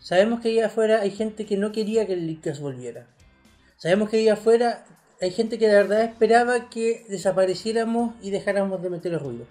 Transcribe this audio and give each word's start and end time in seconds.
Sabemos 0.00 0.40
que 0.40 0.48
ahí 0.48 0.60
afuera 0.60 1.00
hay 1.02 1.10
gente 1.10 1.44
que 1.44 1.58
no 1.58 1.72
quería 1.72 2.06
que 2.06 2.14
el 2.14 2.26
Leadcast 2.26 2.60
volviera. 2.60 3.06
Sabemos 3.76 4.08
que 4.08 4.16
ahí 4.16 4.28
afuera 4.28 4.84
hay 5.20 5.30
gente 5.30 5.58
que 5.58 5.68
de 5.68 5.74
verdad 5.74 6.02
esperaba 6.02 6.70
que 6.70 7.04
desapareciéramos 7.08 8.14
y 8.22 8.30
dejáramos 8.30 8.82
de 8.82 8.90
meter 8.90 9.12
el 9.12 9.20
ruido. 9.20 9.46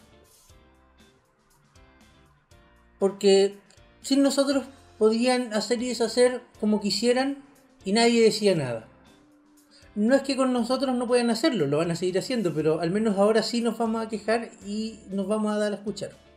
Porque 2.97 3.57
sin 4.01 4.23
nosotros 4.23 4.65
podían 4.97 5.53
hacer 5.53 5.81
y 5.83 5.89
deshacer 5.89 6.41
como 6.59 6.81
quisieran 6.81 7.43
y 7.85 7.93
nadie 7.93 8.23
decía 8.23 8.55
nada. 8.55 8.87
No 9.93 10.15
es 10.15 10.23
que 10.23 10.35
con 10.35 10.51
nosotros 10.51 10.95
no 10.95 11.07
puedan 11.07 11.29
hacerlo, 11.29 11.67
lo 11.67 11.77
van 11.77 11.91
a 11.91 11.95
seguir 11.95 12.17
haciendo, 12.17 12.53
pero 12.53 12.81
al 12.81 12.89
menos 12.89 13.17
ahora 13.17 13.43
sí 13.43 13.61
nos 13.61 13.77
vamos 13.77 14.05
a 14.05 14.09
quejar 14.09 14.49
y 14.65 14.99
nos 15.11 15.27
vamos 15.27 15.53
a 15.53 15.59
dar 15.59 15.73
a 15.73 15.75
escuchar. 15.75 16.28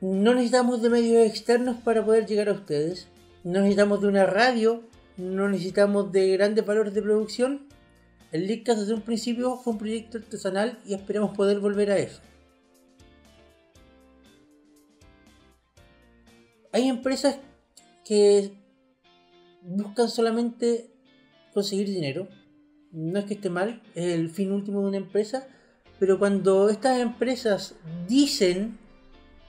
No 0.00 0.34
necesitamos 0.34 0.80
de 0.80 0.90
medios 0.90 1.26
externos 1.26 1.76
para 1.78 2.04
poder 2.04 2.26
llegar 2.26 2.48
a 2.48 2.52
ustedes. 2.52 3.08
No 3.42 3.60
necesitamos 3.60 4.00
de 4.00 4.08
una 4.08 4.26
radio. 4.26 4.82
No 5.16 5.48
necesitamos 5.48 6.12
de 6.12 6.28
grandes 6.36 6.64
valores 6.64 6.94
de 6.94 7.02
producción. 7.02 7.66
El 8.30 8.46
Leadcast 8.46 8.80
desde 8.80 8.94
un 8.94 9.00
principio 9.00 9.56
fue 9.56 9.72
un 9.72 9.78
proyecto 9.78 10.18
artesanal 10.18 10.78
y 10.86 10.94
esperamos 10.94 11.36
poder 11.36 11.58
volver 11.58 11.90
a 11.90 11.98
eso. 11.98 12.20
Hay 16.70 16.88
empresas 16.88 17.38
que 18.04 18.52
buscan 19.62 20.08
solamente 20.08 20.90
conseguir 21.52 21.88
dinero. 21.88 22.28
No 22.92 23.18
es 23.18 23.24
que 23.24 23.34
esté 23.34 23.50
mal, 23.50 23.82
es 23.96 24.14
el 24.14 24.30
fin 24.30 24.52
último 24.52 24.82
de 24.82 24.88
una 24.88 24.96
empresa. 24.98 25.48
Pero 25.98 26.20
cuando 26.20 26.68
estas 26.68 27.00
empresas 27.00 27.74
dicen 28.06 28.78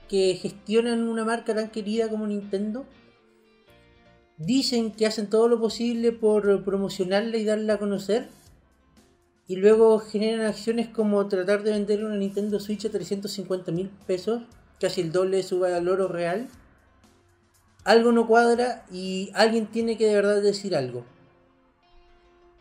que 0.10 0.38
gestionan 0.42 1.08
una 1.08 1.24
marca 1.24 1.56
tan 1.56 1.70
querida 1.70 2.10
como 2.10 2.28
Nintendo 2.28 2.86
dicen 4.38 4.92
que 4.92 5.06
hacen 5.06 5.30
todo 5.30 5.48
lo 5.48 5.60
posible 5.60 6.12
por 6.12 6.64
promocionarla 6.66 7.38
y 7.38 7.46
darla 7.46 7.76
a 7.76 7.80
conocer 7.80 8.30
y 9.50 9.56
luego 9.56 9.98
generan 9.98 10.46
acciones 10.46 10.88
como 10.88 11.28
tratar 11.28 11.64
de 11.64 11.72
vender 11.72 12.06
una 12.06 12.16
Nintendo 12.16 12.60
Switch 12.60 12.86
a 12.86 12.92
350 12.92 13.72
mil 13.72 13.90
pesos, 14.06 14.44
casi 14.80 15.02
el 15.02 15.12
doble 15.12 15.38
de 15.38 15.44
su 15.44 15.60
valor 15.60 16.12
real. 16.12 16.48
Algo 17.84 18.12
no 18.12 18.28
cuadra 18.28 18.86
y 18.92 19.32
alguien 19.34 19.66
tiene 19.66 19.98
que 19.98 20.06
de 20.06 20.14
verdad 20.14 20.44
decir 20.44 20.76
algo. 20.76 21.04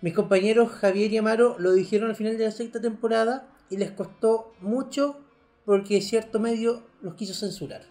Mis 0.00 0.14
compañeros 0.14 0.70
Javier 0.70 1.12
y 1.12 1.18
Amaro 1.18 1.56
lo 1.58 1.72
dijeron 1.72 2.08
al 2.08 2.16
final 2.16 2.38
de 2.38 2.44
la 2.46 2.52
sexta 2.52 2.80
temporada 2.80 3.46
y 3.68 3.76
les 3.76 3.90
costó 3.90 4.54
mucho 4.62 5.20
porque 5.68 6.00
cierto 6.00 6.40
medio 6.40 6.82
los 7.02 7.14
quiso 7.14 7.34
censurar. 7.34 7.82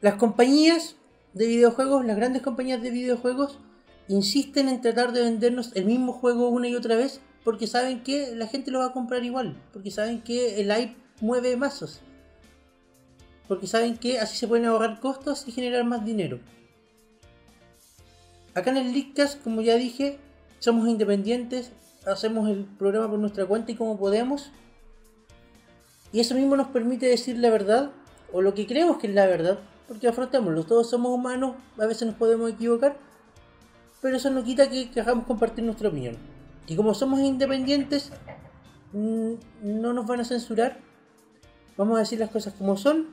Las 0.00 0.14
compañías 0.14 0.96
de 1.34 1.46
videojuegos, 1.46 2.06
las 2.06 2.16
grandes 2.16 2.40
compañías 2.40 2.80
de 2.80 2.90
videojuegos, 2.90 3.58
insisten 4.08 4.70
en 4.70 4.80
tratar 4.80 5.12
de 5.12 5.20
vendernos 5.20 5.72
el 5.74 5.84
mismo 5.84 6.14
juego 6.14 6.48
una 6.48 6.68
y 6.68 6.74
otra 6.74 6.96
vez 6.96 7.20
porque 7.44 7.66
saben 7.66 8.02
que 8.02 8.34
la 8.34 8.46
gente 8.46 8.70
lo 8.70 8.78
va 8.78 8.86
a 8.86 8.92
comprar 8.94 9.22
igual, 9.22 9.62
porque 9.74 9.90
saben 9.90 10.22
que 10.22 10.62
el 10.62 10.72
hype 10.72 10.96
mueve 11.20 11.54
masas, 11.58 12.00
porque 13.46 13.66
saben 13.66 13.98
que 13.98 14.20
así 14.20 14.38
se 14.38 14.48
pueden 14.48 14.64
ahorrar 14.64 15.00
costos 15.00 15.46
y 15.46 15.52
generar 15.52 15.84
más 15.84 16.02
dinero. 16.02 16.40
Acá 18.54 18.70
en 18.70 18.78
el 18.78 18.94
Leakcast, 18.94 19.42
como 19.42 19.60
ya 19.60 19.74
dije, 19.74 20.18
somos 20.60 20.88
independientes, 20.88 21.72
hacemos 22.06 22.48
el 22.48 22.64
programa 22.64 23.10
por 23.10 23.18
nuestra 23.18 23.46
cuenta 23.46 23.72
y 23.72 23.74
como 23.74 23.98
podemos. 23.98 24.50
Y 26.12 26.20
eso 26.20 26.34
mismo 26.34 26.56
nos 26.56 26.68
permite 26.68 27.06
decir 27.06 27.38
la 27.38 27.50
verdad, 27.50 27.90
o 28.32 28.40
lo 28.40 28.54
que 28.54 28.66
creemos 28.66 28.98
que 28.98 29.08
es 29.08 29.14
la 29.14 29.26
verdad, 29.26 29.58
porque 29.88 30.08
afrontémoslo, 30.08 30.64
todos 30.64 30.88
somos 30.88 31.12
humanos, 31.12 31.56
a 31.78 31.86
veces 31.86 32.06
nos 32.06 32.16
podemos 32.16 32.50
equivocar, 32.50 32.96
pero 34.00 34.16
eso 34.16 34.30
no 34.30 34.44
quita 34.44 34.70
que 34.70 34.90
queramos 34.90 35.26
compartir 35.26 35.64
nuestra 35.64 35.88
opinión. 35.88 36.16
Y 36.66 36.76
como 36.76 36.94
somos 36.94 37.20
independientes, 37.20 38.10
mm, 38.92 39.32
no 39.62 39.92
nos 39.92 40.06
van 40.06 40.20
a 40.20 40.24
censurar, 40.24 40.78
vamos 41.76 41.96
a 41.96 42.00
decir 42.00 42.20
las 42.20 42.30
cosas 42.30 42.54
como 42.54 42.76
son, 42.76 43.08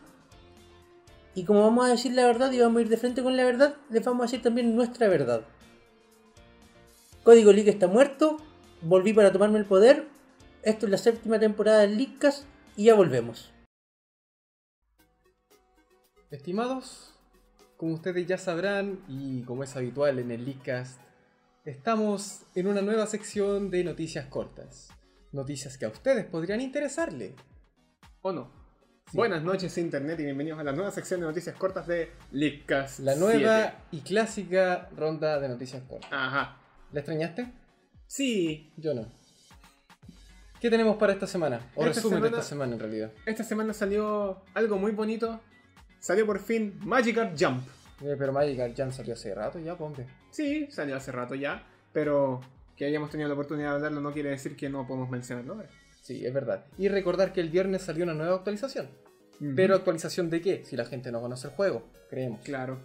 y 1.34 1.44
como 1.44 1.62
vamos 1.62 1.86
a 1.86 1.90
decir 1.90 2.14
la 2.14 2.26
verdad 2.26 2.52
y 2.52 2.60
vamos 2.60 2.80
a 2.80 2.82
ir 2.82 2.90
de 2.90 2.98
frente 2.98 3.24
con 3.24 3.38
la 3.38 3.44
verdad, 3.44 3.76
les 3.90 4.04
vamos 4.04 4.22
a 4.22 4.26
decir 4.26 4.42
también 4.42 4.76
nuestra 4.76 5.08
verdad. 5.08 5.42
Código 7.24 7.54
League 7.54 7.70
está 7.70 7.88
muerto, 7.88 8.38
volví 8.82 9.14
para 9.14 9.32
tomarme 9.32 9.60
el 9.60 9.66
poder. 9.66 10.08
Esto 10.64 10.86
es 10.86 10.92
la 10.92 10.98
séptima 10.98 11.40
temporada 11.40 11.80
del 11.80 11.98
Leadcast 11.98 12.46
y 12.76 12.86
ya 12.86 12.96
volvemos. 12.96 13.52
Estimados, 16.30 17.14
como 17.78 17.94
ustedes 17.94 18.26
ya 18.26 18.38
sabrán 18.38 19.00
y 19.08 19.44
como 19.44 19.64
es 19.64 19.76
habitual 19.76 20.20
en 20.20 20.32
el 20.32 20.46
Leadcast, 20.46 21.00
estamos 21.66 22.44
en 22.56 22.68
una 22.68 22.82
nueva 22.82 23.06
sección 23.06 23.70
de 23.70 23.84
noticias 23.84 24.28
cortas. 24.28 24.90
Noticias 25.32 25.78
que 25.78 25.86
a 25.86 25.90
ustedes 25.90 26.26
podrían 26.26 26.62
interesarle. 26.62 27.36
¿O 28.22 28.32
no? 28.32 28.52
Buenas 29.14 29.44
noches 29.44 29.78
Internet 29.78 30.20
y 30.22 30.24
bienvenidos 30.24 30.60
a 30.60 30.64
la 30.64 30.72
nueva 30.72 30.92
sección 30.92 31.20
de 31.20 31.26
noticias 31.26 31.56
cortas 31.58 31.86
de 31.88 32.12
Leadcast. 32.32 33.00
La 33.00 33.16
nueva 33.16 33.84
y 33.92 34.00
clásica 34.00 34.90
ronda 34.96 35.40
de 35.40 35.50
noticias 35.50 35.84
cortas. 35.84 36.10
Ajá. 36.14 36.58
¿La 36.94 37.00
extrañaste? 37.02 37.61
Sí, 38.12 38.70
Yo 38.76 38.94
no. 38.94 39.06
¿Qué 40.60 40.70
tenemos 40.70 40.98
para 40.98 41.14
esta 41.14 41.26
semana? 41.26 41.72
O 41.76 41.86
Esta 41.86 41.94
resumen 41.96 42.20
de 42.22 42.28
semana- 42.28 42.28
esta 42.42 42.50
semana 42.50 42.74
en 42.74 42.80
realidad. 42.82 43.12
esta 43.26 43.44
semana 43.46 43.74
salió 43.74 44.42
algo 44.54 44.78
muy 44.78 44.92
bonito. 44.92 45.40
Salió 46.02 46.26
por 46.26 46.40
fin 46.40 46.78
Magikarp 46.84 47.38
Jump. 47.40 47.66
Eh, 48.04 48.16
pero 48.20 48.34
Magic 48.34 48.76
Jam 48.76 48.92
salió 48.92 49.14
hace 49.14 49.34
rato 49.34 49.60
ya, 49.60 49.78
pompe. 49.78 50.08
Sí, 50.30 50.68
salió 50.72 50.98
hace 50.98 51.14
rato 51.14 51.36
ya, 51.36 51.66
pero 51.94 52.42
que 52.76 52.84
hayamos 52.84 53.12
tenido 53.12 53.30
la 53.30 53.34
oportunidad 53.36 53.70
de 53.70 53.76
hablarlo 53.76 54.02
no 54.02 54.12
quiere 54.12 54.32
decir 54.32 54.58
que 54.58 54.68
no 54.70 54.86
podemos 54.86 55.10
mencionarlo 55.10 55.54
ahora. 55.54 55.70
Sí, 56.02 56.26
es 56.26 56.34
verdad. 56.34 56.66
Y 56.78 56.90
recordar 56.90 57.32
que 57.32 57.40
el 57.40 57.50
viernes 57.50 57.84
salió 57.84 58.04
una 58.04 58.14
nueva 58.14 58.36
actualización. 58.36 58.90
Pero 59.56 59.74
actualización 59.76 60.30
de 60.30 60.42
qué? 60.42 60.66
Si 60.66 60.76
la 60.76 60.84
gente 60.84 61.14
no 61.14 61.22
conoce 61.22 61.48
el 61.48 61.54
juego, 61.54 61.88
creemos. 62.10 62.42
Claro, 62.42 62.78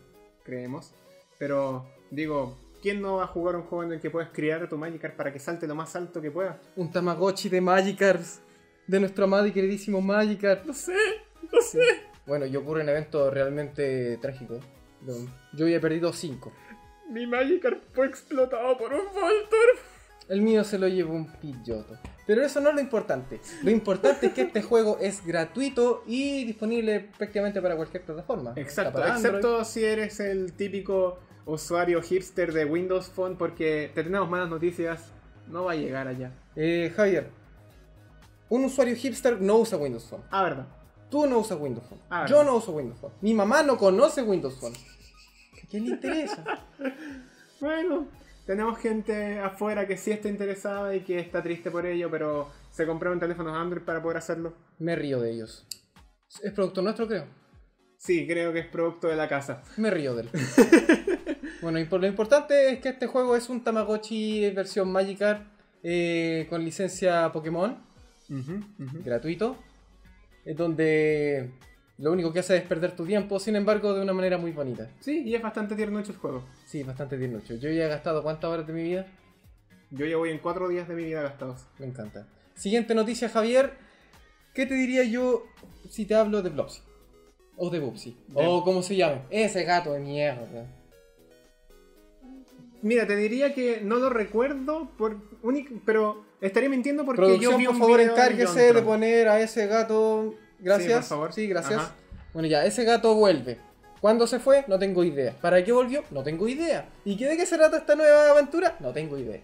creemos. 0.45 0.93
Pero 1.39 1.85
digo, 2.13 2.57
¿quién 2.81 3.01
no 3.01 3.17
va 3.17 3.25
a 3.25 3.27
jugar 3.27 3.57
un 3.57 3.63
juego 3.63 3.85
en 3.85 3.93
el 3.93 4.01
que 4.01 4.11
puedes 4.11 4.31
criar 4.31 4.63
a 4.63 4.69
tu 4.69 4.77
Magikarp 4.77 5.17
para 5.17 5.33
que 5.33 5.39
salte 5.39 5.67
lo 5.67 5.75
más 5.75 5.95
alto 5.97 6.21
que 6.21 6.31
pueda? 6.31 6.61
Un 6.77 6.91
Tamagotchi 6.91 7.49
de 7.49 7.61
Magikarps. 7.61 8.41
De 8.87 9.01
nuestro 9.01 9.25
amado 9.25 9.47
y 9.47 9.53
queridísimo 9.53 10.01
Magikarp. 10.01 10.65
No 10.65 10.73
sé, 10.73 10.95
no 11.53 11.61
sé. 11.61 11.81
Bueno, 12.27 12.47
y 12.47 12.55
ocurre 12.57 12.83
un 12.83 12.89
evento 12.89 13.31
realmente 13.31 14.17
trágico. 14.19 14.61
Yo 15.53 15.67
he 15.67 15.81
perdido 15.81 16.13
5. 16.13 16.53
Mi 17.11 17.27
Magikarp 17.27 17.83
fue 17.93 18.07
explotado 18.07 18.77
por 18.77 18.93
un 18.93 19.07
Voltorb. 19.07 19.79
El 20.29 20.43
mío 20.43 20.65
se 20.65 20.79
lo 20.79 20.89
llevó 20.89 21.15
un 21.15 21.33
pilloto. 21.35 21.97
Pero 22.27 22.43
eso 22.45 22.61
no 22.61 22.71
es 22.71 22.75
lo 22.75 22.81
importante. 22.81 23.41
Lo 23.63 23.71
importante 23.71 24.27
es 24.27 24.33
que 24.33 24.43
este 24.43 24.63
juego 24.63 24.99
es 25.01 25.25
gratuito 25.25 26.03
y 26.07 26.45
disponible 26.45 27.09
prácticamente 27.17 27.63
para 27.63 27.77
cualquier 27.77 28.03
plataforma. 28.03 28.53
Exacto, 28.57 28.99
Android. 28.99 29.25
excepto 29.25 29.65
si 29.65 29.85
eres 29.85 30.19
el 30.19 30.53
típico 30.55 31.21
usuario 31.47 32.03
hipster 32.03 32.53
de 32.53 32.65
Windows 32.65 33.09
Phone 33.09 33.37
porque 33.37 33.91
te 33.95 34.03
tenemos 34.05 34.29
malas 34.29 34.51
noticias, 34.51 35.11
no 35.47 35.65
va 35.65 35.73
a 35.73 35.77
llegar 35.77 36.09
allá. 36.09 36.33
Eh, 36.57 36.93
Javier, 36.95 37.31
un 38.49 38.65
usuario 38.65 38.95
hipster 38.95 39.41
no 39.41 39.57
usa 39.57 39.79
Windows 39.79 40.05
Phone. 40.05 40.23
Ah, 40.31 40.43
verdad. 40.43 40.67
Tú 41.11 41.27
no 41.27 41.39
usas 41.39 41.59
Windows 41.61 41.87
Phone. 41.89 42.01
Ah, 42.11 42.27
Yo 42.29 42.43
no 42.43 42.57
uso 42.57 42.73
Windows 42.73 42.99
Phone. 43.01 43.15
Mi 43.21 43.33
mamá 43.33 43.63
no 43.63 43.77
conoce 43.79 44.23
Windows 44.23 44.59
Phone. 44.59 44.75
¿A 44.75 45.67
quién 45.71 45.85
le 45.85 45.91
interesa? 45.93 46.45
Bueno, 47.59 48.07
tenemos 48.45 48.79
gente 48.79 49.41
afuera 49.41 49.87
que 49.87 49.97
sí 49.97 50.11
está 50.11 50.29
interesada 50.29 50.95
y 50.95 51.01
que 51.01 51.19
está 51.19 51.43
triste 51.43 51.71
por 51.71 51.87
ello, 51.87 52.11
pero 52.11 52.51
se 52.71 52.87
compraron 52.87 53.19
teléfonos 53.19 53.57
Android 53.57 53.83
para 53.83 54.03
poder 54.03 54.19
hacerlo. 54.19 54.53
Me 54.79 54.95
río 54.95 55.21
de 55.21 55.31
ellos. 55.33 55.67
Es 56.43 56.53
producto 56.53 56.83
nuestro, 56.83 57.09
creo. 57.09 57.25
Sí, 57.97 58.27
creo 58.27 58.53
que 58.53 58.59
es 58.59 58.67
producto 58.67 59.09
de 59.09 59.17
la 59.17 59.27
casa. 59.27 59.63
Me 59.79 59.91
río 59.91 60.15
de 60.15 60.23
él. 60.25 60.31
bueno, 61.67 61.81
y 61.81 61.85
por 61.85 62.01
lo 62.01 62.07
importante 62.07 62.71
es 62.71 62.79
que 62.81 62.91
este 62.91 63.07
juego 63.07 63.37
es 63.37 63.49
un 63.49 63.63
Tamagotchi 63.65 64.51
versión 64.51 64.91
Magikarp 64.93 65.43
eh, 65.83 66.47
con 66.49 66.65
licencia 66.65 67.31
Pokémon, 67.33 67.77
gratuito, 69.05 69.57
es 70.45 70.57
donde 70.57 71.51
lo 71.99 72.13
único 72.13 72.33
que 72.33 72.41
hace 72.41 72.57
es 72.57 72.63
perder 72.63 72.95
tu 72.95 73.05
tiempo, 73.07 73.39
sin 73.39 73.57
embargo, 73.57 73.95
de 73.95 74.03
una 74.03 74.13
manera 74.13 74.39
muy 74.39 74.53
bonita. 74.53 74.91
Sí, 75.01 75.23
y 75.25 75.35
es 75.35 75.43
bastante 75.43 75.75
tierno 75.77 75.99
hecho 76.01 76.13
el 76.13 76.19
juego. 76.19 76.45
Sí, 76.67 76.83
bastante 76.83 77.17
tiernucho. 77.19 77.55
Yo 77.55 77.71
ya 77.71 77.87
he 77.87 77.89
gastado 77.89 78.23
cuántas 78.23 78.51
horas 78.51 78.67
de 78.67 78.73
mi 78.73 78.83
vida. 78.83 79.07
Yo 79.91 80.07
ya 80.07 80.17
voy 80.17 80.31
en 80.31 80.39
cuatro 80.39 80.69
días 80.69 80.89
de 80.89 80.95
mi 80.95 81.05
vida 81.05 81.23
gastados. 81.23 81.67
Me 81.79 81.87
encanta. 81.87 82.27
Siguiente 82.55 82.95
noticia, 82.95 83.29
Javier. 83.29 83.73
¿Qué 84.55 84.67
te 84.67 84.75
diría 84.75 85.05
yo 85.05 85.45
si 85.89 86.05
te 86.07 86.15
hablo 86.15 86.43
de 86.43 86.51
Blopsy? 86.51 86.81
O 87.57 87.71
de 87.71 87.79
Bubsy. 87.79 88.17
De- 88.29 88.45
O 88.47 88.63
como 88.65 88.83
se 88.83 88.97
llame. 88.97 89.23
Ese 89.31 89.65
gato 89.65 89.93
de 89.93 90.01
mierda. 90.01 90.67
Mira, 92.87 93.07
te 93.07 93.17
diría 93.17 93.53
que 93.53 93.81
no 93.83 93.97
lo 93.97 94.11
recuerdo, 94.11 94.89
por 94.97 95.17
pero 95.85 96.25
estaría 96.41 96.69
mintiendo 96.69 97.05
porque 97.05 97.23
Producción, 97.23 97.53
yo 97.53 97.59
vi 97.59 97.67
por 97.67 97.77
favor, 97.77 97.99
video 97.99 98.13
encárguese 98.13 98.73
de 98.73 98.83
poner 98.83 99.29
a 99.29 99.41
ese 99.41 99.67
gato 99.67 100.35
Gracias. 100.59 100.89
Sí, 100.89 100.95
por 100.95 101.05
favor. 101.05 101.33
Sí, 101.33 101.47
gracias. 101.47 101.81
Ajá. 101.81 101.95
Bueno, 102.33 102.49
ya, 102.49 102.65
ese 102.65 102.85
gato 102.85 103.15
vuelve. 103.15 103.59
¿Cuándo 104.01 104.27
se 104.27 104.39
fue? 104.39 104.65
No 104.69 104.79
tengo 104.79 105.05
idea. 105.05 105.35
¿Para 105.41 105.65
qué 105.65 105.73
volvió? 105.73 106.05
No 106.11 106.23
tengo 106.23 106.47
idea. 106.49 106.89
¿Y 107.05 107.17
qué 107.17 107.27
de 107.27 107.37
qué 107.37 107.47
se 107.47 107.57
trata 107.57 107.79
esta 107.79 107.95
nueva 107.95 108.31
aventura? 108.31 108.77
No 108.81 108.93
tengo 108.93 109.19
idea. 109.19 109.41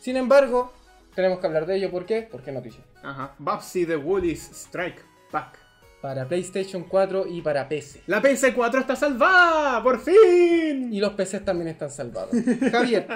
Sin 0.00 0.16
embargo, 0.16 0.72
tenemos 1.14 1.40
que 1.40 1.46
hablar 1.46 1.66
de 1.66 1.76
ello. 1.76 1.90
¿Por 1.90 2.06
qué? 2.06 2.26
Porque 2.30 2.50
es 2.50 2.54
noticia. 2.54 2.82
Ajá. 3.02 3.34
Babsy 3.38 3.84
the 3.84 3.96
Woolies 3.96 4.50
Strike 4.52 5.02
Back. 5.30 5.58
Para 6.02 6.26
PlayStation 6.26 6.82
4 6.82 7.26
y 7.28 7.40
para 7.42 7.68
PC. 7.68 8.02
La 8.08 8.20
PS4 8.20 8.80
está 8.80 8.96
salvada, 8.96 9.80
por 9.84 10.00
fin. 10.00 10.92
Y 10.92 10.98
los 11.00 11.12
PCs 11.14 11.44
también 11.44 11.68
están 11.68 11.90
salvados. 11.90 12.30
Javier, 12.72 13.06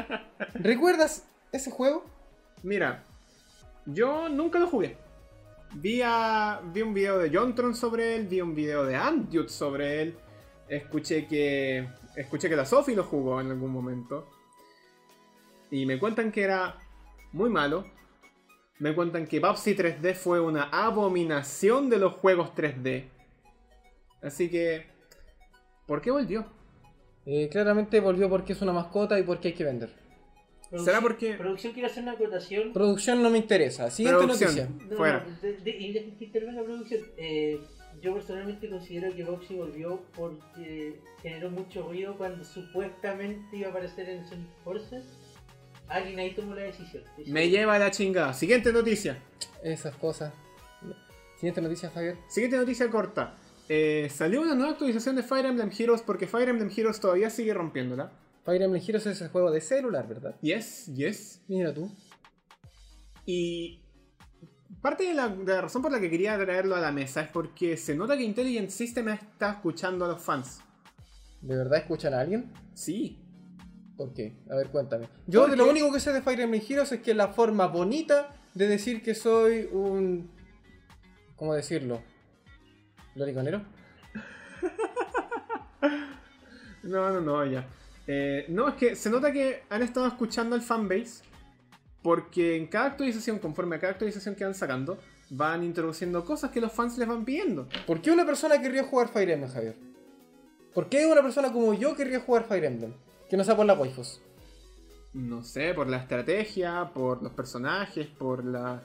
¿recuerdas 0.55 1.25
ese 1.50 1.71
juego? 1.73 2.05
Mira, 2.62 3.03
yo 3.87 4.29
nunca 4.29 4.61
lo 4.61 4.69
jugué. 4.69 4.97
Vi, 5.75 6.00
a- 6.03 6.61
vi 6.73 6.83
un 6.83 6.94
video 6.94 7.19
de 7.19 7.37
Jontron 7.37 7.75
sobre 7.75 8.15
él, 8.15 8.29
vi 8.29 8.41
un 8.41 8.55
video 8.55 8.87
de 8.87 8.94
Andyut 8.94 9.49
sobre 9.49 10.03
él. 10.03 10.17
Escuché 10.69 11.27
que 11.27 11.89
escuché 12.15 12.49
que 12.49 12.56
la 12.56 12.65
Sophie 12.65 12.94
lo 12.97 13.03
jugó 13.05 13.41
en 13.41 13.50
algún 13.50 13.73
momento. 13.73 14.29
Y 15.73 15.87
me 15.87 15.99
cuentan 15.99 16.31
que 16.31 16.43
era 16.44 16.77
muy 17.32 17.50
malo. 17.50 17.85
Me 18.78 18.94
cuentan 18.94 19.26
que 19.26 19.40
Babsy 19.40 19.75
3D 19.75 20.14
fue 20.14 20.40
una 20.40 20.64
abominación 20.64 21.88
de 21.88 21.99
los 21.99 22.12
juegos 22.14 22.55
3D. 22.55 23.05
Así 24.23 24.50
que 24.50 24.87
¿por 25.87 26.02
qué 26.02 26.11
volvió? 26.11 26.46
Eh, 27.25 27.49
claramente 27.50 28.00
volvió 28.00 28.28
porque 28.28 28.52
es 28.52 28.62
una 28.62 28.73
mascota 28.73 29.19
y 29.19 29.23
porque 29.23 29.49
hay 29.49 29.55
que 29.55 29.64
vender. 29.64 29.90
¿Será 30.84 31.00
porque- 31.00 31.34
Producción 31.34 31.73
quiere 31.73 31.88
hacer 31.88 32.02
una 32.02 32.12
acotación. 32.12 32.73
Producción 32.73 33.23
no 33.23 33.31
me 33.31 33.38
interesa. 33.38 33.90
Siguiente 33.90 34.25
Producción. 34.25 34.50
noticia. 34.70 34.87
No, 34.90 34.96
Fuera. 34.96 35.25
no, 35.26 35.40
de, 35.40 35.52
de, 35.58 35.70
y 35.70 35.93
deja 35.93 36.17
que 36.19 36.25
intervenga 36.25 36.62
producción. 36.62 37.00
Eh, 37.17 37.61
yo 38.02 38.12
personalmente 38.14 38.69
considero 38.69 39.14
que 39.14 39.25
Boxy 39.25 39.55
volvió 39.55 40.02
porque 40.14 41.00
generó 41.22 41.50
mucho 41.50 41.82
ruido 41.84 42.17
cuando 42.19 42.44
supuestamente 42.44 43.56
iba 43.56 43.69
a 43.69 43.70
aparecer 43.70 44.08
en 44.08 44.26
Sonic 44.26 44.49
Forces. 44.64 45.05
Alguien 45.88 46.19
ahí 46.19 46.35
tomó 46.35 46.55
la 46.55 46.62
decisión. 46.62 47.05
Me 47.27 47.49
lleva 47.49 47.75
a 47.75 47.79
la 47.79 47.91
chingada. 47.91 48.33
Siguiente 48.33 48.73
noticia. 48.73 49.23
Esas 49.62 49.94
cosas. 49.97 50.33
Siguiente 51.37 51.61
noticia, 51.61 51.91
Javier. 51.91 52.17
Siguiente 52.29 52.56
noticia 52.56 52.91
corta. 52.91 53.37
Eh, 53.69 54.09
salió 54.11 54.43
una 54.43 54.55
nueva 54.55 54.73
actualización 54.73 55.17
de 55.17 55.23
Fire 55.23 55.47
Emblem 55.47 55.71
Heroes 55.77 56.03
porque 56.03 56.27
Fire 56.27 56.49
Emblem 56.49 56.71
Heroes 56.75 57.00
todavía 57.00 57.31
sigue 57.31 57.53
rompiéndola. 57.53 58.12
Fire 58.44 58.62
Emblem 58.62 58.83
Heroes 58.83 59.06
es 59.06 59.21
el 59.21 59.29
juego 59.29 59.50
de 59.50 59.61
celular, 59.61 60.06
¿verdad? 60.09 60.37
Yes, 60.41 60.87
yes. 60.94 61.43
Mira 61.49 61.75
tú. 61.75 61.91
Y 63.25 63.82
parte 64.81 65.05
de 65.05 65.15
la, 65.15 65.29
de 65.29 65.53
la 65.53 65.61
razón 65.62 65.82
por 65.82 65.91
la 65.91 66.00
que 66.00 66.11
quería 66.11 66.39
traerlo 66.39 66.77
a 66.77 66.81
la 66.81 66.93
mesa 66.93 67.23
es 67.23 67.29
porque 67.29 67.77
se 67.77 67.94
nota 67.94 68.17
que 68.17 68.23
Intelligent 68.23 68.71
System 68.71 69.09
está 69.09 69.50
escuchando 69.53 70.05
a 70.05 70.09
los 70.09 70.23
fans. 70.23 70.61
¿De 71.43 71.56
verdad 71.56 71.79
escuchan 71.79 72.15
a 72.15 72.21
alguien? 72.21 72.53
Sí. 72.75 73.25
¿Por 73.96 74.12
qué? 74.12 74.34
A 74.50 74.56
ver, 74.56 74.69
cuéntame. 74.69 75.08
Yo 75.26 75.46
lo 75.48 75.69
único 75.69 75.93
que 75.93 76.00
sé 76.00 76.12
de 76.12 76.20
Fire 76.20 76.40
Emblem 76.40 76.62
Heroes 76.69 76.93
es 76.93 77.00
que 77.00 77.12
es 77.12 77.16
la 77.16 77.28
forma 77.28 77.66
bonita 77.66 78.34
de 78.54 78.69
decir 78.69 79.02
que 79.02 79.14
soy 79.14 79.69
un... 79.72 80.31
¿Cómo 81.37 81.54
decirlo? 81.54 82.02
¿Loriconero? 83.14 83.62
No, 86.82 87.10
no, 87.10 87.20
no, 87.20 87.44
ya. 87.44 87.66
Eh, 88.06 88.46
no, 88.48 88.69
es 88.69 88.75
que 88.76 88.94
se 88.94 89.10
nota 89.10 89.32
que 89.32 89.64
han 89.69 89.82
estado 89.82 90.06
escuchando 90.06 90.54
al 90.54 90.62
fanbase 90.62 91.25
porque 92.00 92.56
en 92.56 92.69
cada 92.69 92.87
actualización, 92.87 93.40
conforme 93.40 93.75
a 93.75 93.81
cada 93.81 93.93
actualización 93.94 94.37
que 94.37 94.44
van 94.44 94.54
sacando, 94.54 94.96
van 95.31 95.64
introduciendo 95.64 96.25
cosas 96.25 96.52
que 96.52 96.60
los 96.60 96.72
fans 96.72 96.96
les 96.98 97.08
van 97.08 97.25
pidiendo. 97.25 97.69
¿Por 97.84 98.00
qué 98.00 98.12
una 98.12 98.25
persona 98.25 98.60
querría 98.60 98.84
jugar 98.84 99.08
Fire 99.08 99.31
Emblem, 99.31 99.50
Javier? 99.50 99.75
¿Por 100.72 100.88
qué 100.88 101.04
una 101.06 101.22
persona 101.22 101.52
como 101.52 101.75
yo 101.75 101.96
querría 101.96 102.20
jugar 102.20 102.44
Fire 102.46 102.64
Emblem? 102.64 102.93
Que 103.28 103.37
no 103.37 103.44
sea 103.44 103.56
por 103.56 103.67
la 103.67 103.75
waifus. 103.75 104.20
No 105.12 105.43
sé, 105.43 105.73
por 105.75 105.87
la 105.87 105.96
estrategia, 105.99 106.90
por 106.93 107.23
los 107.23 107.32
personajes, 107.32 108.06
por 108.06 108.44
la. 108.44 108.82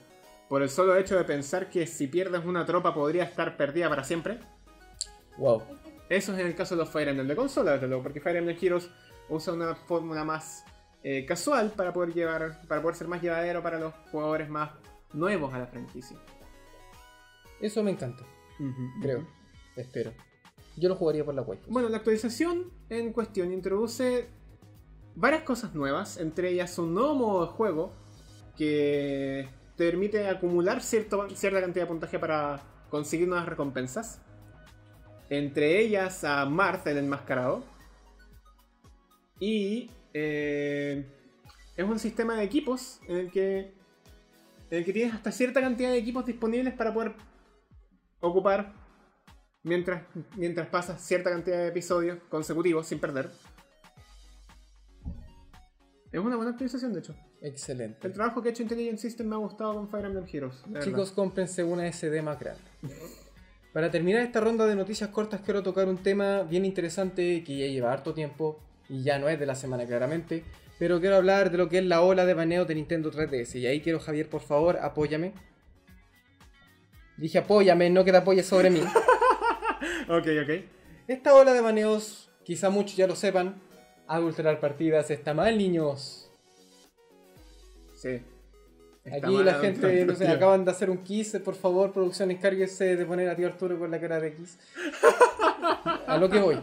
por 0.48 0.62
el 0.62 0.70
solo 0.70 0.96
hecho 0.96 1.16
de 1.16 1.24
pensar 1.24 1.68
que 1.68 1.86
si 1.86 2.06
pierdes 2.06 2.44
una 2.44 2.64
tropa 2.64 2.94
podría 2.94 3.24
estar 3.24 3.56
perdida 3.56 3.88
para 3.88 4.02
siempre. 4.02 4.40
Wow. 5.36 5.62
Eso 6.08 6.32
es 6.32 6.40
en 6.40 6.46
el 6.46 6.54
caso 6.54 6.74
de 6.74 6.80
los 6.80 6.90
Fire 6.90 7.08
Emblem 7.08 7.28
de 7.28 7.36
consola, 7.36 7.72
desde 7.72 7.86
luego, 7.86 8.02
porque 8.02 8.20
Fire 8.20 8.36
Emblem 8.36 8.56
Heroes 8.60 8.88
usa 9.28 9.52
una 9.52 9.74
fórmula 9.74 10.24
más 10.24 10.64
eh, 11.02 11.24
casual 11.26 11.70
para 11.70 11.92
poder 11.92 12.14
llevar. 12.14 12.66
para 12.66 12.80
poder 12.80 12.96
ser 12.96 13.08
más 13.08 13.22
llevadero 13.22 13.62
para 13.62 13.78
los 13.78 13.94
jugadores 14.10 14.48
más 14.48 14.70
nuevos 15.12 15.52
a 15.52 15.58
la 15.58 15.66
franquicia. 15.66 16.16
Eso 17.60 17.82
me 17.82 17.92
encanta, 17.92 18.24
creo. 19.00 19.26
Espero. 19.76 20.12
Yo 20.82 20.88
lo 20.88 20.96
jugaría 20.96 21.24
por 21.24 21.32
la 21.32 21.42
waifus. 21.42 21.68
Bueno, 21.68 21.88
la 21.88 21.98
actualización 21.98 22.72
en 22.88 23.12
cuestión 23.12 23.52
introduce 23.52 24.26
varias 25.14 25.44
cosas 25.44 25.76
nuevas, 25.76 26.16
entre 26.16 26.50
ellas 26.50 26.76
un 26.76 26.92
nuevo 26.92 27.14
modo 27.14 27.46
de 27.46 27.52
juego 27.52 27.92
que 28.56 29.48
te 29.76 29.86
permite 29.88 30.26
acumular 30.26 30.82
cierta 30.82 31.18
cantidad 31.38 31.84
de 31.84 31.86
puntaje 31.86 32.18
para 32.18 32.60
conseguir 32.90 33.28
nuevas 33.28 33.46
recompensas. 33.46 34.20
Entre 35.30 35.78
ellas 35.78 36.24
a 36.24 36.46
Marth, 36.46 36.84
el 36.88 36.98
enmascarado. 36.98 37.62
Y 39.38 39.88
eh, 40.14 41.06
es 41.76 41.84
un 41.84 42.00
sistema 42.00 42.34
de 42.34 42.42
equipos 42.42 43.00
en 43.06 43.18
el 43.18 43.30
que 43.30 43.72
tienes 44.92 45.14
hasta 45.14 45.30
cierta 45.30 45.60
cantidad 45.60 45.92
de 45.92 45.98
equipos 45.98 46.26
disponibles 46.26 46.74
para 46.74 46.92
poder 46.92 47.12
ocupar 48.18 48.81
mientras, 49.62 50.02
mientras 50.36 50.68
pasas 50.68 51.00
cierta 51.04 51.30
cantidad 51.30 51.58
de 51.58 51.68
episodios 51.68 52.18
consecutivos 52.28 52.86
sin 52.86 52.98
perder. 52.98 53.30
Es 56.10 56.20
una 56.20 56.36
buena 56.36 56.50
actualización, 56.50 56.92
de 56.92 57.00
hecho. 57.00 57.14
Excelente. 57.40 58.06
El 58.06 58.12
trabajo 58.12 58.42
que 58.42 58.50
ha 58.50 58.52
hecho 58.52 58.62
Intelligent 58.62 58.98
System 58.98 59.28
me 59.28 59.34
ha 59.34 59.38
gustado 59.38 59.74
con 59.74 59.88
Fire 59.88 60.04
Emblem 60.04 60.26
Heroes. 60.30 60.62
Chicos, 60.80 61.10
cómprense 61.12 61.64
una 61.64 61.90
SD 61.90 62.22
más 62.22 62.38
grande. 62.38 62.62
Para 63.72 63.90
terminar 63.90 64.20
esta 64.20 64.40
ronda 64.40 64.66
de 64.66 64.76
noticias 64.76 65.08
cortas, 65.08 65.40
quiero 65.40 65.62
tocar 65.62 65.88
un 65.88 65.96
tema 65.96 66.42
bien 66.42 66.66
interesante 66.66 67.42
que 67.42 67.56
ya 67.56 67.66
lleva 67.66 67.90
harto 67.90 68.12
tiempo 68.12 68.60
y 68.90 69.02
ya 69.02 69.18
no 69.18 69.30
es 69.30 69.40
de 69.40 69.46
la 69.46 69.54
semana 69.54 69.86
claramente, 69.86 70.44
pero 70.78 71.00
quiero 71.00 71.16
hablar 71.16 71.50
de 71.50 71.56
lo 71.56 71.70
que 71.70 71.78
es 71.78 71.84
la 71.86 72.02
ola 72.02 72.26
de 72.26 72.34
baneo 72.34 72.66
de 72.66 72.74
Nintendo 72.74 73.10
3DS. 73.10 73.58
Y 73.58 73.66
ahí 73.66 73.80
quiero, 73.80 73.98
Javier, 73.98 74.28
por 74.28 74.42
favor, 74.42 74.76
apóyame. 74.76 75.32
Dije 77.16 77.38
apóyame, 77.38 77.88
no 77.88 78.04
que 78.04 78.10
te 78.10 78.18
apoyes 78.18 78.44
sobre 78.44 78.68
mí. 78.68 78.82
Ok, 80.08 80.26
ok. 80.42 80.64
Esta 81.08 81.34
ola 81.34 81.52
de 81.52 81.60
baneos, 81.60 82.30
quizá 82.44 82.70
muchos 82.70 82.96
ya 82.96 83.06
lo 83.06 83.16
sepan, 83.16 83.60
adulterar 84.06 84.60
partidas 84.60 85.10
está 85.10 85.34
mal, 85.34 85.56
niños. 85.58 86.30
Sí. 87.94 88.22
Está 89.04 89.26
Aquí 89.26 89.34
mal 89.34 89.44
la 89.44 89.54
gente, 89.54 90.04
no 90.04 90.14
sé, 90.14 90.28
acaban 90.28 90.64
de 90.64 90.70
hacer 90.70 90.88
un 90.90 90.98
kiss, 90.98 91.36
por 91.44 91.54
favor, 91.54 91.92
producción, 91.92 92.30
encárguese 92.30 92.96
de 92.96 93.04
poner 93.04 93.28
a 93.28 93.36
tío 93.36 93.48
Arturo 93.48 93.78
con 93.78 93.90
la 93.90 94.00
cara 94.00 94.20
de 94.20 94.34
kiss. 94.34 94.58
a 96.06 96.16
lo 96.18 96.30
que 96.30 96.38
voy. 96.38 96.58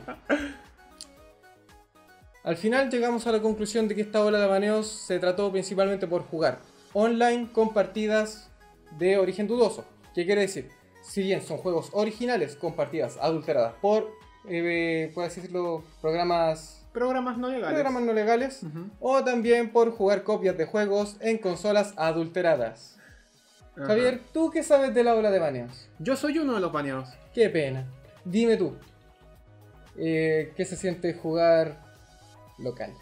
Al 2.43 2.55
final 2.55 2.89
llegamos 2.89 3.27
a 3.27 3.31
la 3.34 3.41
conclusión 3.41 3.88
de 3.88 3.96
que 3.96 4.01
esta 4.01 4.24
ola 4.24 4.39
de 4.39 4.48
baneos 4.48 4.88
se 4.88 5.19
trató 5.19 5.51
principalmente 5.51 6.08
por 6.08 6.24
jugar 6.24 6.60
online 6.93 7.50
con 7.51 7.74
partidas 7.74 8.50
de 8.98 9.17
origen 9.17 9.48
dudoso. 9.48 9.86
¿Qué 10.15 10.25
quiere 10.25 10.41
decir? 10.41 10.69
Si 11.01 11.24
bien 11.24 11.41
son 11.41 11.58
juegos 11.58 11.89
originales 11.94 12.56
con 12.56 12.75
partidas 12.75 13.18
adulteradas 13.22 13.74
por, 13.82 14.12
eh, 14.48 15.12
por 15.13 15.24
así 15.25 15.41
decirlo, 15.41 15.84
programas 16.01 16.75
Programas 16.94 17.38
no 17.38 17.50
legales. 17.50 17.74
programas 17.74 18.03
no 18.03 18.13
legales 18.13 18.62
o 19.00 19.24
también 19.24 19.72
por 19.72 19.91
jugar 19.91 20.24
copias 20.24 20.58
de 20.58 20.65
juegos 20.65 21.18
en 21.20 21.38
consolas 21.38 21.94
adulteradas. 21.98 22.98
Javier, 23.75 24.22
¿tú 24.34 24.50
qué 24.50 24.63
sabes 24.63 24.94
de 24.94 25.03
la 25.03 25.13
ola 25.13 25.32
de 25.32 25.39
baneos? 25.39 25.88
Yo 26.00 26.15
soy 26.15 26.39
uno 26.39 26.56
de 26.56 26.60
los 26.60 26.72
baneados. 26.72 27.10
Qué 27.34 27.50
pena. 27.50 27.86
Dime 28.25 28.58
tú, 28.58 28.75
eh, 29.98 30.51
¿qué 30.58 30.65
se 30.65 30.75
siente 30.75 31.13
jugar 31.13 31.79
local? 32.58 32.94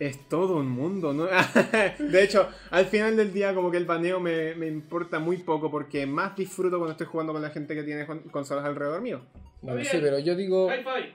Es 0.00 0.28
todo 0.28 0.56
un 0.56 0.68
mundo, 0.70 1.12
¿no? 1.12 1.26
de 1.98 2.24
hecho, 2.24 2.48
al 2.70 2.86
final 2.86 3.16
del 3.16 3.32
día 3.32 3.54
como 3.54 3.70
que 3.70 3.76
el 3.76 3.84
baneo 3.84 4.18
me, 4.18 4.54
me 4.54 4.66
importa 4.66 5.18
muy 5.18 5.36
poco 5.36 5.70
porque 5.70 6.06
más 6.06 6.34
disfruto 6.34 6.78
cuando 6.78 6.92
estoy 6.92 7.06
jugando 7.06 7.32
con 7.34 7.42
la 7.42 7.50
gente 7.50 7.74
que 7.74 7.82
tiene 7.82 8.06
con- 8.06 8.20
consolas 8.30 8.64
alrededor 8.64 9.02
mío. 9.02 9.20
Bueno, 9.60 9.84
sí, 9.84 9.98
pero 10.00 10.18
yo 10.18 10.34
digo... 10.34 10.68
Hi-Fi. 10.72 11.14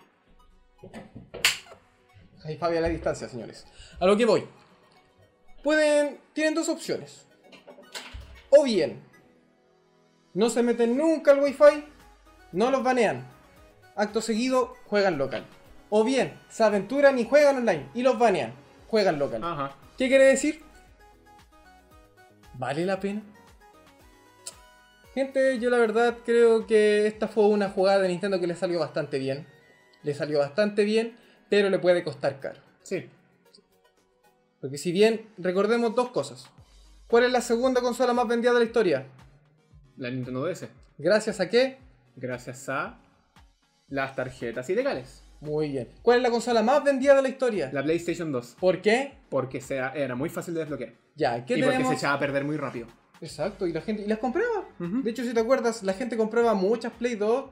Ahí 2.45 2.57
Fabi 2.57 2.77
a 2.77 2.81
la 2.81 2.89
distancia, 2.89 3.27
señores. 3.27 3.65
A 3.99 4.05
lo 4.05 4.15
que 4.15 4.25
voy. 4.25 4.43
Pueden. 5.63 6.19
Tienen 6.33 6.53
dos 6.53 6.69
opciones. 6.69 7.25
O 8.51 8.63
bien. 8.63 9.01
No 10.35 10.49
se 10.51 10.61
meten 10.61 10.95
nunca 10.95 11.31
al 11.31 11.39
wifi. 11.39 11.85
No 12.51 12.69
los 12.69 12.83
banean. 12.83 13.25
Acto 13.95 14.21
seguido, 14.21 14.75
juegan 14.85 15.17
local. 15.17 15.43
O 15.89 16.03
bien, 16.03 16.39
se 16.49 16.63
aventuran 16.63 17.17
y 17.17 17.25
juegan 17.25 17.57
online. 17.57 17.89
Y 17.95 18.03
los 18.03 18.19
banean. 18.19 18.53
Juegan 18.95 19.19
local. 19.19 19.43
Ajá. 19.43 19.75
¿Qué 19.97 20.07
quiere 20.07 20.23
decir? 20.23 20.61
¿Vale 22.53 22.85
la 22.85 22.97
pena? 22.97 23.21
Gente, 25.13 25.59
yo 25.59 25.69
la 25.69 25.79
verdad 25.79 26.19
creo 26.23 26.65
que 26.65 27.05
esta 27.05 27.27
fue 27.27 27.45
una 27.47 27.69
jugada 27.69 27.99
de 27.99 28.07
Nintendo 28.07 28.39
que 28.39 28.47
le 28.47 28.55
salió 28.55 28.79
bastante 28.79 29.19
bien. 29.19 29.45
Le 30.03 30.13
salió 30.13 30.39
bastante 30.39 30.85
bien, 30.85 31.17
pero 31.49 31.69
le 31.69 31.77
puede 31.77 32.05
costar 32.05 32.39
caro. 32.39 32.61
Sí. 32.83 33.09
Porque 34.61 34.77
si 34.77 34.93
bien, 34.93 35.27
recordemos 35.37 35.93
dos 35.93 36.11
cosas. 36.11 36.49
¿Cuál 37.07 37.25
es 37.25 37.33
la 37.33 37.41
segunda 37.41 37.81
consola 37.81 38.13
más 38.13 38.29
vendida 38.29 38.53
de 38.53 38.59
la 38.59 38.65
historia? 38.65 39.07
La 39.97 40.09
Nintendo 40.09 40.45
DS. 40.45 40.69
¿Gracias 40.97 41.41
a 41.41 41.49
qué? 41.49 41.79
Gracias 42.15 42.69
a 42.69 42.97
las 43.89 44.15
tarjetas 44.15 44.69
ilegales. 44.69 45.25
Muy 45.41 45.69
bien. 45.69 45.89
¿Cuál 46.01 46.17
es 46.17 46.23
la 46.23 46.31
consola 46.31 46.63
más 46.63 46.83
vendida 46.83 47.15
de 47.15 47.21
la 47.21 47.29
historia? 47.29 47.69
La 47.71 47.83
PlayStation 47.83 48.31
2. 48.31 48.57
¿Por 48.59 48.81
qué? 48.81 49.13
Porque 49.29 49.61
sea, 49.61 49.93
era 49.95 50.15
muy 50.15 50.29
fácil 50.29 50.53
de 50.53 50.61
desbloquear. 50.61 50.93
Ya, 51.15 51.45
¿qué 51.45 51.57
y 51.57 51.63
porque 51.63 51.85
se 51.85 51.93
echaba 51.93 52.15
a 52.15 52.19
perder 52.19 52.43
muy 52.43 52.57
rápido. 52.57 52.87
Exacto, 53.21 53.65
y 53.67 53.73
la 53.73 53.81
gente. 53.81 54.03
Y 54.03 54.07
las 54.07 54.19
compraba. 54.19 54.67
De 54.79 55.09
hecho, 55.09 55.23
si 55.23 55.33
te 55.33 55.39
acuerdas, 55.39 55.83
la 55.83 55.93
gente 55.93 56.17
compraba 56.17 56.53
muchas 56.53 56.91
Play 56.93 57.15
2 57.15 57.45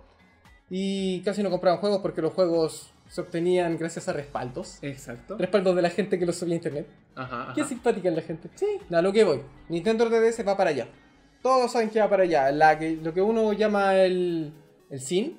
y 0.70 1.22
casi 1.22 1.44
no 1.44 1.50
compraban 1.50 1.80
juegos 1.80 2.00
porque 2.00 2.22
los 2.22 2.34
juegos 2.34 2.94
se 3.08 3.22
obtenían 3.22 3.78
gracias 3.78 4.08
a 4.10 4.14
respaldos. 4.14 4.80
Exacto. 4.82 5.38
Respaldos 5.38 5.76
de 5.76 5.82
la 5.82 5.90
gente 5.90 6.20
que 6.20 6.26
los 6.26 6.36
subía 6.36 6.54
a 6.54 6.58
internet. 6.58 6.88
Ajá, 7.16 7.44
ajá. 7.44 7.54
Qué 7.54 7.64
simpática 7.64 8.10
es 8.10 8.16
la 8.16 8.22
gente. 8.22 8.50
Sí. 8.56 8.66
A 8.92 9.02
lo 9.02 9.14
que 9.14 9.24
voy. 9.24 9.42
Nintendo 9.70 10.10
3DS 10.10 10.48
va 10.48 10.58
para 10.58 10.72
allá. 10.72 10.88
Todos 11.42 11.72
saben 11.72 11.90
que 11.90 12.00
va 12.00 12.10
para 12.10 12.24
allá. 12.24 12.52
La 12.52 12.78
que, 12.80 12.98
lo 12.98 13.14
que 13.14 13.22
uno 13.22 13.54
llama 13.54 13.96
el, 13.98 14.54
el 14.90 15.00
scene. 15.00 15.36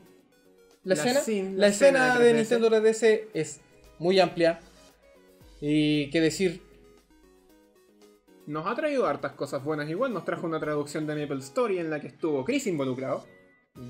La, 0.85 0.95
La 0.95 1.01
escena. 1.03 1.21
scene, 1.21 1.51
la 1.53 1.59
la 1.59 1.67
escena 1.69 2.09
escena 2.09 2.19
de 2.19 2.25
de 2.25 2.33
3DS. 2.33 2.37
Nintendo 2.37 2.71
3DS 2.71 3.21
es 3.35 3.61
muy 3.99 4.21
amplia. 4.21 4.61
Y 5.61 6.11
qué 6.11 6.21
decir. 6.21 6.63
Nos 8.47 8.67
ha 8.67 8.75
traído 8.75 9.07
hartas 9.07 9.33
cosas 9.33 9.65
buenas 9.65 9.89
igual. 9.89 10.13
Nos 10.13 10.25
trajo 10.25 10.47
una 10.47 10.61
traducción 10.61 11.07
de 11.07 11.15
Maple 11.17 11.39
Story 11.39 11.79
en 11.79 11.89
la 11.89 12.01
que 12.01 12.09
estuvo 12.09 12.45
Chris 12.45 12.67
involucrado. 12.67 13.25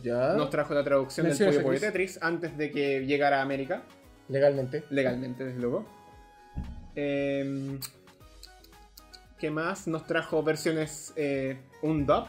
Ya. 0.02 0.34
Nos 0.34 0.50
trajo 0.50 0.72
la 0.72 0.84
traducción 0.84 1.28
del 1.28 1.36
Puyo 1.36 1.62
Puyo. 1.62 1.80
Tetris 1.80 2.18
antes 2.22 2.56
de 2.56 2.70
que 2.70 3.04
llegara 3.04 3.40
a 3.40 3.42
América. 3.42 3.82
Legalmente. 4.28 4.84
Legalmente, 4.90 5.44
desde 5.44 5.60
luego. 5.60 5.84
Em, 6.94 7.80
¿Qué 9.38 9.50
más? 9.50 9.88
Nos 9.88 10.06
trajo 10.06 10.42
versiones 10.42 11.12
eh, 11.16 11.58
un 11.82 12.06
dub. 12.06 12.26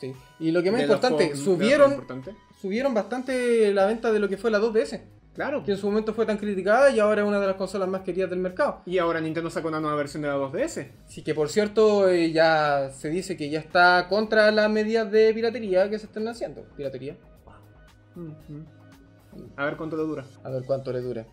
Sí. 0.00 0.12
Y 0.40 0.50
lo 0.50 0.62
que 0.62 0.70
más 0.70 0.82
importante, 0.82 1.34
subieron. 1.36 2.04
Subieron 2.60 2.94
bastante 2.94 3.72
la 3.72 3.86
venta 3.86 4.12
de 4.12 4.18
lo 4.18 4.28
que 4.28 4.36
fue 4.36 4.50
la 4.50 4.58
2DS. 4.58 5.00
Claro. 5.34 5.62
Que 5.62 5.70
en 5.70 5.78
su 5.78 5.86
momento 5.86 6.12
fue 6.14 6.26
tan 6.26 6.36
criticada 6.36 6.90
y 6.90 6.98
ahora 6.98 7.22
es 7.22 7.28
una 7.28 7.38
de 7.38 7.46
las 7.46 7.54
consolas 7.54 7.88
más 7.88 8.00
queridas 8.00 8.28
del 8.28 8.40
mercado. 8.40 8.82
Y 8.84 8.98
ahora 8.98 9.20
Nintendo 9.20 9.48
sacó 9.50 9.68
una 9.68 9.78
nueva 9.78 9.96
versión 9.96 10.22
de 10.22 10.28
la 10.28 10.36
2DS. 10.36 10.90
Así 11.06 11.22
que 11.22 11.32
por 11.32 11.48
cierto, 11.48 12.08
eh, 12.08 12.32
ya 12.32 12.90
se 12.90 13.08
dice 13.08 13.36
que 13.36 13.48
ya 13.48 13.60
está 13.60 14.08
contra 14.08 14.50
las 14.50 14.68
medidas 14.68 15.08
de 15.12 15.32
piratería 15.32 15.88
que 15.88 15.98
se 16.00 16.06
están 16.06 16.26
haciendo. 16.26 16.64
Piratería. 16.76 17.16
A 19.56 19.64
ver 19.64 19.76
cuánto 19.76 19.96
te 19.96 20.02
dura. 20.02 20.24
A 20.42 20.50
ver 20.50 20.64
cuánto 20.64 20.92
le 20.92 21.00
dura. 21.02 21.24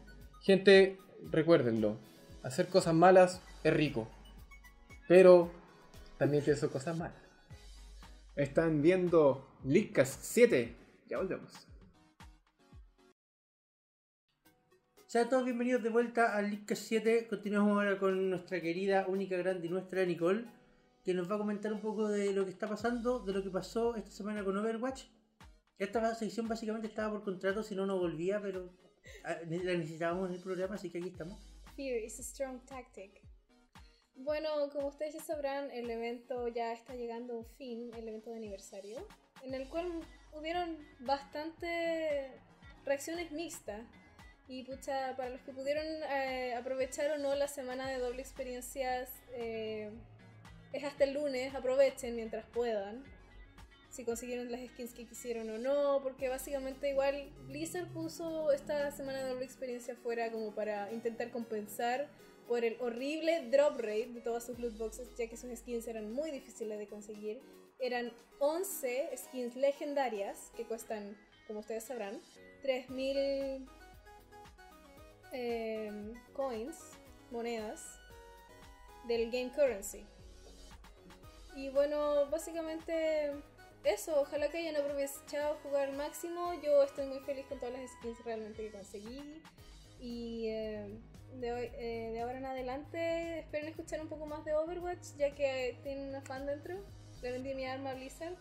Gente, 0.41 1.00
recuérdenlo. 1.32 1.98
Hacer 2.44 2.67
cosas 2.67 2.94
malas 2.94 3.41
es 3.63 3.74
rico. 3.74 4.08
Pero 5.08 5.50
también 6.20 6.44
pienso 6.44 6.70
cosas 6.70 6.96
malas. 6.96 7.17
Están 8.36 8.84
viendo 8.84 9.48
Leadcast 9.63 10.22
7. 10.22 10.85
Ya 11.05 11.17
volvemos. 11.17 11.51
Sean 15.05 15.29
todos 15.29 15.45
bienvenidos 15.45 15.83
de 15.83 15.89
vuelta 15.89 16.35
al 16.35 16.50
Leadcast 16.50 16.81
7. 16.88 17.27
Continuamos 17.27 17.77
ahora 17.77 18.00
con 18.00 18.31
nuestra 18.31 18.59
querida, 18.59 19.05
única, 19.07 19.38
grande 19.38 19.67
y 19.67 19.69
nuestra 19.69 20.03
Nicole, 20.03 20.45
que 21.03 21.13
nos 21.13 21.29
va 21.29 21.35
a 21.35 21.38
comentar 21.38 21.71
un 21.71 21.79
poco 21.79 22.07
de 22.07 22.33
lo 22.33 22.43
que 22.43 22.50
está 22.50 22.67
pasando, 22.67 23.19
de 23.19 23.33
lo 23.33 23.43
que 23.43 23.51
pasó 23.51 23.95
esta 23.95 24.09
semana 24.09 24.43
con 24.43 24.57
Overwatch. 24.57 25.03
Esta 25.77 26.15
sección 26.15 26.47
básicamente 26.47 26.88
estaba 26.88 27.12
por 27.12 27.24
contrato, 27.24 27.62
si 27.62 27.75
no, 27.75 27.85
no 27.85 28.00
volvía, 28.00 28.41
pero 28.41 28.74
ah, 29.25 29.38
la 29.47 29.74
necesitábamos 29.74 30.29
en 30.29 30.35
el 30.35 30.41
programa, 30.41 30.74
así 30.74 30.89
que 30.89 30.97
aquí 30.97 31.09
estamos. 31.09 31.38
Fear 31.75 32.03
is 32.03 32.19
a 32.19 32.24
strong 32.24 32.65
tactic. 32.65 33.21
Bueno, 34.15 34.50
como 34.71 34.88
ustedes 34.88 35.13
ya 35.13 35.21
sabrán, 35.21 35.69
el 35.69 35.88
evento 35.89 36.47
ya 36.47 36.74
está 36.74 36.95
llegando 36.95 37.33
a 37.33 37.38
un 37.38 37.45
fin, 37.45 37.91
el 37.93 38.07
evento 38.07 38.31
de 38.31 38.38
aniversario, 38.38 39.05
en 39.43 39.53
el 39.53 39.69
cual 39.69 40.01
hubieron 40.38 40.77
bastante 41.00 42.32
reacciones 42.86 43.32
mixtas. 43.32 43.82
Y 44.48 44.63
pucha, 44.63 45.15
para 45.18 45.30
los 45.32 45.42
que 45.42 45.51
pudieron 45.54 45.86
eh, 45.86 46.54
aprovechar 46.56 47.10
o 47.12 47.18
no 47.18 47.34
la 47.34 47.48
semana 47.48 47.88
de 47.89 47.98
doble 47.98 48.22
experiencias, 48.22 49.10
eh, 49.34 49.89
es 50.72 50.84
hasta 50.84 51.06
el 51.06 51.13
lunes, 51.13 51.56
aprovechen 51.56 52.15
mientras 52.15 52.46
puedan. 52.48 53.04
Si 53.89 54.04
consiguieron 54.04 54.51
las 54.51 54.62
skins 54.70 54.94
que 54.94 55.08
quisieron 55.08 55.50
o 55.50 55.58
no, 55.58 56.01
porque 56.04 56.30
básicamente 56.30 56.89
igual 56.89 57.32
Blizzard 57.48 57.88
puso 57.94 58.51
esta 58.51 58.92
semana 58.92 59.24
de 59.24 59.30
doble 59.30 59.46
experiencia 59.46 59.96
fuera 59.96 60.32
como 60.32 60.54
para 60.54 60.92
intentar 60.92 61.32
compensar 61.32 62.08
por 62.48 62.63
el 62.63 62.77
horrible 62.82 63.50
drop 63.50 63.77
rate 63.80 64.12
de 64.13 64.22
todas 64.22 64.46
sus 64.46 64.60
loot 64.60 64.77
boxes, 64.77 65.08
ya 65.18 65.27
que 65.27 65.38
sus 65.38 65.50
skins 65.58 65.88
eran 65.88 66.12
muy 66.12 66.30
difíciles 66.30 66.77
de 66.77 66.88
conseguir. 66.88 67.39
Eran 67.79 68.12
11 68.39 69.15
skins 69.17 69.55
legendarias 69.55 70.51
que 70.55 70.65
cuestan, 70.65 71.17
como 71.48 71.60
ustedes 71.60 71.84
sabrán, 71.84 72.22
3000 72.62 73.67
em, 75.32 76.13
coins, 76.34 76.77
monedas 77.32 78.00
del 79.08 79.29
game 79.32 79.51
currency. 79.51 80.05
Y 81.55 81.70
bueno, 81.70 82.27
básicamente 82.29 83.32
eso, 83.84 84.20
ojalá 84.22 84.50
que 84.50 84.58
hayan 84.58 84.75
aprovechado 84.75 85.58
jugar 85.63 85.91
máximo. 85.94 86.53
Yo 86.62 86.84
estoy 86.84 87.08
muy 87.08 87.20
feliz 87.20 87.46
con 87.48 87.60
todas 87.60 87.74
las 87.79 87.89
skins 87.91 88.24
realmente 88.25 88.63
que 88.63 88.72
conseguí. 88.72 89.41
Y 90.01 90.48
eh, 90.50 90.88
de, 91.39 91.53
hoy- 91.53 91.72
eh, 91.75 92.10
de 92.13 92.22
ahora 92.22 92.38
en 92.39 92.46
adelante 92.46 93.39
esperen 93.39 93.70
escuchar 93.70 94.01
un 94.01 94.10
poco 94.10 94.25
más 94.25 94.44
de 94.44 94.53
Overwatch, 94.55 95.15
ya 95.17 95.34
que 95.34 95.77
tiene 95.84 96.10
una 96.10 96.22
fan 96.22 96.46
dentro. 96.46 96.75
Le 97.22 97.31
vendí 97.31 97.53
mi 97.53 97.65
arma 97.65 97.91
a 97.91 97.95
Blizzard. 97.95 98.36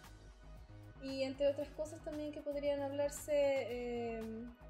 Y 1.02 1.22
entre 1.22 1.48
otras 1.48 1.68
cosas 1.70 2.02
también 2.02 2.32
que 2.32 2.40
podrían 2.40 2.80
hablarse, 2.80 3.32
eh, 3.34 4.22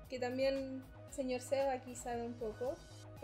que 0.08 0.18
también 0.18 0.82
señor 1.10 1.40
Seba 1.40 1.72
aquí 1.72 1.94
sabe 1.94 2.24
un 2.24 2.34
poco. 2.34 2.74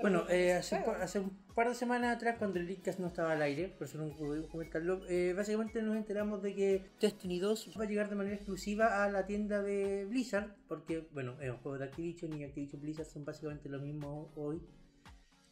Bueno, 0.01 0.25
eh, 0.31 0.53
hace, 0.55 0.77
un 0.77 0.85
par- 0.85 1.03
hace 1.03 1.19
un 1.19 1.31
par 1.55 1.69
de 1.69 1.75
semanas 1.75 2.17
atrás, 2.17 2.37
cuando 2.39 2.59
el 2.61 2.67
Leadcast 2.67 3.01
no 3.01 3.09
estaba 3.09 3.33
al 3.33 3.43
aire, 3.43 3.69
por 3.69 3.87
eso 3.87 3.99
no 3.99 4.17
pudimos 4.17 4.49
comentarlo, 4.49 5.05
eh, 5.09 5.35
básicamente 5.37 5.83
nos 5.83 5.97
enteramos 5.97 6.41
de 6.41 6.55
que 6.55 6.91
Destiny 7.01 7.39
2 7.41 7.75
va 7.79 7.85
a 7.85 7.87
llegar 7.89 8.09
de 8.09 8.15
manera 8.15 8.37
exclusiva 8.37 9.05
a 9.05 9.11
la 9.11 9.27
tienda 9.27 9.61
de 9.61 10.07
Blizzard, 10.07 10.55
porque, 10.69 11.07
bueno, 11.13 11.37
es 11.43 11.51
un 11.51 11.59
juego 11.59 11.77
de 11.79 11.85
Activision 11.87 12.33
y 12.41 12.45
Activision 12.45 12.81
Blizzard 12.81 13.07
son 13.07 13.25
básicamente 13.27 13.69
lo 13.69 13.81
mismo 13.81 14.33
hoy. 14.37 14.63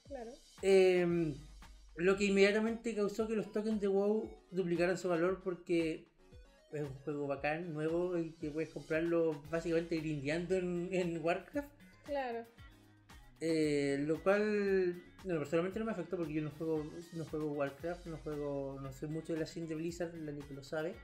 Claro. 0.07 0.31
Eh, 0.63 1.35
lo 1.99 2.17
que 2.17 2.27
inmediatamente 2.27 2.95
causó 2.95 3.27
que 3.27 3.35
los 3.35 3.53
tokens 3.53 3.81
de 3.81 3.89
WoW 3.89 4.31
duplicaran 4.51 4.97
su 4.97 5.09
valor 5.09 5.41
porque 5.43 6.09
es 6.73 6.83
un 6.83 6.95
juego 7.05 7.27
bacán, 7.27 7.73
nuevo, 7.73 8.19
y 8.19 8.33
que 8.33 8.51
puedes 8.51 8.71
comprarlo 8.71 9.43
básicamente 9.51 9.97
grindeando 9.97 10.55
en, 10.57 10.89
en 10.93 11.23
Warcraft. 11.23 11.69
Claro. 12.05 12.45
Eh, 13.41 14.03
lo 14.07 14.23
cual, 14.23 15.03
bueno, 15.25 15.41
personalmente 15.41 15.79
no 15.79 15.85
me 15.85 15.93
afectó 15.93 16.17
porque 16.17 16.35
yo 16.35 16.43
no 16.43 16.51
juego, 16.51 16.91
no 17.13 17.25
juego 17.25 17.53
Warcraft, 17.53 18.07
no 18.07 18.17
juego, 18.19 18.79
no 18.81 18.93
sé 18.93 19.07
mucho 19.07 19.33
de 19.33 19.41
la 19.41 19.47
scene 19.47 19.67
de 19.67 19.75
Blizzard, 19.75 20.15
la 20.15 20.33
que 20.47 20.55
lo 20.55 20.63
sabe. 20.63 20.95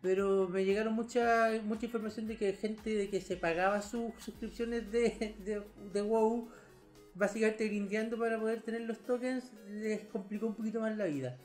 Pero 0.00 0.48
me 0.48 0.64
llegaron 0.64 0.94
mucha, 0.94 1.50
mucha 1.64 1.86
información 1.86 2.28
de 2.28 2.36
que 2.36 2.52
gente 2.52 2.94
de 2.94 3.10
que 3.10 3.20
se 3.20 3.36
pagaba 3.36 3.82
sus 3.82 4.12
suscripciones 4.18 4.90
de, 4.92 5.34
de, 5.44 5.62
de 5.92 6.02
WoW, 6.02 6.48
básicamente 7.18 7.66
grindeando 7.66 8.16
para 8.18 8.38
poder 8.38 8.62
tener 8.62 8.82
los 8.82 8.98
tokens, 9.00 9.52
les 9.68 10.04
complicó 10.06 10.46
un 10.46 10.54
poquito 10.54 10.80
más 10.80 10.96
la 10.96 11.06
vida. 11.06 11.36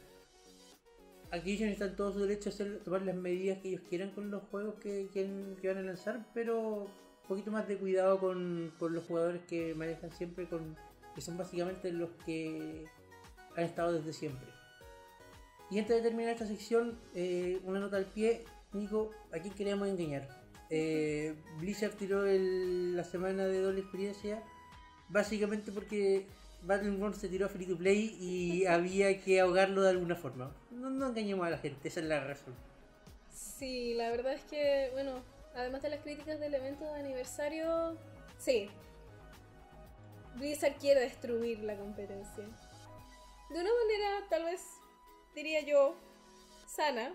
Activision 1.32 1.70
está 1.70 1.86
en 1.86 1.96
todo 1.96 2.14
su 2.14 2.20
derecho 2.20 2.52
a 2.52 2.84
tomar 2.84 3.02
las 3.02 3.16
medidas 3.16 3.58
que 3.60 3.70
ellos 3.70 3.82
quieran 3.90 4.12
con 4.12 4.30
los 4.30 4.44
juegos 4.44 4.76
que, 4.76 5.10
que- 5.12 5.56
que 5.60 5.68
van 5.68 5.78
a 5.80 5.82
lanzar, 5.82 6.28
pero 6.34 6.84
un 6.84 7.28
poquito 7.28 7.52
más 7.52 7.68
de 7.68 7.78
cuidado 7.78 8.20
con, 8.20 8.72
los 8.80 9.04
jugadores 9.06 9.42
que 9.48 9.74
manejan 9.74 10.12
siempre, 10.12 10.48
que 11.16 11.22
son 11.22 11.38
básicamente 11.38 11.92
los 11.92 12.12
que 12.26 12.86
han 13.56 13.64
estado 13.64 13.94
desde 13.94 14.14
siempre. 14.14 14.48
Y 15.72 15.80
antes 15.80 15.96
de 15.96 16.04
terminar 16.04 16.34
esta 16.34 16.46
sección, 16.46 17.00
eh, 17.16 17.60
una 17.64 17.80
nota 17.80 17.98
al 17.98 18.06
pie, 18.06 18.44
Nico, 18.74 19.10
¿a 19.32 19.40
quién 19.40 19.56
queríamos 19.56 19.88
engañar? 19.88 20.28
Eh, 20.70 21.36
Blizzard 21.60 21.94
tiró 21.94 22.26
la 22.26 23.04
semana 23.04 23.46
de 23.46 23.60
doble 23.60 23.80
experiencia, 23.82 24.44
básicamente 25.14 25.72
porque 25.72 26.26
Battleborn 26.64 27.14
se 27.14 27.30
tiró 27.30 27.46
a 27.46 27.50
free 27.50 27.68
to 27.68 27.78
play 27.78 28.18
y 28.20 28.66
había 28.68 29.22
que 29.22 29.40
ahogarlo 29.40 29.84
de 29.84 29.92
alguna 29.92 30.16
forma. 30.16 30.52
No, 30.72 30.90
no 30.90 31.08
engañemos 31.08 31.46
a 31.48 31.52
la 31.52 31.60
gente, 31.60 31.88
esa 31.88 32.02
es 32.02 32.08
la 32.08 32.24
razón. 32.26 32.54
Sí, 33.32 33.94
la 33.94 34.10
verdad 34.10 34.34
es 34.34 34.44
que, 34.44 34.90
bueno, 34.94 35.24
además 35.56 35.82
de 35.84 35.92
las 35.92 36.02
críticas 36.02 36.40
del 36.40 36.54
evento 36.54 36.84
de 36.84 37.00
aniversario, 37.00 37.96
sí. 38.38 38.70
Blizzard 40.36 40.76
quiere 40.78 41.02
destruir 41.02 41.60
la 41.60 41.78
competencia. 41.78 42.44
De 42.44 43.60
una 43.62 43.70
manera, 43.70 44.28
tal 44.30 44.46
vez, 44.46 44.62
diría 45.36 45.62
yo, 45.62 45.96
sana. 46.68 47.14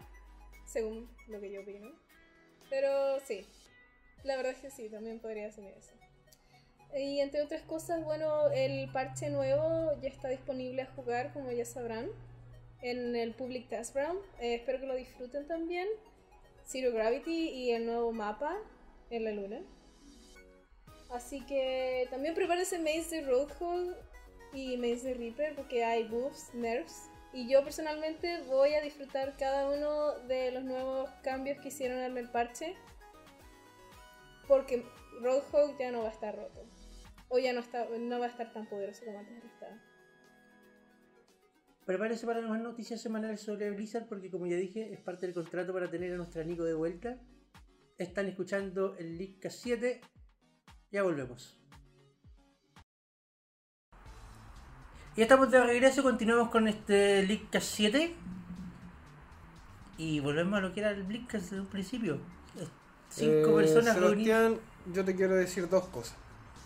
según 0.67 1.11
lo 1.27 1.41
que 1.41 1.51
yo 1.51 1.63
opino. 1.63 1.91
Pero 2.71 3.19
sí, 3.27 3.45
la 4.23 4.37
verdad 4.37 4.53
es 4.53 4.59
que 4.61 4.71
sí, 4.71 4.89
también 4.89 5.19
podría 5.19 5.49
asumir 5.49 5.75
eso. 5.77 5.98
Y 6.97 7.21
entre 7.21 7.43
otras 7.43 7.63
cosas, 7.63 8.05
bueno, 8.05 8.51
el 8.51 8.91
parche 8.91 9.31
nuevo 9.31 9.93
ya 10.01 10.09
está 10.09 10.29
disponible 10.29 10.83
a 10.83 10.87
jugar, 10.87 11.33
como 11.33 11.53
ya 11.53 11.65
sabrán, 11.65 12.09
en 12.81 13.15
el 13.15 13.35
Public 13.35 13.69
Test 13.69 13.95
Realm. 13.95 14.19
Eh, 14.41 14.55
espero 14.55 14.81
que 14.81 14.87
lo 14.87 14.95
disfruten 14.95 15.47
también. 15.47 15.87
Zero 16.65 16.93
Gravity 16.93 17.49
y 17.51 17.73
el 17.73 17.87
nuevo 17.87 18.13
mapa 18.13 18.57
en 19.11 19.25
la 19.25 19.33
luna. 19.33 19.61
Así 21.11 21.41
que 21.47 22.07
también 22.11 22.35
prepárense 22.35 22.79
Maze 22.79 23.17
de 23.17 23.23
Roadhog 23.23 23.97
y 24.53 24.77
Maze 24.77 25.09
de 25.09 25.15
Reaper 25.15 25.55
porque 25.55 25.85
hay 25.85 26.05
buffs, 26.05 26.53
nerfs. 26.55 27.11
Y 27.33 27.49
yo 27.49 27.63
personalmente 27.63 28.43
voy 28.43 28.75
a 28.75 28.83
disfrutar 28.83 29.37
cada 29.37 29.71
uno 29.71 30.19
de 30.27 30.51
los 30.51 30.65
nuevos 30.65 31.11
cambios 31.23 31.59
que 31.61 31.69
hicieron 31.69 31.99
en 31.99 32.17
el 32.17 32.31
parche. 32.31 32.75
Porque 34.47 34.85
Roadhog 35.21 35.79
ya 35.79 35.91
no 35.91 36.03
va 36.03 36.09
a 36.09 36.13
estar 36.13 36.37
roto. 36.37 36.68
O 37.29 37.39
ya 37.39 37.53
no, 37.53 37.61
está, 37.61 37.87
no 37.99 38.19
va 38.19 38.27
a 38.27 38.29
estar 38.29 38.53
tan 38.53 38.67
poderoso 38.69 39.05
como 39.05 39.19
antes 39.19 39.45
estaba. 39.45 39.77
Prepárese 41.85 42.27
para 42.27 42.41
las 42.41 42.61
noticias 42.61 43.01
semanales 43.01 43.41
sobre 43.41 43.71
Blizzard 43.71 44.07
porque 44.09 44.31
como 44.31 44.47
ya 44.47 44.57
dije, 44.57 44.93
es 44.93 45.01
parte 45.01 45.27
del 45.27 45.35
contrato 45.35 45.73
para 45.73 45.91
tener 45.91 46.13
a 46.13 46.17
nuestro 46.17 46.45
Nico 46.45 46.65
de 46.65 46.75
vuelta. 46.75 47.19
Están 47.97 48.27
escuchando 48.27 48.95
el 48.99 49.17
Leadcast 49.19 49.59
7. 49.63 50.01
Ya 50.91 51.03
volvemos. 51.03 51.59
Y 55.17 55.23
estamos 55.23 55.51
de 55.51 55.65
regreso, 55.65 56.03
continuamos 56.03 56.51
con 56.51 56.69
este 56.69 57.23
Leadcast 57.27 57.67
7. 57.75 58.15
Y 59.97 60.21
volvemos 60.21 60.59
a 60.59 60.61
lo 60.61 60.73
que 60.73 60.81
era 60.81 60.91
el 60.91 61.03
Blitzcast 61.03 61.47
desde 61.47 61.61
un 61.61 61.67
principio. 61.67 62.21
Cinco 63.09 63.59
Eh, 63.59 63.65
personas 63.65 63.99
reunidas. 63.99 64.43
Sebastián, 64.45 64.95
yo 64.95 65.05
te 65.05 65.17
quiero 65.17 65.35
decir 65.35 65.69
dos 65.69 65.89
cosas. 65.89 66.17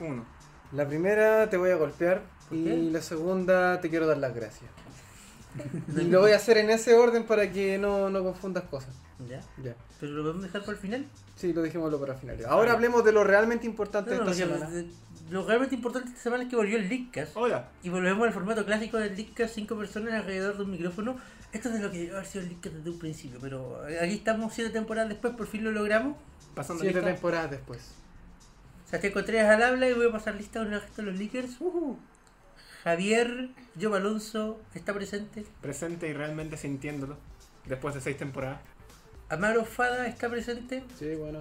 Uno. 0.01 0.27
La 0.73 0.87
primera 0.89 1.49
te 1.51 1.57
voy 1.57 1.71
a 1.71 1.77
golpear 1.77 2.23
¿Por 2.49 2.59
y 2.59 2.65
qué? 2.65 2.77
la 2.77 3.03
segunda 3.03 3.81
te 3.81 3.91
quiero 3.91 4.07
dar 4.07 4.19
las 4.19 4.35
gracias. 4.35 4.71
y 5.97 6.05
lo 6.05 6.21
voy 6.21 6.33
a 6.33 6.37
hacer 6.37 6.57
en 6.59 6.71
ese 6.71 6.95
orden 6.95 7.25
para 7.25 7.51
que 7.53 7.79
no, 7.79 8.09
no 8.11 8.23
confundas 8.23 8.65
cosas. 8.65 8.95
Ya, 9.29 9.41
Ya. 9.63 9.75
pero 10.01 10.13
lo 10.13 10.23
podemos 10.23 10.43
dejar 10.43 10.63
para 10.63 10.73
el 10.73 10.79
final. 10.79 11.07
Sí, 11.37 11.53
lo 11.53 11.63
dijimos 11.63 11.95
para 11.95 12.15
final. 12.15 12.39
Ahora 12.49 12.73
hablemos 12.73 13.05
de 13.05 13.13
lo 13.13 13.23
realmente 13.25 13.67
importante 13.67 14.11
No, 14.13 14.19
no, 14.19 14.25
de 14.27 14.33
esta 14.33 14.47
semana. 14.47 14.85
Lo 15.31 15.47
realmente 15.47 15.75
importante 15.75 16.09
esta 16.11 16.21
semana 16.23 16.43
es 16.45 16.51
que 16.51 16.57
volvió 16.57 16.77
el 16.77 16.89
Leadcast. 16.89 17.37
Hola. 17.37 17.69
Y 17.83 17.89
volvemos 17.89 18.27
al 18.27 18.33
formato 18.33 18.65
clásico 18.67 18.99
del 18.99 19.15
Leadcast, 19.17 19.55
cinco 19.55 19.77
personas 19.77 20.15
alrededor 20.15 20.57
de 20.57 20.63
un 20.65 20.71
micrófono. 20.71 21.17
Esto 21.53 21.69
es 21.69 21.75
de 21.75 21.81
lo 21.81 21.91
que 21.91 21.99
debió 21.99 22.15
haber 22.17 22.27
sido 22.27 22.43
el 22.45 22.49
Leadcast 22.51 22.77
desde 22.77 22.91
un 22.91 22.99
principio, 22.99 23.39
pero 23.41 23.83
aquí 24.01 24.15
estamos 24.15 24.53
siete 24.55 24.71
temporadas 24.71 25.09
después, 25.11 25.35
por 25.35 25.47
fin 25.47 25.65
lo 25.65 25.71
logramos. 25.71 26.17
Pasando 26.55 26.83
Siete 26.83 26.99
lista. 26.99 27.13
temporadas 27.13 27.51
después. 27.51 27.81
Sebastián 28.93 29.13
Contreras 29.15 29.49
al 29.51 29.63
habla 29.63 29.89
y 29.89 29.95
voy 29.95 30.07
a 30.09 30.13
pasar 30.13 30.35
lista 30.35 30.59
con 30.61 30.71
el 30.75 30.79
resto 30.83 31.01
de 31.01 31.11
los 31.11 31.19
Leakers. 31.19 31.57
Ujú. 31.61 31.99
Javier, 32.85 33.49
Joe 33.81 33.97
Alonso 33.97 34.61
está 34.75 34.93
presente. 34.93 35.47
Presente 35.63 36.09
y 36.09 36.13
realmente 36.13 36.59
sintiéndolo. 36.59 37.17
Después 37.65 37.95
de 37.95 38.03
seis 38.03 38.19
temporadas. 38.19 38.61
Amaro 39.31 39.65
Fada 39.65 40.07
está 40.07 40.29
presente. 40.29 40.85
Sí, 40.99 41.15
bueno. 41.15 41.39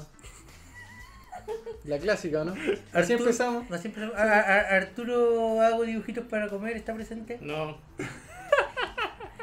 La 1.84 1.98
clásica, 1.98 2.46
¿no? 2.46 2.54
Así 2.94 3.12
empezamos. 3.12 3.70
así 3.70 3.90
empezamos. 3.90 4.16
A- 4.16 4.22
a- 4.24 4.40
a- 4.40 4.76
Arturo 4.78 5.60
hago 5.60 5.84
dibujitos 5.84 6.24
para 6.28 6.48
comer, 6.48 6.78
está 6.78 6.94
presente. 6.94 7.38
No. 7.42 7.78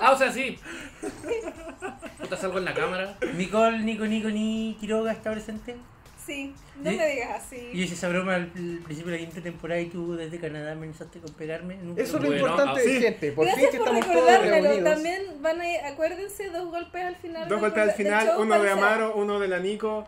Ah, 0.01 0.13
o 0.13 0.17
sea, 0.17 0.31
sí. 0.31 0.57
Puta, 2.21 2.37
salgo 2.37 2.59
en 2.59 2.65
la 2.67 2.73
cámara. 2.73 3.19
Nicole, 3.35 3.81
Nico, 3.81 4.07
Nico, 4.07 4.29
ni 4.29 4.77
Quiroga 4.79 5.11
está 5.11 5.33
presente. 5.33 5.75
Sí, 6.29 6.53
no 6.77 6.91
me 6.93 7.09
digas 7.09 7.43
así. 7.43 7.71
Y 7.73 7.83
hice 7.85 7.95
esa 7.95 8.09
broma 8.11 8.35
al, 8.35 8.49
principio 8.49 9.11
de 9.13 9.19
la 9.19 9.25
quinta 9.25 9.41
temporada 9.41 9.81
y 9.81 9.87
tú 9.87 10.15
desde 10.15 10.39
Canadá 10.39 10.67
me 10.75 10.83
amenazaste 10.83 11.21
con 11.21 11.33
pegarme. 11.33 11.77
Nunca 11.83 12.03
Eso 12.03 12.19
es 12.19 12.23
lo 12.23 12.29
Bueno, 12.29 12.47
importante, 12.47 12.85
sí. 12.85 13.01
gente. 13.01 13.33
Por 13.33 13.47
fin 13.47 13.55
Gracias 13.55 13.71
que 13.73 13.79
por 13.79 13.89
estamos 13.97 14.15
todos 14.15 14.41
reunidos. 14.43 14.85
También 14.85 15.23
van 15.41 15.61
a 15.63 15.71
ir, 15.73 15.81
acuérdense, 15.81 16.51
dos 16.51 16.71
golpes 16.71 17.03
al 17.03 17.17
final. 17.17 17.49
Dos 17.49 17.61
golpes 17.61 17.83
al 17.83 17.93
final, 17.93 18.27
show, 18.27 18.43
uno 18.43 18.61
de. 18.63 18.71
Amaro, 18.71 19.15
uno 19.17 19.41
de 19.41 19.49
la 19.49 19.59
Nico. 19.59 20.07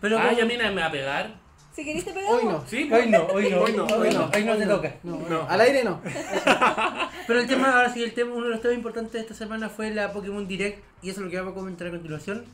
Pero 0.00 0.18
Ah, 0.18 0.24
como- 0.26 0.38
ya 0.38 0.44
mira, 0.46 0.68
me 0.72 0.80
va 0.80 0.88
a 0.88 0.92
pegar. 0.92 1.34
Si 1.76 1.84
querés 1.84 2.04
te 2.04 2.12
pegamos. 2.12 2.42
Hoy 2.42 2.44
no. 2.48 2.64
Sí, 2.66 2.90
Hoy 2.92 3.08
no, 3.08 3.26
hoy 3.26 3.50
no, 3.50 3.60
Hoy 3.62 3.72
no, 3.72 3.84
hoy 3.86 4.10
no, 4.12 4.30
hoy 4.34 4.44
no 4.44 4.56
te 4.56 4.66
toca. 4.66 4.94
No, 5.04 5.16
No. 5.16 5.28
no. 5.28 5.48
Al 5.48 5.60
aire 5.60 5.84
no. 5.84 6.00
Pero 7.28 7.38
el 7.38 7.46
tema, 7.46 7.76
ahora 7.76 7.92
sí, 7.94 8.02
el 8.02 8.12
tema, 8.12 8.34
uno 8.34 8.46
de 8.46 8.50
los 8.50 8.60
temas 8.60 8.76
importantes 8.76 9.12
de 9.12 9.20
esta 9.20 9.34
semana 9.34 9.68
fue 9.68 9.90
la 9.90 10.12
Pokémon 10.12 10.48
Direct 10.48 10.82
y 11.02 11.10
eso 11.10 11.20
es 11.20 11.26
lo 11.26 11.30
que 11.30 11.36
vamos 11.36 11.52
a 11.52 11.54
comentar 11.54 11.86
a 11.86 11.90
continuación. 11.90 12.44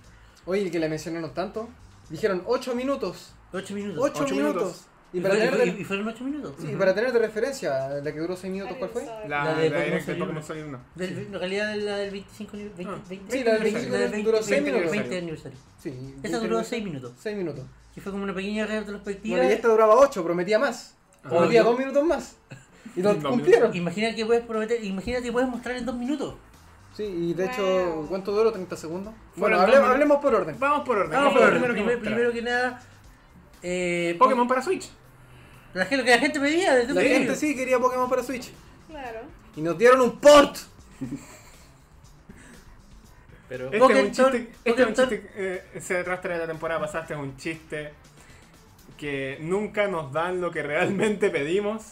Oye, 0.44 0.70
que 0.70 0.78
le 0.78 0.90
mencionaron 0.90 1.32
tanto. 1.32 1.70
Dijeron 2.10 2.42
8 2.46 2.74
minutos. 2.74 3.32
8 3.52 3.74
minutos. 3.74 4.02
8 4.04 4.22
Ocho 4.24 4.34
minutos. 4.34 4.54
minutos. 4.62 4.86
Y 5.12 5.18
Y, 5.18 5.20
para, 5.22 5.34
fue- 5.36 5.44
y 5.46 5.50
tener 5.50 5.80
y 5.80 5.84
fueron 5.84 6.08
8 6.08 6.24
minutos. 6.24 6.54
sí, 6.60 6.66
y 6.72 6.74
para 6.76 6.94
tener 6.94 7.12
de 7.12 7.18
referencia, 7.20 7.88
la 7.88 8.12
que 8.12 8.18
duró 8.18 8.36
6 8.36 8.52
minutos, 8.52 8.76
¿cuál 8.76 8.90
fue? 8.90 9.04
La, 9.06 9.28
La 9.28 9.44
la, 9.44 9.54
de 9.58 9.70
de 9.70 9.70
Pokémon 9.70 10.00
Sol 10.02 10.14
Pokémon 10.18 10.30
uno. 10.36 10.42
Sol 10.42 10.64
1. 10.68 10.80
Del- 10.96 11.18
en 11.18 11.32
realidad 11.32 11.74
la 11.76 11.96
del 11.98 12.10
25 12.10 12.56
ni- 12.56 12.64
20, 12.64 12.84
Ah. 12.86 12.98
20, 13.08 13.32
Sí, 13.38 13.44
la 13.44 13.52
del 13.54 13.62
20, 13.62 13.80
25 13.90 14.24
duró 14.30 14.38
seis 14.38 14.50
20, 14.50 14.70
minutos. 14.72 14.90
20 14.92 15.18
aniversario. 15.18 15.58
Sí. 15.78 16.14
Esa 16.22 16.38
duró 16.40 16.64
6 16.64 16.84
minutos. 16.84 17.12
6 17.18 17.36
minutos. 17.36 17.64
Y 17.94 18.00
fue 18.00 18.12
como 18.12 18.24
una 18.24 18.34
pequeña 18.34 18.66
retrospectiva. 18.66 19.36
Bueno, 19.38 19.50
y 19.50 19.54
esta 19.54 19.68
duraba 19.68 19.94
8, 19.94 20.22
prometía 20.24 20.58
más. 20.58 20.94
Prometía 21.22 21.62
Obvio. 21.62 21.70
2 21.70 21.78
minutos 21.78 22.04
más. 22.04 22.36
Y 22.94 23.02
lo 23.02 23.16
cumplieron. 23.22 23.74
Imagina 23.76 24.14
que 24.14 24.26
puedes 24.26 24.44
prometer, 24.44 24.84
imagina 24.84 25.22
que 25.22 25.32
puedes 25.32 25.48
mostrar 25.48 25.76
en 25.76 25.86
2 25.86 25.96
minutos. 25.96 26.34
Sí, 26.96 27.02
y 27.04 27.34
de 27.34 27.44
Wow. 27.44 27.52
hecho, 27.52 28.06
¿cuánto 28.08 28.32
duró? 28.32 28.52
30 28.52 28.74
segundos. 28.76 29.12
Bueno, 29.36 29.60
hablemos, 29.60 30.18
por 30.22 30.34
orden. 30.34 30.56
Vamos 30.58 30.86
por 30.86 30.96
orden. 30.96 31.10
Vamos 31.12 31.34
¿Qué 31.34 31.38
por 31.38 31.48
fue 31.50 31.58
lo 31.58 31.64
orden. 31.66 31.72
primero 31.74 32.00
que 32.02 32.40
Primero, 32.40 32.42
nada, 32.42 32.82
eh, 33.62 34.16
Pokémon 34.18 34.48
para 34.48 34.62
Switch. 34.62 34.88
La 35.74 35.84
gente, 35.84 35.98
lo 35.98 36.04
que 36.04 36.10
la 36.10 36.18
gente 36.18 36.40
pedía 36.40 36.74
desde 36.74 36.94
La 36.94 37.02
gente 37.02 37.36
sí 37.36 37.54
quería 37.54 37.78
Pokémon 37.78 38.08
para 38.08 38.22
Switch. 38.22 38.50
Claro. 38.88 39.20
Y 39.56 39.60
nos 39.60 39.76
dieron 39.76 40.00
un 40.00 40.18
port. 40.18 40.56
Pero. 43.48 43.66
Este 43.66 43.76
es 43.76 43.82
un 43.82 43.88
Pokémon- 43.88 44.10
chiste, 44.10 44.50
este 44.64 44.82
es 44.82 44.88
un 44.88 44.94
Pokémon- 44.94 45.08
chiste 45.08 45.30
eh, 45.36 45.80
se 45.80 45.98
arrastra 45.98 46.32
de 46.34 46.38
la 46.40 46.46
temporada 46.46 46.80
pasada, 46.80 47.02
este 47.02 47.14
es 47.14 47.20
un 47.20 47.36
chiste 47.36 47.92
que 48.96 49.38
nunca 49.40 49.86
nos 49.86 50.12
dan 50.12 50.40
lo 50.40 50.50
que 50.50 50.62
realmente 50.62 51.30
pedimos. 51.30 51.82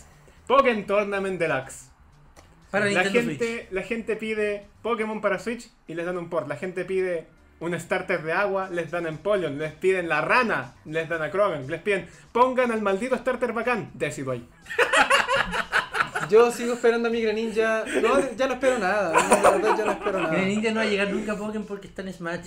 Pokémon 0.47 0.85
Tournament 0.87 1.39
Deluxe. 1.39 1.91
Para 2.75 2.87
la 2.91 3.03
Nintendo 3.03 3.29
gente, 3.31 3.47
Switch. 3.59 3.73
la 3.73 3.83
gente 3.83 4.17
pide 4.17 4.67
Pokémon 4.83 5.21
para 5.21 5.39
Switch 5.39 5.69
y 5.89 5.95
les 5.95 6.05
dan 6.07 6.19
un 6.19 6.29
port. 6.29 6.47
La 6.49 6.57
gente 6.57 6.85
pide 6.85 7.27
un 7.61 7.79
starter 7.81 8.23
de 8.23 8.33
agua, 8.33 8.69
les 8.71 8.91
dan 8.91 9.07
Empoleon. 9.07 9.57
Les 9.59 9.73
piden 9.73 10.09
la 10.09 10.21
rana, 10.21 10.75
les 10.85 11.09
dan 11.09 11.23
a 11.23 11.31
Krogan. 11.31 11.67
Les 11.69 11.81
piden 11.81 12.07
pongan 12.33 12.71
al 12.73 12.83
maldito 12.83 13.17
starter 13.17 13.53
bacán. 13.53 13.91
Decido 13.95 14.33
ahí. 14.33 14.47
Yo 16.31 16.51
sigo 16.51 16.75
esperando 16.75 17.09
a 17.09 17.11
mi 17.11 17.21
Greninja. 17.21 17.85
No, 18.03 18.19
ya 18.37 18.47
no 18.47 18.55
espero 18.55 18.79
nada. 18.79 19.13
no, 19.13 19.43
La 19.43 19.51
verdad, 19.51 19.77
ya 19.79 19.85
no 19.85 19.93
espero 19.93 20.21
nada. 20.21 20.35
Greninja 20.35 20.71
no 20.71 20.77
va 20.77 20.83
a 20.83 20.87
llegar 20.87 21.11
nunca 21.11 21.33
a 21.33 21.37
Pokémon 21.37 21.67
porque 21.67 21.87
está 21.89 22.03
en 22.03 22.13
Smash. 22.13 22.47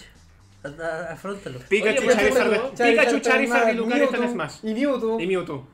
A- 0.64 0.68
a- 0.84 1.14
Afrontalo. 1.14 1.60
Pikachu, 1.70 2.02
Oye, 2.02 2.14
Charizard, 2.16 2.72
Pikachu, 2.76 3.20
Charizard 3.20 3.70
y 3.70 3.74
Lucario 3.76 4.06
están 4.06 4.24
en 4.24 4.32
Smash. 4.32 4.56
Y 4.64 4.74
Mewtwo. 4.74 5.20
Y 5.20 5.28
Mewtwo. 5.28 5.68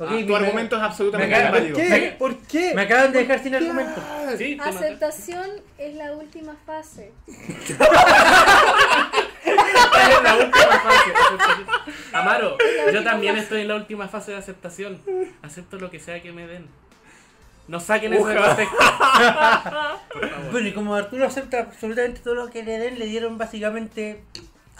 Ah, 0.00 0.06
tu 0.08 0.14
me- 0.26 0.36
argumento 0.36 0.76
es 0.76 0.82
absolutamente 0.82 1.34
me 1.36 1.42
acaba- 1.42 1.50
¿Por 1.58 1.60
válido. 1.60 1.76
qué? 1.76 2.16
¿Por 2.18 2.36
qué? 2.46 2.74
Me 2.74 2.82
acaban 2.82 3.12
de 3.12 3.18
dejar 3.20 3.42
sin 3.42 3.54
argumento. 3.54 4.02
Sí, 4.36 4.56
maté. 4.56 4.70
Aceptación 4.70 5.50
es 5.78 5.94
la 5.94 6.12
última 6.12 6.56
fase. 6.66 7.12
Es 9.46 10.22
la 10.22 10.34
última 10.36 10.80
fase. 10.80 11.12
Amaro, 12.12 12.52
última 12.54 12.90
yo 12.92 13.04
también 13.04 13.34
fase. 13.34 13.42
estoy 13.44 13.60
en 13.62 13.68
la 13.68 13.74
última 13.76 14.08
fase 14.08 14.32
de 14.32 14.38
aceptación. 14.38 15.00
Acepto 15.42 15.76
lo 15.78 15.90
que 15.90 16.00
sea 16.00 16.22
que 16.22 16.32
me 16.32 16.46
den. 16.46 16.66
No 17.68 17.80
saquen 17.80 18.12
ese 18.12 18.22
contexto. 18.22 18.76
Bueno, 20.50 20.68
y 20.68 20.72
como 20.72 20.94
Arturo 20.94 21.26
acepta 21.26 21.60
absolutamente 21.60 22.20
todo 22.20 22.34
lo 22.34 22.50
que 22.50 22.62
le 22.62 22.78
den, 22.78 22.98
le 22.98 23.06
dieron 23.06 23.38
básicamente 23.38 24.22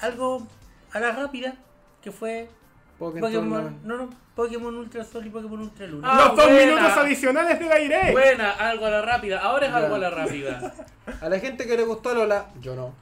algo 0.00 0.46
a 0.92 1.00
la 1.00 1.12
rápida, 1.12 1.55
que 2.03 2.12
fue 2.12 2.48
Pokémon 2.98 3.78
no, 3.85 3.96
no, 3.96 4.11
Pokémon 4.35 4.74
Ultra 4.76 5.04
Sol 5.04 5.26
y 5.26 5.30
Pokémon 5.30 5.61
Ultra 5.61 5.87
Luna. 5.87 6.09
Ah, 6.11 6.16
Los 6.28 6.37
dos 6.37 6.46
buena. 6.46 6.66
minutos 6.76 6.96
adicionales 6.96 7.59
de 7.59 7.64
la 7.66 7.76
Direct. 7.76 8.12
Buena, 8.12 8.50
algo 8.52 8.87
a 8.87 8.90
la 8.90 9.02
rápida. 9.02 9.40
Ahora 9.40 9.66
es 9.66 9.72
Ya. 9.72 9.78
algo 9.78 9.94
a 9.94 9.98
la 9.98 10.11
rápida. 10.11 10.74
A 11.20 11.28
la 11.28 11.38
gente 11.38 11.66
que 11.66 11.76
le 11.76 11.85
gustó 11.85 12.14
Lola, 12.14 12.46
yo 12.62 12.74
no. 12.74 12.94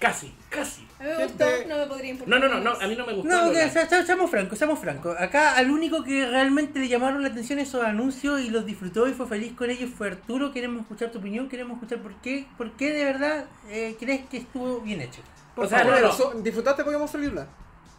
Casi, 0.00 0.34
casi. 0.50 0.82
A 0.98 1.04
mí 1.04 1.10
me 1.10 1.16
Gente- 1.16 1.44
gustó, 1.44 1.68
no 1.68 1.78
me 1.78 1.86
podría 1.86 2.10
importar. 2.10 2.40
No, 2.40 2.48
no, 2.48 2.54
no, 2.54 2.60
no, 2.60 2.80
a 2.80 2.86
mí 2.88 2.96
no 2.96 3.06
me 3.06 3.12
gustó. 3.12 3.28
No, 3.28 3.46
Lola. 3.46 3.52
que, 3.64 3.70
se- 3.70 3.88
se- 3.88 4.04
seamos 4.04 4.30
francos, 4.30 4.58
seamos 4.58 4.78
francos. 4.80 5.16
Acá 5.20 5.56
al 5.56 5.70
único 5.70 6.02
que 6.02 6.26
realmente 6.28 6.80
le 6.80 6.88
llamaron 6.88 7.22
la 7.22 7.28
atención 7.28 7.60
esos 7.60 7.84
anuncios 7.84 8.40
y 8.40 8.50
los 8.50 8.66
disfrutó 8.66 9.06
y 9.06 9.12
fue 9.12 9.28
feliz 9.28 9.52
con 9.52 9.70
ellos 9.70 9.90
fue 9.96 10.08
Arturo. 10.08 10.50
Queremos 10.52 10.80
escuchar 10.82 11.12
tu 11.12 11.18
opinión, 11.20 11.48
queremos 11.48 11.74
escuchar 11.74 11.98
por 12.00 12.14
qué, 12.16 12.46
por 12.58 12.72
qué 12.72 12.92
de 12.92 13.04
verdad 13.04 13.44
eh, 13.68 13.96
crees 14.00 14.26
que 14.26 14.38
estuvo 14.38 14.80
bien 14.80 15.00
hecho. 15.02 15.20
O 15.54 15.66
sea, 15.66 15.80
Primero, 15.82 16.00
no, 16.00 16.06
no. 16.08 16.12
so- 16.12 16.32
¿Disfrutaste 16.42 16.82
Pokémon 16.82 17.06
Sol 17.06 17.22
y 17.22 17.26
Luna? 17.28 17.46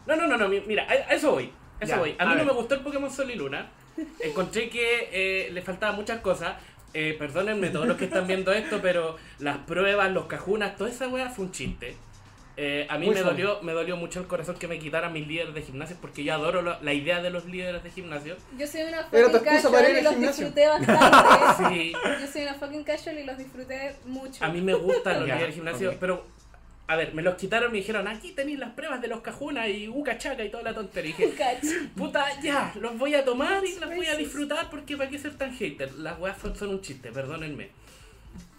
No, 0.06 0.16
no, 0.16 0.26
no, 0.26 0.36
no, 0.36 0.48
mi- 0.48 0.60
mira, 0.66 0.84
a, 0.88 0.94
eso 1.14 1.32
voy. 1.32 1.50
A 1.80 1.84
eso 1.84 1.94
Ya, 1.94 1.98
voy. 1.98 2.14
A 2.18 2.22
a 2.22 2.26
mí 2.26 2.34
no 2.36 2.44
me 2.44 2.52
gustó 2.52 2.74
el 2.74 2.80
Pokémon 2.80 3.10
Sol 3.10 3.30
y 3.30 3.34
Luna. 3.36 3.70
Encontré 4.20 4.68
que 4.68 5.08
eh, 5.12 5.50
le 5.52 5.62
faltaban 5.62 5.96
muchas 5.96 6.20
cosas. 6.20 6.56
eh, 6.92 7.16
perdónenme 7.18 7.70
todos 7.70 7.86
los 7.88 7.96
que 7.96 8.04
están 8.04 8.26
viendo 8.26 8.52
esto, 8.52 8.78
pero 8.82 9.16
las 9.40 9.58
pruebas, 9.58 10.12
los 10.12 10.26
cajunas, 10.26 10.76
toda 10.76 10.90
esa 10.90 11.08
weá 11.08 11.28
fue 11.30 11.46
un 11.46 11.52
chiste. 11.52 11.96
Eh, 12.56 12.86
a 12.88 12.98
mí 12.98 13.06
Muy 13.06 13.16
me 13.16 13.22
dolió, 13.22 13.60
me 13.62 13.72
dolió 13.72 13.96
mucho 13.96 14.20
el 14.20 14.28
corazón 14.28 14.54
que 14.54 14.68
me 14.68 14.78
quitaran 14.78 15.12
mis 15.12 15.26
líderes 15.26 15.54
de 15.54 15.62
gimnasio 15.62 15.96
porque 16.00 16.22
yo 16.22 16.34
adoro 16.34 16.62
lo- 16.62 16.80
la 16.82 16.92
idea 16.92 17.20
de 17.20 17.30
los 17.30 17.46
líderes 17.46 17.82
de 17.82 17.90
gimnasio. 17.90 18.36
Yo 18.56 18.64
soy 18.68 18.82
una 18.82 19.02
fucking 19.02 19.18
excusa 19.24 19.70
para 19.72 19.88
ir 19.90 19.96
casual 19.96 19.98
y 19.98 20.02
los 20.04 20.12
gimnasio. 20.12 20.44
disfruté 20.46 20.68
bastante. 20.68 21.44
Sí, 21.74 21.92
Yo 22.20 22.26
soy 22.32 22.42
una 22.42 22.54
fucking 22.54 22.84
casual 22.84 23.18
y 23.18 23.24
los 23.24 23.38
disfruté 23.38 23.96
mucho. 24.06 24.44
a 24.44 24.48
mí 24.50 24.60
me 24.60 24.74
gustan 24.74 25.14
los 25.18 25.24
líderes 25.24 25.46
de 25.48 25.52
gimnasio, 25.52 25.90
ok. 25.90 25.96
pero 25.98 26.24
a 26.86 26.96
ver, 26.96 27.14
me 27.14 27.22
los 27.22 27.36
quitaron 27.36 27.70
y 27.70 27.72
me 27.72 27.78
dijeron, 27.78 28.06
aquí 28.06 28.32
tenéis 28.32 28.58
las 28.58 28.70
pruebas 28.72 29.00
de 29.00 29.08
los 29.08 29.20
cajunas 29.20 29.68
y 29.68 29.88
uca 29.88 30.18
chaca 30.18 30.44
y 30.44 30.50
toda 30.50 30.62
la 30.62 30.74
tontería. 30.74 31.14
Y 31.18 31.22
dije, 31.24 31.56
puta, 31.96 32.26
ya, 32.42 32.74
los 32.80 32.98
voy 32.98 33.14
a 33.14 33.24
tomar 33.24 33.64
y 33.64 33.78
las 33.78 33.94
voy 33.94 34.06
a 34.06 34.16
disfrutar 34.16 34.68
porque 34.70 34.96
para 34.96 35.08
qué 35.08 35.18
ser 35.18 35.34
tan 35.36 35.52
hater. 35.54 35.92
Las 35.94 36.18
weas 36.20 36.38
son, 36.38 36.54
son 36.54 36.68
un 36.70 36.80
chiste, 36.82 37.10
perdónenme. 37.10 37.70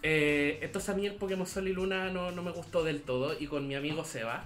Eh, 0.01 0.59
entonces 0.61 0.89
a 0.89 0.93
mí 0.93 1.05
el 1.05 1.15
Pokémon 1.15 1.47
Sol 1.47 1.67
y 1.67 1.73
Luna 1.73 2.11
no, 2.11 2.31
no 2.31 2.43
me 2.43 2.51
gustó 2.51 2.83
del 2.83 3.01
todo 3.01 3.35
y 3.39 3.47
con 3.47 3.67
mi 3.67 3.75
amigo 3.75 4.03
Seba, 4.05 4.45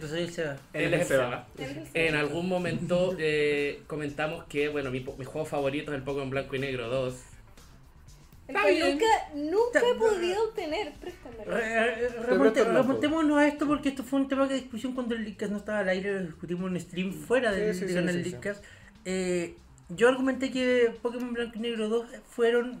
Yo 0.00 0.08
soy 0.08 0.22
el 0.22 0.32
Seba. 0.32 0.56
él 0.72 0.94
es 0.94 1.02
el 1.02 1.06
Seba. 1.06 1.46
En 1.94 2.14
algún 2.16 2.48
momento 2.48 3.14
eh, 3.18 3.82
comentamos 3.86 4.44
que, 4.44 4.68
bueno, 4.68 4.90
mi, 4.90 5.00
mi 5.00 5.24
juego 5.24 5.44
favorito 5.44 5.92
es 5.92 5.98
el 5.98 6.02
Pokémon 6.04 6.30
Blanco 6.30 6.56
y 6.56 6.58
Negro 6.58 6.88
2. 6.88 7.14
Nunca, 8.48 9.06
nunca 9.34 9.80
he 9.80 9.90
Está- 9.92 9.98
podido 9.98 10.44
obtener. 10.44 10.92
Remontémonos 12.26 13.38
a 13.38 13.46
esto 13.46 13.66
porque 13.66 13.88
esto 13.90 14.02
fue 14.04 14.20
un 14.20 14.28
tema 14.28 14.46
de 14.46 14.54
discusión 14.56 14.92
cuando 14.94 15.14
el 15.14 15.24
Leadcast 15.24 15.52
no 15.52 15.58
estaba 15.58 15.80
al 15.80 15.88
aire, 15.88 16.20
lo 16.20 16.26
discutimos 16.26 16.70
en 16.70 16.80
stream 16.80 17.12
fuera 17.12 17.52
del 17.52 17.74
Sí, 17.74 17.92
canal 17.94 18.22
sí. 18.24 18.36
Eh, 19.04 19.56
yo 19.90 20.08
argumenté 20.08 20.50
que 20.50 20.94
Pokémon 21.02 21.32
Blanco 21.32 21.52
y 21.56 21.60
Negro 21.60 21.88
2 21.88 22.06
fueron... 22.28 22.80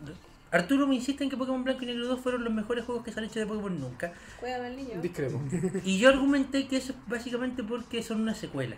Arturo 0.50 0.86
me 0.86 0.94
insiste 0.94 1.24
en 1.24 1.30
que 1.30 1.36
Pokémon 1.36 1.64
Blanco 1.64 1.82
y 1.82 1.86
Negro 1.86 2.06
2 2.06 2.20
fueron 2.20 2.44
los 2.44 2.52
mejores 2.54 2.84
juegos 2.84 3.04
que 3.04 3.10
se 3.12 3.18
han 3.18 3.24
hecho 3.26 3.40
de 3.40 3.46
Pokémon 3.46 3.78
nunca. 3.80 4.12
Cuídame 4.40 4.66
al 4.68 4.76
niño. 4.76 5.00
Discrepo. 5.02 5.40
Y 5.84 5.98
yo 5.98 6.08
argumenté 6.10 6.68
que 6.68 6.76
eso 6.76 6.92
es 6.92 6.98
básicamente 7.08 7.62
porque 7.64 8.02
son 8.02 8.20
una 8.20 8.34
secuela. 8.34 8.76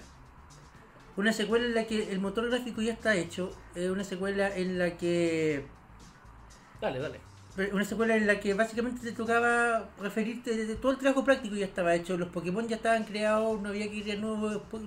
Una 1.17 1.33
secuela 1.33 1.67
en 1.67 1.75
la 1.75 1.85
que 1.85 2.11
el 2.13 2.19
motor 2.19 2.49
gráfico 2.51 2.83
ya 2.83 2.93
está 2.93 3.15
hecho, 3.15 3.55
eh, 3.75 3.91
una 3.91 4.05
secuela 4.05 4.55
en 4.55 4.79
la 4.79 4.97
que 4.97 5.65
Dale, 6.81 6.99
dale. 6.99 7.21
una 7.73 7.85
secuela 7.85 8.17
en 8.17 8.27
la 8.27 8.39
que 8.41 8.53
básicamente 8.55 9.01
te 9.03 9.13
tocaba 9.13 9.89
referirte 10.01 10.55
de 10.67 10.75
todo 10.77 10.93
el 10.93 10.99
trabajo 10.99 11.25
práctico 11.25 11.55
ya 11.57 11.65
estaba 11.67 11.95
hecho, 11.95 12.17
los 12.19 12.29
Pokémon 12.29 12.69
ya 12.69 12.77
estaban 12.77 13.05
creados, 13.05 13.61
no 13.63 13.71
había 13.71 13.91
que 13.91 14.03
crear 14.03 14.19
nuevos, 14.19 14.59
po- 14.71 14.81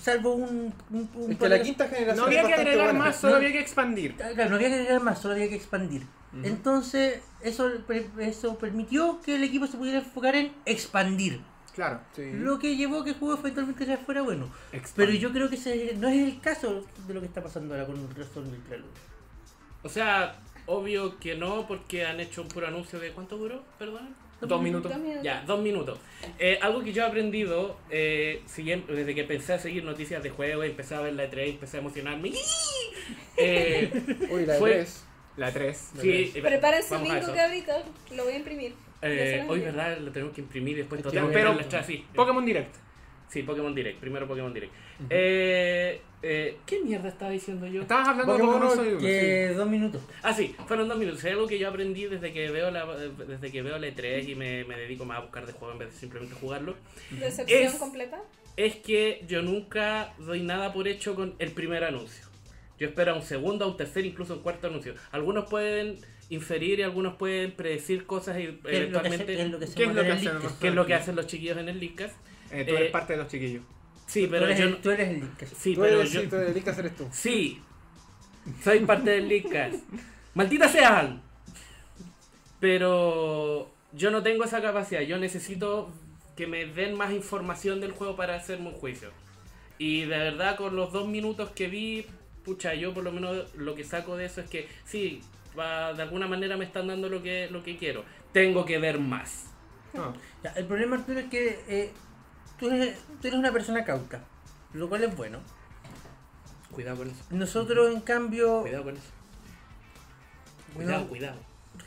salvo 0.00 0.34
un, 0.34 0.72
un, 0.90 1.10
un 1.14 1.22
Es 1.32 1.36
que 1.38 1.40
par 1.40 1.50
la 1.50 1.62
quinta 1.62 1.88
generación 1.88 2.16
No 2.16 2.24
había 2.24 2.42
que 2.46 2.54
agregar 2.54 2.84
buena. 2.86 2.98
más, 2.98 3.16
solo 3.16 3.32
No. 3.32 3.36
había 3.38 3.52
que 3.52 3.60
expandir. 3.60 4.14
Claro, 4.16 4.50
no 4.50 4.56
había 4.56 4.68
que 4.68 4.74
agregar 4.74 5.02
más, 5.02 5.20
solo 5.20 5.34
había 5.34 5.48
que 5.48 5.56
expandir. 5.56 6.02
Entonces, 6.42 7.20
eso, 7.42 7.70
eso 8.18 8.56
permitió 8.56 9.20
que 9.20 9.34
el 9.36 9.44
equipo 9.44 9.66
se 9.66 9.76
pudiera 9.76 9.98
enfocar 9.98 10.34
en 10.34 10.50
expandir. 10.64 11.42
Claro. 11.74 12.00
Sí. 12.16 12.30
Lo 12.32 12.58
que 12.58 12.76
llevó 12.76 13.00
a 13.00 13.04
que 13.04 13.10
el 13.10 13.16
juego 13.16 13.38
eventualmente 13.38 13.84
ya 13.84 13.98
fuera 13.98 14.22
bueno. 14.22 14.48
Expand. 14.72 14.96
Pero 14.96 15.12
yo 15.12 15.30
creo 15.32 15.50
que 15.50 15.56
ese 15.56 15.94
no 15.98 16.08
es 16.08 16.22
el 16.26 16.40
caso 16.40 16.86
de 17.06 17.12
lo 17.14 17.20
que 17.20 17.26
está 17.26 17.42
pasando 17.42 17.74
ahora 17.74 17.86
con 17.86 17.96
el 17.98 18.14
resto 18.14 18.40
del 18.42 18.54
Ultra 18.54 18.76
Luna. 18.78 18.90
O 19.82 19.88
sea, 19.90 20.36
obvio 20.76 21.18
que 21.18 21.34
no, 21.36 21.66
porque 21.68 22.04
han 22.04 22.20
hecho 22.20 22.42
un 22.42 22.48
puro 22.48 22.66
anuncio 22.66 22.98
de 23.00 23.10
cuánto 23.12 23.36
duró, 23.36 23.62
perdón. 23.78 24.14
Dos 24.40 24.60
minutos. 24.60 24.90
Dos 24.90 25.00
minutos. 25.00 25.22
Ya, 25.22 25.44
dos 25.46 25.60
minutos. 25.62 25.98
Eh, 26.38 26.58
algo 26.60 26.82
que 26.82 26.92
yo 26.92 27.04
he 27.04 27.06
aprendido 27.06 27.76
eh, 27.90 28.42
siguiendo- 28.46 28.92
desde 28.92 29.14
que 29.14 29.20
empecé 29.20 29.52
a 29.52 29.58
seguir 29.60 29.84
noticias 29.84 30.20
de 30.22 30.30
juegos, 30.30 30.66
empecé 30.66 30.96
a 30.96 31.00
ver 31.00 31.12
la 31.12 31.30
E3, 31.30 31.50
empecé 31.50 31.76
a 31.76 31.80
emocionarme. 31.80 32.32
Eh, 33.36 33.90
Uy, 34.30 34.46
la 34.46 34.54
Fue- 34.58 34.72
tres. 34.72 35.04
La 35.36 35.50
3. 35.50 35.92
sí, 36.00 36.30
eh, 36.34 36.42
Preparen 36.42 36.82
su 36.82 36.92
vamos 36.94 37.08
a 37.10 37.14
bingo, 37.14 37.26
eso. 37.28 37.34
cabritos. 37.36 37.82
Lo 38.14 38.24
voy 38.24 38.34
a 38.34 38.36
imprimir. 38.36 38.74
Eh, 39.00 39.44
hoy. 39.48 39.60
¿verdad? 39.60 39.96
Lo 39.98 40.12
tenemos 40.12 40.34
que 40.34 40.42
imprimir 40.42 40.74
y 40.76 40.80
después 40.80 41.02
que 41.02 41.08
pero- 41.10 41.62
chas, 41.68 41.86
sí. 41.86 42.04
Pokémon 42.14 42.44
Direct. 42.44 42.74
Sí, 43.28 43.42
Pokémon 43.44 43.74
Direct. 43.74 43.98
Primero 44.00 44.28
Pokémon 44.28 44.52
Direct. 44.52 44.72
eh, 45.08 46.00
eh, 46.22 46.56
¿Qué 46.66 46.80
mierda 46.80 47.08
estaba 47.08 47.30
diciendo 47.30 47.66
yo? 47.66 47.82
Estabas 47.82 48.08
hablando 48.08 48.32
de 48.34 48.38
Pokémon 48.42 48.70
Sol 48.76 48.86
y 48.86 48.90
Luna, 48.90 49.00
Que 49.00 49.52
dos 49.56 49.68
minutos. 49.68 50.02
Ah, 50.22 50.32
sí, 50.32 50.54
fueron 50.66 50.88
dos 50.88 50.98
minutos. 50.98 51.24
Es 51.24 51.32
algo 51.32 51.46
que 51.46 51.58
yo 51.58 51.68
aprendí 51.68 52.04
desde 52.06 52.32
que 52.32 52.50
veo 52.50 52.70
la 52.70 52.86
desde 52.86 53.50
que 53.50 53.62
veo 53.62 53.78
la 53.78 53.88
E3 53.88 54.28
y 54.28 54.34
me, 54.34 54.64
me 54.64 54.76
dedico 54.76 55.04
más 55.04 55.18
a 55.18 55.20
buscar 55.22 55.46
de 55.46 55.52
juego 55.52 55.72
en 55.72 55.78
vez 55.80 55.92
de 55.92 55.98
simplemente 55.98 56.34
jugarlo. 56.34 56.76
Decepción 57.10 57.62
Es- 57.62 57.74
completa. 57.74 58.20
Es 58.56 58.76
que 58.76 59.24
yo 59.26 59.40
nunca 59.42 60.12
doy 60.18 60.42
nada 60.42 60.72
por 60.74 60.86
hecho 60.86 61.14
con 61.14 61.34
el 61.38 61.52
primer 61.52 61.84
anuncio. 61.84 62.26
Yo 62.78 62.88
espero 62.88 63.12
a 63.12 63.14
un 63.14 63.22
segundo, 63.22 63.64
a 63.64 63.68
un 63.68 63.76
tercer, 63.76 64.04
incluso 64.04 64.34
a 64.34 64.36
un 64.36 64.42
cuarto 64.42 64.66
anuncio. 64.66 64.94
Algunos 65.10 65.48
pueden 65.48 65.98
inferir 66.28 66.78
y 66.80 66.82
algunos 66.82 67.14
pueden 67.16 67.52
predecir 67.52 68.04
cosas 68.06 68.38
y 68.38 68.42
¿Qué 68.42 68.48
es 68.48 68.54
lo 68.54 68.62
que, 68.62 68.76
eventualmente 68.76 69.26
qué 69.26 69.42
es 70.68 70.74
lo 70.74 70.84
que 70.86 70.94
hacen 70.94 71.16
los 71.16 71.26
chiquillos 71.26 71.56
en 71.58 71.68
el 71.68 71.78
Leadcast. 71.80 72.14
Eh, 72.50 72.64
tú 72.66 72.74
Eh, 72.74 72.78
eres 72.78 72.90
parte 72.90 73.14
de 73.14 73.18
los 73.20 73.28
chiquillos. 73.28 73.62
Sí, 74.12 74.24
Tú 74.26 74.30
pero 74.32 74.44
eres, 74.46 74.58
yo 74.58 74.64
el- 74.66 74.70
no- 74.72 74.76
tú 74.78 74.90
eres 74.90 75.08
el 75.08 75.20
Leadcast. 75.20 75.56
Sí, 75.56 75.74
Tú 75.74 75.80
pero 75.80 76.00
eres, 76.00 76.12
yo 76.12 76.20
sí, 76.20 76.26
tú 76.28 76.36
eres, 76.36 76.54
Lickas 76.54 76.78
eres 76.78 76.96
tú. 76.96 77.08
Sí, 77.12 77.62
soy 78.62 78.80
parte 78.80 79.10
del 79.10 79.28
Leadcast. 79.28 79.76
¡Maldita 80.34 80.68
sean! 80.68 81.22
Pero 82.60 83.70
yo 83.92 84.10
no 84.10 84.22
tengo 84.22 84.44
esa 84.44 84.60
capacidad. 84.62 85.00
Yo 85.02 85.18
necesito 85.18 85.90
que 86.36 86.46
me 86.46 86.66
den 86.66 86.94
más 86.96 87.12
información 87.12 87.80
del 87.80 87.92
juego 87.92 88.16
para 88.16 88.36
hacerme 88.36 88.68
un 88.68 88.74
juicio. 88.74 89.10
Y 89.78 90.02
de 90.02 90.18
verdad, 90.18 90.56
con 90.56 90.76
los 90.76 90.92
dos 90.92 91.08
minutos 91.08 91.50
que 91.50 91.66
vi, 91.68 92.06
pucha, 92.44 92.74
yo 92.74 92.94
por 92.94 93.04
lo 93.04 93.12
menos 93.12 93.54
lo 93.56 93.74
que 93.74 93.84
saco 93.84 94.16
de 94.16 94.26
eso 94.26 94.40
es 94.40 94.48
que 94.48 94.68
sí, 94.84 95.20
va- 95.58 95.92
de 95.92 96.02
alguna 96.02 96.26
manera 96.28 96.56
me 96.56 96.64
están 96.64 96.86
dando 96.86 97.08
lo 97.08 97.22
que, 97.22 97.48
lo 97.50 97.62
que 97.62 97.76
quiero. 97.76 98.04
Tengo 98.32 98.64
que 98.64 98.78
ver 98.78 98.98
más. 98.98 99.46
No. 99.92 100.14
Ya, 100.42 100.50
el 100.52 100.66
problema, 100.66 100.96
Arturo, 100.96 101.18
es 101.20 101.26
que 101.26 101.60
eh, 101.68 101.90
tú, 102.62 102.70
eres, 102.70 102.96
tú 103.20 103.26
eres 103.28 103.38
una 103.38 103.52
persona 103.52 103.84
cauta, 103.84 104.20
lo 104.72 104.88
cual 104.88 105.02
es 105.04 105.16
bueno. 105.16 105.38
Cuidado 106.70 106.98
con 106.98 107.08
eso. 107.10 107.24
Nosotros, 107.30 107.92
en 107.92 108.00
cambio, 108.00 108.62
Cuidado 108.62 108.84
con 108.84 108.96
eso. 108.96 109.10
Cuidado, 110.74 111.06
cuidado. 111.08 111.38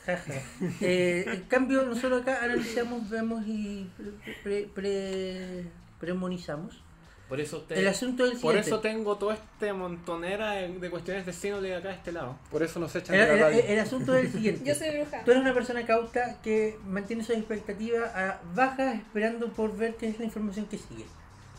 Jaja. 0.05 0.33
Eh, 0.81 1.25
en 1.27 1.41
cambio, 1.43 1.83
nosotros 1.83 2.21
acá 2.21 2.43
analizamos, 2.43 3.09
vemos 3.09 3.43
y 3.47 3.89
pre- 4.43 4.67
pre- 4.73 5.65
premonizamos. 5.99 6.81
Por 7.29 7.39
eso 7.41 7.57
usted... 7.57 7.77
El 7.77 7.87
asunto 7.87 8.23
es 8.25 8.33
el 8.33 8.37
Por 8.39 8.51
siguiente. 8.53 8.69
eso 8.69 8.79
tengo 8.81 9.17
toda 9.17 9.33
esta 9.33 9.73
montonera 9.73 10.51
de 10.51 10.67
de 10.79 10.89
cuestiones 10.91 11.25
de 11.25 11.33
Xenoblade 11.33 11.75
acá 11.75 11.89
de 11.89 11.95
este 11.95 12.11
lado. 12.11 12.37
Por 12.51 12.61
eso 12.61 12.79
nos 12.79 12.95
echan 12.95 13.15
el, 13.15 13.21
de 13.21 13.27
la 13.27 13.33
el- 13.33 13.39
radio. 13.41 13.63
el 13.67 13.79
asunto 13.79 14.15
es 14.15 14.25
el 14.25 14.31
siguiente. 14.31 14.61
Yo 14.65 14.75
soy 14.75 14.89
bruja. 14.91 15.23
Tú 15.25 15.31
eres 15.31 15.41
una 15.41 15.53
persona 15.53 15.85
cauta 15.87 16.39
que 16.43 16.77
mantiene 16.87 17.23
sus 17.23 17.35
expectativas 17.35 18.13
a 18.15 18.39
bajas 18.53 18.95
esperando 18.95 19.47
por 19.53 19.75
ver 19.75 19.95
qué 19.95 20.07
es 20.09 20.19
la 20.19 20.25
información 20.25 20.67
que 20.67 20.77
sigue. 20.77 21.05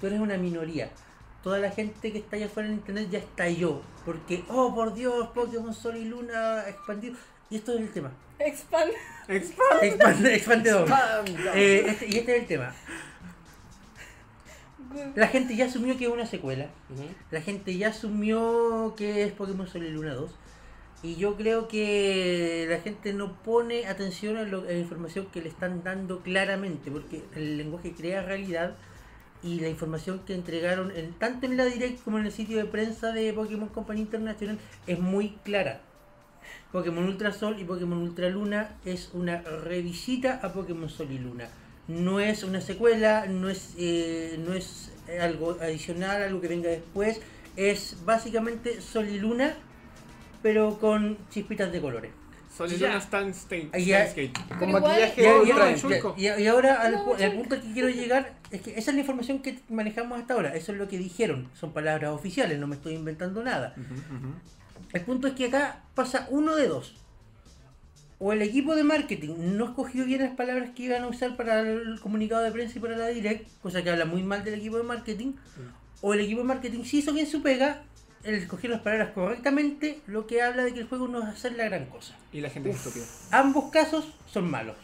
Tú 0.00 0.06
eres 0.06 0.20
una 0.20 0.36
minoría. 0.36 0.90
Toda 1.42 1.58
la 1.58 1.70
gente 1.70 2.12
que 2.12 2.18
está 2.18 2.36
allá 2.36 2.46
afuera 2.46 2.68
en 2.68 2.74
internet 2.74 3.08
ya 3.10 3.18
estalló. 3.18 3.80
Porque, 4.04 4.44
oh 4.48 4.74
por 4.74 4.94
Dios, 4.94 5.28
Pokémon 5.34 5.74
Sol 5.74 5.96
y 5.96 6.04
Luna 6.04 6.64
expandido. 6.68 7.16
Y 7.50 7.56
esto 7.56 7.72
es 7.74 7.80
el 7.80 7.90
tema. 7.90 8.12
Expand. 8.38 8.92
Expande, 9.28 10.34
expandedor. 10.34 10.88
Eh, 11.54 11.84
este- 11.88 12.06
y 12.06 12.18
este 12.18 12.36
es 12.36 12.42
el 12.42 12.46
tema. 12.48 12.74
La 15.14 15.28
gente 15.28 15.56
ya 15.56 15.66
asumió 15.66 15.96
que 15.96 16.04
es 16.06 16.10
una 16.10 16.26
secuela. 16.26 16.66
La 17.30 17.40
gente 17.40 17.76
ya 17.76 17.88
asumió 17.88 18.94
que 18.96 19.24
es 19.24 19.32
Pokémon 19.32 19.66
Sol 19.66 19.84
y 19.84 19.90
Luna 19.90 20.14
2. 20.14 20.30
Y 21.02 21.16
yo 21.16 21.36
creo 21.36 21.68
que 21.68 22.66
la 22.68 22.78
gente 22.80 23.12
no 23.12 23.34
pone 23.42 23.86
atención 23.86 24.36
a, 24.38 24.42
lo- 24.42 24.62
a 24.62 24.64
la 24.72 24.78
información 24.78 25.26
que 25.32 25.42
le 25.42 25.48
están 25.48 25.82
dando 25.84 26.20
claramente, 26.20 26.90
porque 26.90 27.22
el 27.34 27.58
lenguaje 27.58 27.92
crea 27.94 28.22
realidad 28.22 28.74
y 29.42 29.60
la 29.60 29.68
información 29.68 30.20
que 30.26 30.34
entregaron 30.34 30.90
en, 30.96 31.12
tanto 31.12 31.46
en 31.46 31.56
la 31.58 31.66
Direct 31.66 32.02
como 32.02 32.18
en 32.18 32.26
el 32.26 32.32
sitio 32.32 32.56
de 32.56 32.64
prensa 32.64 33.12
de 33.12 33.32
Pokémon 33.34 33.68
Company 33.68 34.00
International 34.00 34.58
es 34.86 34.98
muy 34.98 35.36
clara. 35.44 35.80
Pokémon 36.72 37.04
Ultra 37.04 37.32
Sol 37.32 37.56
y 37.60 37.64
Pokémon 37.64 37.98
Ultra 37.98 38.28
Luna 38.30 38.70
es 38.84 39.10
una 39.12 39.42
revisita 39.42 40.40
a 40.42 40.52
Pokémon 40.52 40.88
Sol 40.88 41.08
y 41.10 41.18
Luna. 41.18 41.48
No 41.88 42.18
es 42.20 42.42
una 42.42 42.60
secuela, 42.60 43.26
no 43.26 43.48
es, 43.48 43.74
eh, 43.78 44.38
no 44.44 44.54
es 44.54 44.90
algo 45.20 45.56
adicional, 45.60 46.22
algo 46.22 46.40
que 46.40 46.48
venga 46.48 46.68
después. 46.68 47.20
Es 47.56 47.96
básicamente 48.04 48.80
Sol 48.80 49.08
y 49.08 49.18
Luna, 49.18 49.54
pero 50.42 50.78
con 50.78 51.16
chispitas 51.30 51.70
de 51.72 51.80
colores. 51.80 52.10
Sol 52.56 52.72
y 52.72 52.76
Ya. 52.76 52.88
Luna. 52.88 53.00
Skate. 54.10 54.38
Con 54.58 54.72
maquillaje 54.72 55.22
Y, 56.16 56.46
ahora 56.46 56.74
al, 56.82 56.92
No, 56.92 57.06
pu- 57.06 57.14
al 57.14 57.20
chulco. 57.30 57.36
punto 57.38 57.60
que 57.62 57.72
quiero 57.72 57.88
llegar 57.88 58.32
es 58.50 58.62
que 58.62 58.70
esa 58.78 58.90
es 58.90 58.94
la 58.94 59.00
información 59.00 59.40
que 59.40 59.58
manejamos 59.68 60.18
hasta 60.18 60.34
ahora. 60.34 60.54
Eso 60.56 60.72
es 60.72 60.78
lo 60.78 60.88
que 60.88 60.98
dijeron. 60.98 61.48
Son 61.54 61.72
palabras 61.72 62.10
oficiales, 62.12 62.58
no 62.58 62.66
me 62.66 62.76
estoy 62.76 62.94
inventando 62.94 63.42
nada. 63.44 63.74
El 64.92 65.00
punto 65.02 65.28
es 65.28 65.34
que 65.34 65.46
acá 65.46 65.82
pasa 65.94 66.26
uno 66.30 66.56
de 66.56 66.68
dos. 66.68 66.94
O 68.18 68.32
el 68.32 68.40
equipo 68.40 68.74
de 68.74 68.82
marketing 68.82 69.34
no 69.56 69.66
escogió 69.66 70.06
bien 70.06 70.22
las 70.22 70.34
palabras 70.34 70.70
que 70.74 70.84
iban 70.84 71.02
a 71.02 71.08
usar 71.08 71.36
para 71.36 71.60
el 71.60 72.00
comunicado 72.00 72.42
de 72.42 72.50
prensa 72.50 72.78
y 72.78 72.80
para 72.80 72.96
la 72.96 73.08
direct, 73.08 73.46
cosa 73.60 73.82
que 73.82 73.90
habla 73.90 74.06
muy 74.06 74.22
mal 74.22 74.42
del 74.42 74.54
equipo 74.54 74.78
de 74.78 74.84
marketing. 74.84 75.34
O 76.00 76.14
el 76.14 76.20
equipo 76.20 76.40
de 76.40 76.46
marketing 76.46 76.84
sí 76.84 76.98
hizo 76.98 77.12
bien 77.12 77.26
su 77.26 77.42
pega, 77.42 77.82
él 78.24 78.34
escogió 78.34 78.70
las 78.70 78.80
palabras 78.80 79.12
correctamente, 79.12 80.00
lo 80.06 80.26
que 80.26 80.42
habla 80.42 80.64
de 80.64 80.72
que 80.72 80.80
el 80.80 80.88
juego 80.88 81.08
no 81.08 81.20
va 81.20 81.26
a 81.26 81.30
hacer 81.30 81.52
la 81.52 81.64
gran 81.64 81.86
cosa. 81.86 82.16
Y 82.32 82.40
la 82.40 82.48
gente 82.48 82.70
es 82.70 82.76
estúpida. 82.76 83.04
Ambos 83.32 83.70
casos 83.70 84.06
son 84.26 84.50
malos. 84.50 84.76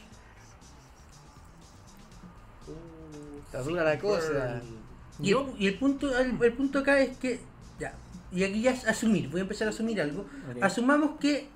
Está 3.47 3.63
dura 3.63 3.83
la 3.83 3.99
cosa. 3.99 4.63
Y, 5.21 5.33
el, 5.33 5.39
y 5.59 5.67
el 5.69 5.79
punto 5.79 6.19
el, 6.19 6.43
el 6.43 6.53
punto 6.53 6.81
acá 6.81 7.01
es 7.01 7.17
que, 7.17 7.41
ya, 7.79 7.95
y 8.31 8.45
aquí 8.45 8.63
ya 8.63 8.73
es 8.73 8.87
asumir, 8.87 9.29
voy 9.29 9.41
a 9.41 9.43
empezar 9.43 9.69
a 9.69 9.71
asumir 9.71 10.01
algo. 10.01 10.27
Asumamos 10.61 11.19
que 11.19 11.49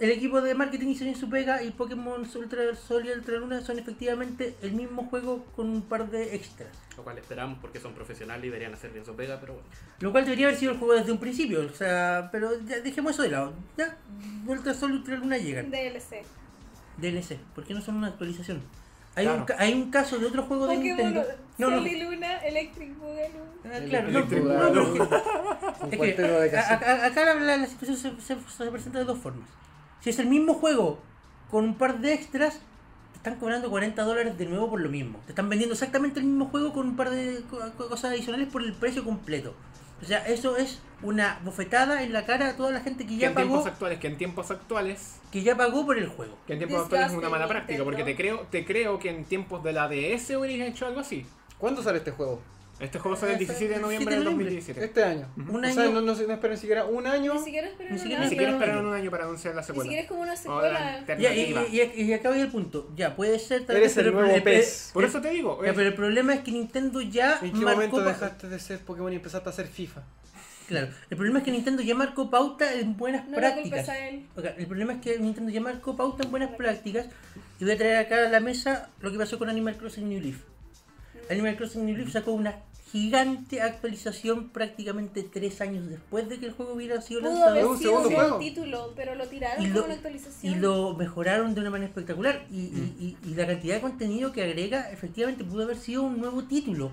el 0.00 0.10
equipo 0.10 0.40
de 0.40 0.54
marketing 0.54 0.88
hizo 0.88 1.04
bien 1.04 1.16
su 1.16 1.28
pega 1.30 1.62
y 1.62 1.70
Pokémon 1.70 2.26
Ultra 2.34 2.74
Sol 2.76 3.06
y 3.06 3.10
Ultra 3.10 3.36
Luna 3.38 3.60
son 3.60 3.78
efectivamente 3.78 4.54
el 4.62 4.72
mismo 4.72 5.04
juego 5.06 5.44
con 5.56 5.68
un 5.70 5.82
par 5.82 6.10
de 6.10 6.34
extras. 6.34 6.68
Lo 6.96 7.04
cual 7.04 7.18
esperamos 7.18 7.58
porque 7.60 7.80
son 7.80 7.94
profesionales 7.94 8.44
y 8.44 8.48
deberían 8.48 8.74
hacer 8.74 8.90
bien 8.92 9.04
su 9.04 9.14
pega, 9.14 9.38
pero 9.40 9.54
bueno. 9.54 9.68
Lo 10.00 10.12
cual 10.12 10.24
debería 10.24 10.46
haber 10.46 10.58
sido 10.58 10.72
el 10.72 10.78
juego 10.78 10.94
desde 10.94 11.12
un 11.12 11.18
principio, 11.18 11.60
o 11.64 11.68
sea, 11.74 12.28
pero 12.32 12.50
ya 12.66 12.80
dejemos 12.80 13.12
eso 13.12 13.22
de 13.22 13.30
lado. 13.30 13.52
Ya, 13.76 13.96
Ultra 14.46 14.74
Sol 14.74 14.92
y 14.92 14.94
Ultra 14.94 15.16
Luna 15.16 15.38
llegan. 15.38 15.70
DLC. 15.70 16.22
DLC, 16.98 17.38
¿por 17.54 17.64
qué 17.64 17.74
no 17.74 17.80
son 17.80 17.96
una 17.96 18.08
actualización? 18.08 18.62
Hay, 19.16 19.26
Claro. 19.26 19.42
un, 19.48 19.54
hay 19.60 19.72
un 19.74 19.90
caso 19.92 20.18
de 20.18 20.26
otro 20.26 20.42
juego 20.42 20.66
de 20.66 20.76
Nintendo. 20.76 21.24
No, 21.58 21.70
no, 21.70 21.76
Sol 21.78 21.86
y 21.86 22.02
Luna, 22.02 22.38
Electric 22.38 22.98
Boogaloo. 22.98 23.44
Ah, 23.64 23.78
claro, 23.88 24.08
Electric 24.08 24.42
no, 24.44 25.82
Es 26.42 26.50
que 26.50 26.56
a- 26.58 26.62
a- 26.74 27.06
acá 27.06 27.34
la 27.34 27.66
situación 27.66 27.96
se, 27.96 28.10
se- 28.20 28.36
se 28.56 28.70
presenta 28.70 28.98
de 28.98 29.04
dos 29.04 29.18
formas. 29.18 29.48
Si 30.04 30.10
es 30.10 30.18
el 30.18 30.26
mismo 30.26 30.52
juego 30.52 30.98
con 31.50 31.64
un 31.64 31.74
par 31.76 31.98
de 32.00 32.12
extras, 32.12 32.60
te 33.12 33.16
están 33.16 33.36
cobrando 33.36 33.70
40 33.70 34.02
dólares 34.02 34.36
de 34.36 34.44
nuevo 34.44 34.68
por 34.68 34.82
lo 34.82 34.90
mismo. 34.90 35.18
Te 35.24 35.32
están 35.32 35.48
vendiendo 35.48 35.72
exactamente 35.72 36.20
el 36.20 36.26
mismo 36.26 36.48
juego 36.48 36.74
con 36.74 36.88
un 36.88 36.94
par 36.96 37.08
de 37.08 37.40
co- 37.48 37.58
co- 37.78 37.88
cosas 37.88 38.10
adicionales 38.12 38.48
por 38.52 38.62
el 38.62 38.74
precio 38.74 39.02
completo. 39.02 39.54
O 40.02 40.04
sea, 40.04 40.18
eso 40.26 40.58
es 40.58 40.82
una 41.00 41.40
bofetada 41.42 42.02
en 42.02 42.12
la 42.12 42.26
cara 42.26 42.50
a 42.50 42.56
toda 42.56 42.70
la 42.70 42.80
gente 42.80 43.04
que 43.06 43.14
Que 43.14 43.20
ya 43.20 43.28
en 43.28 43.34
tiempos 43.34 43.60
pagó, 43.60 43.68
actuales, 43.72 43.98
que 43.98 44.06
en 44.08 44.18
tiempos 44.18 44.50
actuales, 44.50 45.20
que 45.32 45.42
ya 45.42 45.56
pagó 45.56 45.86
por 45.86 45.96
el 45.96 46.08
juego. 46.08 46.36
que 46.46 46.52
en 46.52 46.58
tiempos 46.58 46.82
actuales 46.82 47.12
es 47.12 47.16
una 47.16 47.30
mala 47.30 47.48
práctica, 47.48 47.82
porque 47.82 48.04
te 48.04 48.14
creo, 48.14 48.40
te 48.50 48.66
creo 48.66 48.98
que 48.98 49.08
en 49.08 49.24
tiempos 49.24 49.64
de 49.64 49.72
la 49.72 49.88
DS 49.88 50.36
hubieras 50.36 50.68
hecho 50.68 50.86
algo 50.86 51.00
así. 51.00 51.24
¿Cuándo 51.56 51.82
sale 51.82 51.98
este 51.98 52.10
juego? 52.10 52.42
Este 52.80 52.98
juego 52.98 53.16
sale 53.16 53.32
el 53.32 53.36
Eh, 53.36 53.38
17 53.46 53.68
de 53.68 53.74
el 53.76 53.82
noviembre 53.82 54.16
17 54.16 54.16
del 54.16 54.24
de 54.24 54.24
noviembre. 54.24 54.44
2017. 54.56 54.84
Este 54.84 55.04
año. 55.04 55.28
Un 55.36 55.64
O 55.64 55.66
año. 55.66 55.74
sea, 55.74 55.84
no, 55.84 56.00
no, 56.00 56.14
no 56.14 56.32
esperen 56.34 56.58
siquiera 56.58 56.84
un 56.84 57.06
año. 57.06 57.34
Ni 57.34 57.40
siquiera 57.44 57.68
esperaron 57.68 57.94
Ni 57.94 57.98
siquiera 58.00 58.18
nada. 58.20 58.24
Ni 58.24 58.30
siquiera 58.30 58.52
esperaron 58.52 58.86
un 58.86 58.94
año 58.94 59.10
para 59.10 59.24
anunciar 59.24 59.54
la 59.54 59.60
Ni 59.60 59.66
secuela. 59.66 59.82
siquiera 59.84 60.02
es 60.02 60.08
como 60.08 60.20
una 60.22 60.32
O 60.32 60.34
la 60.34 60.40
secuela. 60.40 61.04
Ya, 61.18 61.34
y, 61.34 61.40
y, 61.72 61.80
y- 61.80 62.02
y 62.02 62.12
acá 62.12 62.30
viene 62.30 62.44
el 62.46 62.50
punto. 62.50 62.90
Ya, 62.96 63.14
puede 63.14 63.38
ser 63.38 63.64
tal 63.64 63.76
Eres 63.76 63.94
vez, 63.94 64.06
el 64.06 64.12
nuevo 64.12 64.42
pez. 64.44 64.90
Por 64.92 65.04
eso 65.04 65.20
te 65.20 65.30
digo, 65.30 65.64
Ya, 65.64 65.72
pero 65.72 65.88
el 65.88 65.94
problema 65.94 66.34
es 66.34 66.40
que 66.40 66.50
Nintendo 66.50 67.00
ya 67.00 67.38
¿En 67.40 67.52
qué 67.52 67.58
marcó 67.58 67.76
momento 67.76 68.00
dejaste 68.02 68.48
de 68.48 68.58
ser 68.58 68.80
Pokémon 68.80 69.12
y 69.12 69.16
empezaste 69.16 69.48
a 69.48 69.52
hacer 69.52 69.66
FIFA? 69.68 70.02
Claro, 70.66 70.88
el 71.10 71.16
problema 71.16 71.38
es 71.40 71.44
que 71.44 71.50
Nintendo 71.52 71.82
ya 71.82 71.94
marcó 71.94 72.30
pauta 72.30 72.72
en 72.72 72.96
buenas 72.96 73.28
No 73.28 73.36
prácticas. 73.36 73.70
culpes 73.70 73.88
a 73.90 74.08
él. 74.08 74.26
Ok, 74.34 74.46
el 74.56 74.66
problema 74.66 74.94
es 74.94 75.00
que 75.00 75.18
Nintendo 75.18 75.52
ya 75.52 75.60
marcó 75.60 75.94
pauta 75.94 76.24
en 76.24 76.30
buenas 76.30 76.50
prácticas 76.56 77.06
y 77.60 77.64
voy 77.64 77.74
a 77.74 77.76
traer 77.76 77.96
acá 77.98 78.26
a 78.26 78.28
la 78.30 78.40
mesa 78.40 78.88
lo 79.00 79.12
que 79.12 79.18
pasó 79.18 79.38
con 79.38 79.48
Animal 79.50 79.76
Crossing 79.76 80.08
New 80.08 80.20
Leaf. 80.20 80.38
Animal 81.30 81.56
Crossing 81.56 81.84
New 81.86 81.96
Leaf 81.96 82.10
sacó 82.12 82.32
una 82.32 82.56
gigante 82.92 83.60
actualización 83.60 84.50
prácticamente 84.50 85.24
tres 85.24 85.60
años 85.60 85.88
después 85.88 86.28
de 86.28 86.38
que 86.38 86.46
el 86.46 86.52
juego 86.52 86.74
hubiera 86.74 87.00
sido 87.00 87.20
Pudo 87.20 87.30
lanzado 87.30 87.50
haber 87.50 87.66
un 87.66 87.78
sido 87.78 87.90
segundo 87.90 88.08
un 88.08 88.14
juego. 88.14 88.28
nuevo 88.30 88.44
título, 88.44 88.92
pero 88.94 89.14
lo 89.16 89.26
tiraron 89.26 89.64
Y 89.64 89.68
como 89.68 89.78
lo- 89.80 89.84
una 89.86 89.94
y 89.94 89.96
actualización. 89.96 90.60
lo 90.60 90.94
mejoraron 90.94 91.54
de 91.54 91.60
una 91.60 91.70
manera 91.70 91.88
espectacular 91.88 92.46
y, 92.52 92.56
y- 92.60 92.96
y- 93.24 93.28
y 93.30 93.34
la 93.34 93.46
cantidad 93.48 93.74
de 93.76 93.80
contenido 93.80 94.30
que 94.32 94.44
agrega 94.44 94.90
efectivamente 94.92 95.42
pudo 95.44 95.64
haber 95.64 95.76
sido 95.76 96.02
un 96.04 96.20
nuevo 96.20 96.44
título 96.44 96.92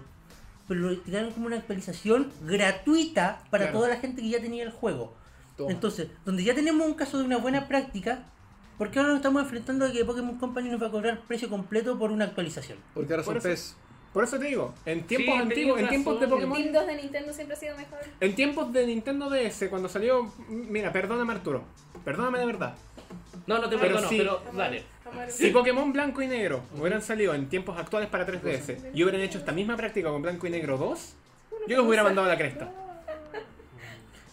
pero 0.67 0.79
lo 0.81 0.97
tiraron 1.01 1.31
como 1.33 1.47
una 1.47 1.57
actualización 1.57 2.31
gratuita 2.43 3.43
para 3.51 3.65
Claro. 3.65 3.79
toda 3.79 3.89
la 3.89 3.97
gente 3.97 4.21
que 4.21 4.29
ya 4.29 4.39
tenía 4.39 4.63
el 4.63 4.71
juego 4.71 5.13
Toma. 5.57 5.69
entonces 5.71 6.07
donde 6.25 6.43
ya 6.43 6.55
tenemos 6.55 6.87
un 6.87 6.93
caso 6.93 7.17
de 7.19 7.25
una 7.25 7.37
buena 7.37 7.67
práctica 7.67 8.23
¿por 8.77 8.89
qué 8.89 8.99
ahora 8.99 9.09
nos 9.11 9.17
estamos 9.17 9.43
enfrentando 9.43 9.85
a 9.85 9.91
que 9.91 10.03
Pokémon 10.05 10.37
Company 10.37 10.69
nos 10.69 10.81
va 10.81 10.87
a 10.87 10.91
cobrar 10.91 11.19
precio 11.27 11.49
completo 11.49 11.99
por 11.99 12.11
una 12.11 12.25
actualización? 12.25 12.77
Porque 12.95 13.13
ahora 13.13 13.23
Por 13.23 13.33
son 13.33 13.37
eso- 13.39 13.49
pez. 13.49 13.75
Por 14.13 14.23
eso 14.23 14.37
te 14.39 14.45
digo, 14.45 14.73
en 14.85 15.03
tiempos 15.03 15.35
Sí, 15.35 15.41
antiguos, 15.41 15.79
en 15.79 15.89
tiempos 15.89 16.19
de 16.19 16.25
razón. 16.25 16.41
El 16.41 16.47
Pokémon, 16.49 16.73
2 16.73 16.87
de 16.87 16.95
Nintendo 16.95 17.33
siempre 17.33 17.55
ha 17.55 17.59
sido 17.59 17.77
mejor. 17.77 17.99
en 18.19 18.35
tiempos 18.35 18.73
de 18.73 18.85
Nintendo 18.87 19.29
DS, 19.29 19.67
cuando 19.69 19.87
salió, 19.89 20.31
mira, 20.49 20.91
perdóname 20.91 21.33
Arturo, 21.33 21.63
perdóname 22.03 22.39
de 22.39 22.45
verdad. 22.45 22.75
No, 23.47 23.57
no 23.59 23.69
te 23.69 23.77
Pero 23.77 23.81
perdono, 23.93 24.07
sí. 24.09 24.17
pero 24.17 24.41
dale. 24.53 24.83
Si 25.29 25.49
Pokémon 25.49 25.91
Blanco 25.91 26.21
y 26.21 26.27
Negro 26.27 26.61
hubieran 26.79 27.01
salido 27.01 27.33
en 27.33 27.49
tiempos 27.49 27.77
actuales 27.77 28.07
para 28.09 28.25
3DS 28.25 28.91
y 28.93 29.03
hubieran 29.03 29.21
hecho 29.21 29.39
esta 29.39 29.51
misma 29.51 29.75
práctica 29.75 30.09
con 30.09 30.21
Blanco 30.21 30.47
y 30.47 30.51
Negro 30.51 30.77
2, 30.77 31.13
yo 31.67 31.77
los 31.77 31.85
hubiera 31.85 32.03
mandado 32.03 32.27
a 32.27 32.29
la 32.29 32.37
cresta. 32.37 32.71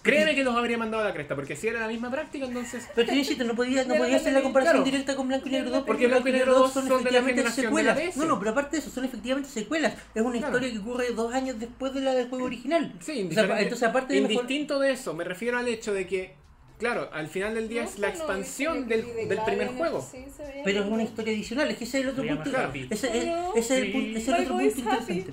Créeme 0.09 0.35
que 0.35 0.45
los 0.45 0.57
habría 0.57 0.79
mandado 0.79 1.03
a 1.03 1.07
la 1.07 1.13
cresta, 1.15 1.35
porque 1.35 1.55
si 1.57 1.69
era 1.69 1.81
la 1.81 1.89
misma 1.89 2.11
práctica, 2.11 2.47
entonces. 2.47 2.89
Pero 2.95 3.09
te 3.09 3.15
insisto, 3.17 3.45
no 3.45 3.55
podía, 3.55 3.85
no 3.85 3.95
podía 3.97 4.17
hacer 4.17 4.33
la 4.33 4.43
comparación 4.43 4.77
claro. 4.77 4.85
directa 4.85 5.17
con 5.17 5.29
Blanco 5.29 5.49
y 5.49 5.51
Negro 5.53 5.71
2 5.71 5.85
Porque 5.85 6.07
Blanco 6.07 6.29
y 6.29 6.33
Negro 6.33 6.55
2 6.55 6.73
son 6.73 6.89
son 6.89 7.05
de 7.05 7.11
la 7.11 7.19
efectivamente 7.19 7.63
secuelas. 7.63 8.17
No, 8.17 8.25
no, 8.27 8.39
pero 8.39 8.51
aparte 8.53 8.77
de 8.77 8.83
eso, 8.83 8.91
son 8.91 9.05
efectivamente 9.05 9.49
secuelas. 9.51 9.95
Es 10.15 10.23
una 10.23 10.39
Claro. 10.39 10.57
historia 10.57 10.73
que 10.73 10.79
ocurre 10.79 11.11
dos 11.13 11.35
años 11.35 11.59
después 11.59 11.93
de 11.95 12.01
la 12.01 12.15
del 12.15 12.29
juego 12.29 12.45
original. 12.45 12.93
Sí, 13.01 13.29
O 13.31 13.35
sea, 13.35 13.61
entonces 13.61 13.89
aparte 13.89 14.15
de 14.15 14.21
mejor- 14.23 14.33
indistinto 14.35 14.79
de 14.79 14.93
eso, 14.93 15.15
me 15.15 15.25
refiero 15.25 15.59
al 15.59 15.69
hecho 15.69 15.93
de 15.93 16.07
que, 16.07 16.35
claro, 16.79 17.09
al 17.13 17.29
final 17.29 17.55
del 17.55 17.69
día 17.69 17.83
No, 17.83 17.89
es 17.89 17.99
la 17.99 18.09
expansión 18.09 18.81
no, 18.83 18.87
del, 18.87 19.29
del 19.29 19.41
primer 19.45 19.69
juego. 19.69 20.01
sí, 20.11 20.25
Pero 20.65 20.85
es 20.85 20.87
una 20.91 21.03
historia 21.03 21.33
adicional, 21.35 21.71
es 21.71 21.77
que 21.77 21.85
ese 21.85 21.99
es 21.99 22.05
el 22.05 22.11
otro 22.11 22.25
punto. 22.27 22.51
Ese, 22.91 23.19
es- 23.19 23.27
No. 23.27 23.55
ese 23.55 23.61
es 23.61 23.71
el, 23.83 23.93
punto, 23.93 24.09
ese 24.11 24.19
es 24.21 24.29
el 24.29 24.35
otro 24.35 24.55
punto 24.55 24.65
interesante. 24.79 25.33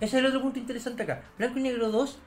Ese 0.00 0.06
es 0.06 0.14
el 0.14 0.26
otro 0.26 0.42
punto 0.42 0.58
interesante 0.58 1.02
acá. 1.04 1.22
Blanco 1.38 1.58
y 1.58 1.62
Negro 1.62 1.90
2, 1.90 2.18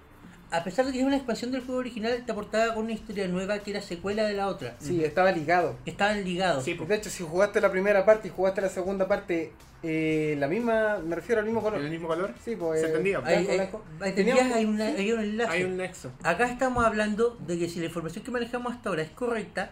a 0.51 0.63
pesar 0.63 0.85
de 0.85 0.91
que 0.91 0.99
es 0.99 1.05
una 1.05 1.15
expansión 1.17 1.51
del 1.51 1.61
juego 1.61 1.79
original, 1.79 2.23
te 2.25 2.31
aportaba 2.31 2.73
con 2.73 2.85
una 2.85 2.93
historia 2.93 3.27
nueva 3.27 3.59
que 3.59 3.71
era 3.71 3.81
secuela 3.81 4.23
de 4.23 4.33
la 4.33 4.47
otra. 4.47 4.75
Sí, 4.79 5.03
estaba 5.03 5.31
ligado. 5.31 5.75
Estaban 5.85 6.23
ligados. 6.23 6.63
Sí, 6.63 6.75
po. 6.75 6.85
De 6.85 6.95
hecho, 6.95 7.09
si 7.09 7.23
jugaste 7.23 7.59
la 7.61 7.71
primera 7.71 8.05
parte 8.05 8.27
y 8.27 8.31
jugaste 8.31 8.61
la 8.61 8.69
segunda 8.69 9.07
parte, 9.07 9.51
eh, 9.83 10.35
la 10.39 10.47
misma, 10.47 10.99
me 11.03 11.15
refiero 11.15 11.39
al 11.41 11.45
mismo 11.45 11.59
¿En 11.61 11.65
el 11.67 11.71
color. 11.73 11.89
mismo 11.89 12.07
color? 12.07 12.33
Sí, 12.43 12.55
pues. 12.55 12.79
Se 12.79 12.85
eh, 12.85 12.89
entendía. 12.89 13.19
Blanco, 13.19 13.53
blanco. 13.53 13.83
Teníamos- 13.99 14.15
tenías- 14.15 14.53
hay, 14.55 14.65
una- 14.65 14.85
hay 14.87 15.11
un 15.11 15.19
enlace. 15.19 15.51
Hay 15.51 15.63
un 15.63 15.77
nexo. 15.77 16.11
Acá 16.23 16.45
estamos 16.49 16.85
hablando 16.85 17.37
de 17.45 17.59
que 17.59 17.67
si 17.69 17.79
la 17.79 17.85
información 17.85 18.23
que 18.23 18.31
manejamos 18.31 18.73
hasta 18.73 18.89
ahora 18.89 19.01
es 19.01 19.09
correcta, 19.11 19.71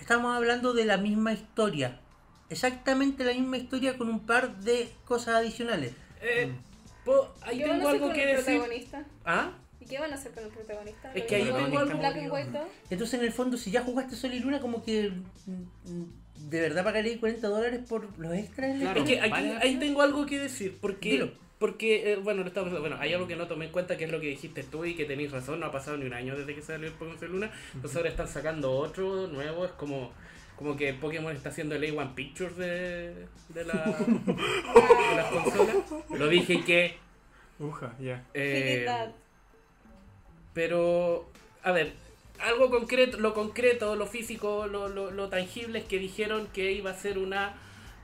estamos 0.00 0.36
hablando 0.36 0.72
de 0.74 0.84
la 0.84 0.96
misma 0.96 1.32
historia. 1.32 1.98
Exactamente 2.48 3.24
la 3.24 3.32
misma 3.32 3.56
historia 3.58 3.96
con 3.96 4.08
un 4.08 4.20
par 4.26 4.56
de 4.58 4.90
cosas 5.04 5.36
adicionales. 5.36 5.92
Eh, 6.20 6.52
po- 7.04 7.32
ahí 7.42 7.58
¿Qué 7.58 7.64
van 7.64 7.72
a 7.72 7.74
tengo 7.76 7.88
algo 7.88 8.12
que 8.12 8.22
el 8.30 8.36
decir. 8.38 8.58
protagonista? 8.58 9.04
¿Ah? 9.24 9.52
¿Y 9.80 9.86
qué 9.86 9.98
van 9.98 10.12
a 10.12 10.14
hacer 10.16 10.32
con 10.32 10.44
el 10.44 10.50
protagonista? 10.50 11.12
Es 11.14 11.22
¿Lo 11.22 11.26
que 11.26 11.36
ahí 11.36 11.44
tengo 11.44 11.78
algo- 11.78 11.98
Black 11.98 12.16
and 12.16 12.32
White 12.32 12.50
2? 12.52 12.62
Entonces, 12.90 13.18
en 13.20 13.26
el 13.26 13.32
fondo, 13.32 13.56
si 13.56 13.70
ya 13.70 13.82
jugaste 13.82 14.14
Sol 14.16 14.32
y 14.34 14.40
Luna, 14.40 14.60
como 14.60 14.84
que 14.84 15.10
mm, 15.46 16.02
de 16.50 16.60
verdad 16.60 16.84
pagaré 16.84 17.18
40 17.18 17.48
dólares 17.48 17.80
por 17.88 18.18
los 18.18 18.34
extras. 18.34 18.78
Claro. 18.78 19.00
Es 19.02 19.08
que 19.08 19.20
aquí, 19.20 19.30
Vale. 19.30 19.56
ahí 19.62 19.76
tengo 19.76 20.02
algo 20.02 20.26
que 20.26 20.38
decir, 20.38 20.76
porque, 20.80 21.10
Dilo. 21.12 21.32
porque 21.58 22.12
eh, 22.12 22.16
bueno, 22.16 22.42
lo 22.42 22.48
estaba 22.48 22.64
pensando, 22.66 22.80
bueno, 22.86 22.96
hay 23.00 23.12
algo 23.14 23.26
que 23.26 23.36
no 23.36 23.46
tomé 23.46 23.66
en 23.66 23.72
cuenta, 23.72 23.96
que 23.96 24.04
es 24.04 24.10
lo 24.12 24.20
que 24.20 24.26
dijiste 24.28 24.62
tú 24.64 24.84
y 24.84 24.94
que 24.94 25.04
tenéis 25.06 25.30
razón, 25.32 25.60
no 25.60 25.66
ha 25.66 25.72
pasado 25.72 25.96
ni 25.96 26.06
un 26.06 26.14
año 26.14 26.36
desde 26.36 26.54
que 26.54 26.62
salió 26.62 26.88
el 26.88 26.94
Pokémon 26.94 27.18
Sol 27.18 27.32
Luna, 27.32 27.50
entonces 27.74 27.96
ahora 27.96 28.08
están 28.10 28.28
sacando 28.28 28.72
otro 28.72 29.26
nuevo, 29.28 29.64
es 29.66 29.72
como, 29.72 30.12
como 30.56 30.76
que 30.76 30.92
Pokémon 30.94 31.34
está 31.34 31.50
haciendo 31.50 31.74
el 31.74 31.82
A1 31.84 32.14
Pictures 32.14 32.56
de, 32.56 33.26
de, 33.50 33.64
la, 33.64 33.74
de 33.84 35.16
las 35.16 35.26
consolas. 35.32 35.76
Lo 36.10 36.28
dije 36.28 36.64
que... 36.64 36.96
Uja, 37.58 37.94
ya. 38.00 38.24
eh. 38.32 38.86
Pero, 40.52 41.30
a 41.62 41.72
ver, 41.72 41.92
algo 42.40 42.70
concreto, 42.70 43.18
lo 43.18 43.34
concreto, 43.34 43.96
lo 43.96 44.06
físico, 44.06 44.66
lo, 44.66 44.88
lo, 44.88 45.10
lo 45.10 45.28
tangible 45.28 45.80
es 45.80 45.84
que 45.84 45.98
dijeron 45.98 46.48
que 46.52 46.72
iba 46.72 46.90
a 46.90 46.94
ser 46.94 47.18
una. 47.18 47.54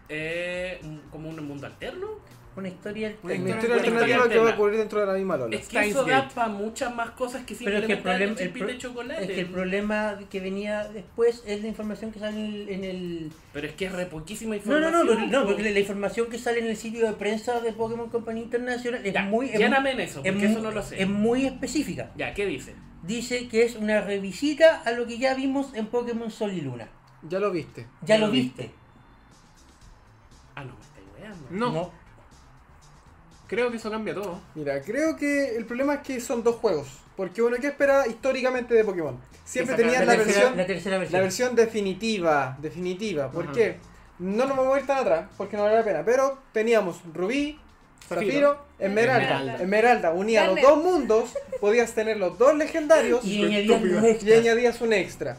Eh, 0.08 0.80
como 1.10 1.28
un 1.28 1.46
mundo 1.46 1.66
alterno. 1.66 2.20
Una 2.56 2.68
historia 2.68 3.14
Una 3.22 3.34
alternativa 3.34 4.28
que 4.30 4.38
va 4.38 4.50
a 4.50 4.54
ocurrir 4.54 4.78
dentro 4.78 5.00
de 5.00 5.06
la 5.06 5.12
misma 5.12 5.36
lola. 5.36 5.54
Es 5.56 5.68
que 5.68 5.78
eso 5.78 6.04
da 6.06 6.26
para 6.28 6.48
muchas 6.48 6.94
más 6.94 7.10
cosas 7.10 7.44
que 7.44 7.54
Pero 7.54 7.78
es 7.78 7.86
que 7.86 7.92
el 7.92 7.98
simplemente 7.98 8.02
problema, 8.02 8.40
el, 8.40 8.50
pro- 8.50 8.66
de 8.66 8.78
chocolate. 8.78 9.22
es 9.24 9.30
que 9.30 9.40
el 9.40 9.46
problema 9.46 10.18
que 10.30 10.40
venía 10.40 10.88
después 10.88 11.42
es 11.46 11.60
la 11.60 11.68
información 11.68 12.12
que 12.12 12.18
sale 12.18 12.38
en 12.38 12.44
el... 12.46 12.68
en 12.70 12.84
el- 12.84 13.32
Pero 13.52 13.66
es 13.66 13.74
que 13.74 13.84
es 13.86 13.92
re 13.92 14.06
poquísima 14.06 14.50
No, 14.52 14.56
información. 14.56 15.06
no, 15.06 15.14
no, 15.14 15.26
no, 15.26 15.40
po. 15.42 15.46
porque 15.48 15.70
la, 15.70 15.78
información 15.78 16.30
que 16.30 16.38
sale 16.38 16.60
en 16.60 16.66
el 16.68 16.76
sitio 16.78 17.06
de 17.06 17.12
prensa 17.12 17.60
de 17.60 17.72
Pokémon 17.74 18.08
Company 18.08 18.40
International 18.40 19.04
es 19.04 19.12
Ya, 19.12 19.22
muy... 19.22 19.50
es 19.50 19.58
lléname 19.58 19.90
en 19.92 20.00
eso, 20.00 20.22
es 20.24 20.32
porque 20.32 20.46
eso 20.46 20.60
no 20.60 20.70
lo 20.70 20.82
sé. 20.82 21.02
Es 21.02 21.08
muy 21.08 21.44
específica. 21.44 22.10
Ya, 22.16 22.32
¿qué 22.32 22.46
dice? 22.46 22.74
Dice 23.02 23.48
que 23.48 23.64
es 23.64 23.76
una 23.76 24.00
revisita 24.00 24.80
a 24.84 24.92
lo 24.92 25.06
que 25.06 25.18
ya 25.18 25.34
vimos 25.34 25.74
en 25.74 25.86
Pokémon 25.88 26.30
Sol 26.30 26.52
y 26.54 26.62
Luna. 26.62 26.88
Ya 27.28 27.38
lo 27.38 27.50
viste. 27.50 27.82
Ya 28.00 28.14
Ya 28.14 28.18
lo 28.18 28.26
lo 28.28 28.32
viste. 28.32 28.70
Ah, 30.54 30.64
no, 30.64 30.72
me 30.74 30.80
estáis 30.80 31.06
weando. 31.20 31.46
No, 31.50 31.92
creo 33.46 33.70
que 33.70 33.76
eso 33.76 33.90
cambia 33.90 34.14
todo. 34.14 34.40
Mira, 34.54 34.80
creo 34.82 35.16
que 35.16 35.56
el 35.56 35.64
problema 35.66 35.94
es 35.94 36.00
que 36.00 36.20
son 36.20 36.42
dos 36.42 36.56
juegos. 36.56 36.88
Porque 37.16 37.40
uno, 37.42 37.56
¿qué 37.60 37.68
espera 37.68 38.06
históricamente 38.06 38.74
de 38.74 38.84
Pokémon? 38.84 39.18
Siempre 39.44 39.74
tenías 39.76 40.00
La, 40.04 40.06
la, 40.06 40.16
tercera, 40.16 40.34
versión, 40.40 40.56
la 40.56 40.66
tercera 40.66 40.98
versión. 40.98 41.12
la 41.18 41.22
versión 41.22 41.54
definitiva. 41.56 42.56
Definitiva. 42.60 43.30
¿Por 43.30 43.52
qué? 43.52 43.76
No 44.18 44.46
nos 44.46 44.56
vamos 44.56 44.76
a 44.76 44.80
ir 44.80 44.86
tan 44.86 44.98
atrás, 44.98 45.28
porque 45.36 45.56
no 45.56 45.62
vale 45.62 45.76
la 45.76 45.84
pena. 45.84 46.02
Pero 46.04 46.38
teníamos 46.52 47.00
Rubí, 47.14 47.58
Zafiro, 48.08 48.58
Esmeralda. 48.78 49.22
Esmeralda. 49.24 49.62
Esmeralda 49.62 50.12
unía 50.12 50.46
los 50.46 50.60
dos 50.62 50.82
mundos, 50.82 51.30
podías 51.60 51.92
tener 51.92 52.18
los 52.18 52.38
dos 52.38 52.54
legendarios 52.56 53.24
Y 53.24 53.44
añadías 54.32 54.80
un 54.80 54.92
extra. 54.92 55.36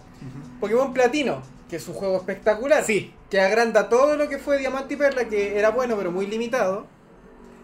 Pokémon 0.60 0.93
Platino, 0.93 1.41
que 1.70 1.76
es 1.76 1.88
un 1.88 1.93
juego 1.93 2.17
espectacular, 2.17 2.84
Sí. 2.84 3.13
que 3.30 3.39
agranda 3.39 3.89
todo 3.89 4.15
lo 4.17 4.28
que 4.28 4.38
fue 4.39 4.58
Diamante 4.58 4.96
y 4.96 4.98
Perla, 4.98 5.26
que 5.26 5.58
era 5.60 5.70
bueno 5.70 5.96
pero 5.98 6.12
muy 6.12 6.26
limitado, 6.26 6.88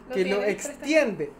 ¿Lo 0.09 0.15
que 0.15 0.25
lo 0.25 0.43
extiende. 0.43 1.31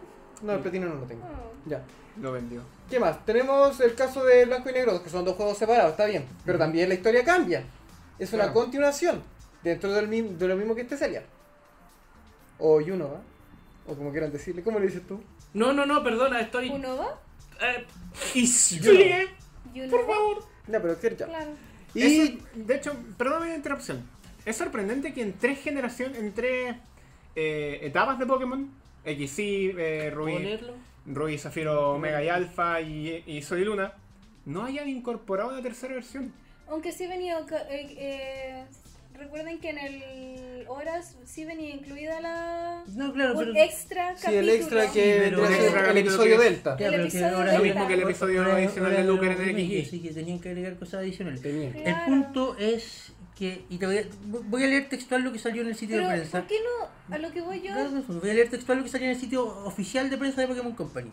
No, 0.42 0.52
el 0.52 0.60
Platino 0.60 0.86
no 0.88 0.94
lo 0.96 1.06
tengo. 1.06 1.24
Oh. 1.24 1.68
Ya. 1.68 1.82
Lo 2.20 2.32
vendió. 2.32 2.62
¿Qué 2.88 3.00
más? 3.00 3.24
Tenemos 3.24 3.80
el 3.80 3.94
caso 3.94 4.24
de 4.24 4.44
Blanco 4.44 4.70
y 4.70 4.72
Negro, 4.72 5.02
que 5.02 5.10
son 5.10 5.24
dos 5.24 5.36
juegos 5.36 5.58
separados, 5.58 5.92
está 5.92 6.06
bien. 6.06 6.26
Pero 6.44 6.58
también 6.58 6.88
la 6.88 6.94
historia 6.94 7.24
cambia. 7.24 7.64
Es 8.18 8.32
una 8.32 8.44
Claro. 8.44 8.60
continuación 8.60 9.22
dentro 9.62 9.92
del 9.92 10.06
mi- 10.08 10.22
de 10.22 10.46
lo 10.48 10.56
mismo 10.56 10.74
que 10.74 10.82
este 10.82 10.96
Celia. 10.96 11.24
O 12.58 12.80
Yuno, 12.80 13.10
¿va? 13.10 13.20
O 13.86 13.96
como 13.96 14.10
quieran 14.12 14.30
decirle. 14.32 14.62
¿Cómo 14.62 14.78
le 14.78 14.86
dices 14.86 15.06
tú? 15.06 15.20
No, 15.54 15.72
no, 15.72 15.86
no, 15.86 16.02
perdona, 16.04 16.40
estoy. 16.40 16.68
¿Unova? 16.70 17.20
eh, 17.60 17.84
Sigue. 18.46 19.28
¿Unova? 19.74 19.90
por 19.90 20.06
favor. 20.06 20.44
Ya, 20.68 20.80
pero. 20.82 20.96
Claro. 21.26 21.50
Y 21.94 22.02
Eso- 22.02 22.32
de 22.54 22.74
hecho, 22.76 22.92
perdóname 23.16 23.48
la 23.50 23.56
interrupción. 23.56 24.08
Es 24.44 24.56
sorprendente 24.56 25.12
que 25.14 25.22
en 25.22 25.32
tres 25.32 25.60
generaciones, 25.60 26.18
en 26.18 26.32
tres 26.32 26.76
eh, 27.36 27.80
etapas 27.82 28.18
de 28.18 28.26
Pokémon, 28.26 28.70
XY, 29.04 29.74
eh, 29.78 30.10
Rubí. 30.14 30.58
Rubí, 31.06 31.36
Zafiro, 31.38 31.90
Omega 31.92 32.22
y 32.24 32.28
Alpha 32.28 32.80
y, 32.80 33.22
y 33.26 33.42
Sol 33.42 33.60
y 33.60 33.64
Luna, 33.64 33.92
no 34.46 34.64
hayan 34.64 34.88
incorporado 34.88 35.52
la 35.52 35.60
tercera 35.62 35.94
versión. 35.94 36.32
Aunque 36.68 36.92
sí 36.92 37.06
venía. 37.06 37.38
eh, 37.68 37.94
eh, 37.98 38.64
recuerden 39.12 39.58
que 39.60 39.68
en 39.70 39.78
el 39.78 40.64
Horas 40.66 41.18
sí 41.26 41.44
venía 41.44 41.74
incluida 41.74 42.20
la. 42.22 42.82
No, 42.94 43.12
claro, 43.12 43.34
un 43.34 43.38
pero. 43.38 43.52
extra 43.54 44.16
sí, 44.16 44.22
capítulo. 44.22 44.40
el 44.40 44.48
extra 44.48 44.80
que 44.92 45.14
Sí, 45.14 45.20
pero- 45.24 45.46
El 45.46 45.52
el 45.52 45.72
capítulo 45.74 45.98
episodio 46.00 46.38
que 46.38 46.44
Delta. 46.44 46.76
Ya, 46.78 46.86
El 46.86 46.94
que 46.94 47.00
episodio 47.02 47.36
ahora- 47.36 47.52
Lo 47.58 47.64
mismo 47.64 47.86
que 47.86 47.94
el 47.94 48.02
episodio 48.02 48.40
ahora- 48.42 48.56
adicional 48.56 48.90
ahora 48.92 49.02
de 49.02 49.08
Luke 49.08 49.26
en 49.26 49.32
el 49.32 49.38
XY. 49.56 49.84
Sí, 49.84 50.00
que 50.00 50.10
tenían 50.14 50.40
que 50.40 50.48
agregar 50.48 50.76
cosas 50.78 50.94
adicionales. 51.00 51.42
Tenía. 51.42 51.68
El 51.68 51.82
Claro. 51.82 52.04
punto 52.06 52.56
es 52.58 53.12
que. 53.36 53.64
Y 53.68 53.78
te 53.78 53.86
voy 53.86 53.98
a, 53.98 54.04
voy 54.24 54.64
a 54.64 54.66
leer 54.66 54.88
textual 54.88 55.22
lo 55.22 55.32
que 55.32 55.38
salió 55.38 55.62
en 55.62 55.68
el 55.68 55.76
sitio 55.76 55.96
Pero, 55.96 56.08
de 56.08 56.16
prensa. 56.16 56.38
¿por 56.38 56.48
qué 56.48 56.56
no? 56.62 57.14
A 57.14 57.18
lo 57.18 57.32
que 57.32 57.40
voy 57.40 57.60
yo. 57.60 57.74
No, 57.74 58.02
Voy 58.02 58.30
a 58.30 58.34
leer 58.34 58.50
textual 58.50 58.78
lo 58.78 58.84
que 58.84 58.90
salió 58.90 59.06
en 59.06 59.14
el 59.14 59.20
sitio 59.20 59.46
oficial 59.64 60.10
de 60.10 60.18
prensa 60.18 60.40
de 60.40 60.48
Pokémon 60.48 60.74
Company. 60.74 61.10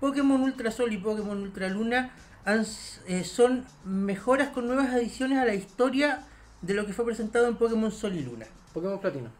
Pokémon 0.00 0.40
Ultra 0.42 0.70
Sol 0.70 0.92
y 0.92 0.98
Pokémon 0.98 1.40
Ultra 1.40 1.68
Luna 1.68 2.10
han 2.44 2.64
eh, 3.08 3.24
son 3.24 3.66
mejoras 3.84 4.48
con 4.48 4.66
nuevas 4.66 4.90
adiciones 4.90 5.38
a 5.38 5.44
la 5.44 5.54
historia 5.54 6.24
de 6.62 6.74
lo 6.74 6.86
que 6.86 6.92
fue 6.92 7.04
presentado 7.04 7.48
en 7.48 7.56
Pokémon 7.56 7.90
Sol 7.90 8.14
y 8.14 8.22
Luna. 8.22 8.46
Pokémon 8.72 9.00
Platino. 9.00 9.30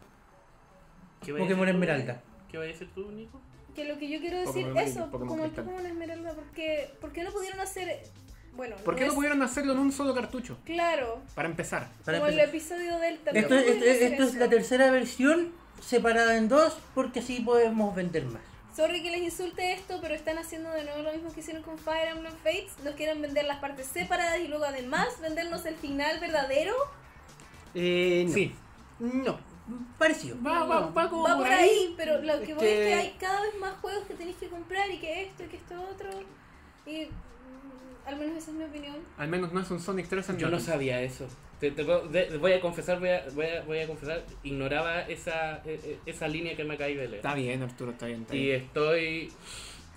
¿Qué 1.21 1.31
vaya 1.31 1.45
a 1.45 1.47
Pokémon? 1.47 1.69
Esmeralda. 1.69 2.21
¿Qué 2.51 2.57
vaya 2.57 2.69
a 2.69 2.73
decir 2.73 2.89
tú, 2.93 3.11
Nico? 3.11 3.41
Que 3.75 3.85
lo 3.85 3.97
que 3.97 4.09
yo 4.09 4.19
quiero 4.19 4.39
decir, 4.39 4.67
Pokémon 4.67 4.77
eso, 4.77 5.11
Pokémon 5.11 5.27
como 5.27 5.45
el. 5.45 5.51
Pokémon 5.51 5.85
Esmeralda, 5.85 6.33
porque, 6.33 6.91
¿por 6.99 7.11
qué 7.11 7.23
no 7.23 7.31
pudieron 7.31 7.59
hacer. 7.59 8.03
Bueno, 8.57 8.75
¿Por 8.83 8.95
qué 8.95 9.01
no 9.05 9.09
es- 9.09 9.13
pudieron 9.13 9.41
hacerlo 9.43 9.73
en 9.73 9.79
un 9.79 9.91
solo 9.91 10.13
cartucho? 10.13 10.57
Claro, 10.65 11.21
Para 11.35 11.47
empezar. 11.47 11.87
Para 12.03 12.17
como 12.17 12.29
el 12.29 12.39
empezar. 12.39 12.55
episodio 12.55 12.97
Delta. 12.99 13.31
Esto, 13.31 13.47
¿por 13.49 13.57
es- 13.57 13.63
qué 13.65 13.91
esto, 13.91 14.05
esto 14.05 14.23
es 14.23 14.35
la 14.35 14.49
tercera 14.49 14.91
versión 14.91 15.53
separada 15.81 16.35
en 16.37 16.49
dos 16.49 16.77
porque 16.95 17.19
así 17.19 17.39
podemos 17.41 17.95
vender 17.95 18.25
más. 18.25 18.41
Sorry 18.75 19.01
que 19.01 19.09
les 19.11 19.21
insulte 19.21 19.73
esto, 19.73 19.99
pero 20.01 20.13
están 20.13 20.37
haciendo 20.37 20.69
de 20.71 20.83
nuevo 20.83 21.01
lo 21.01 21.11
mismo 21.13 21.33
que 21.33 21.39
hicieron 21.39 21.63
con 21.63 21.77
Fire 21.79 22.09
Emblem 22.09 22.33
Fates. 22.43 22.71
Nos 22.83 22.93
quieren 22.95 23.21
vender 23.21 23.45
las 23.45 23.57
partes 23.59 23.87
separadas 23.87 24.39
y 24.39 24.47
luego 24.47 24.65
además 24.65 25.07
vendernos 25.21 25.65
el 25.65 25.75
final 25.75 26.19
verdadero. 26.19 26.73
Eh, 27.73 28.25
no. 28.27 28.33
Sí. 28.33 28.55
No. 28.99 29.39
Parecido. 29.97 30.37
Va, 30.45 30.63
va, 30.63 30.79
va 30.91 31.09
como 31.09 31.23
Va 31.23 31.37
por 31.37 31.47
ahí. 31.47 31.69
ahí, 31.69 31.93
pero 31.97 32.21
lo 32.21 32.39
que 32.41 32.53
voy 32.53 32.65
es 32.67 32.73
que- 32.87 32.93
hay 32.93 33.15
cada 33.19 33.41
vez 33.41 33.55
más 33.59 33.73
juegos 33.81 34.05
que 34.07 34.13
tenéis 34.13 34.37
que 34.37 34.47
comprar 34.47 34.89
y 34.91 34.97
que 34.99 35.23
esto 35.23 35.43
y 35.43 35.47
que 35.47 35.57
esto 35.57 35.75
otro. 35.91 36.09
Y 36.85 37.09
al 38.07 38.17
menos 38.17 38.37
esa 38.37 38.51
es 38.51 38.57
mi 38.57 38.63
opinión. 38.63 38.95
Al 39.17 39.27
menos 39.27 39.51
no 39.53 39.59
es 39.61 39.69
un 39.71 39.79
Sonic 39.79 40.07
3 40.07 40.29
en 40.29 40.37
Yo 40.37 40.49
no 40.49 40.59
sabía 40.59 41.01
eso. 41.01 41.27
Te- 41.59 41.71
te 41.71 41.83
de- 41.83 42.37
voy 42.37 42.53
a 42.53 42.61
confesar, 42.61 42.99
voy 42.99 43.09
a, 43.09 43.25
voy 43.33 43.45
a, 43.47 43.61
voy 43.63 43.79
a 43.79 43.87
confesar, 43.87 44.23
ignoraba 44.43 45.01
esa, 45.01 45.57
e- 45.65 45.79
e- 45.83 45.99
esa 46.05 46.27
línea 46.27 46.55
que 46.55 46.63
me 46.63 46.75
acabé 46.75 46.91
de 46.95 47.07
leer. 47.07 47.15
Está 47.15 47.33
bien, 47.33 47.61
Arturo, 47.63 47.91
está 47.91 48.05
bien. 48.05 48.21
está 48.21 48.35
Y 48.35 48.43
bien. 48.45 48.61
estoy 48.61 49.31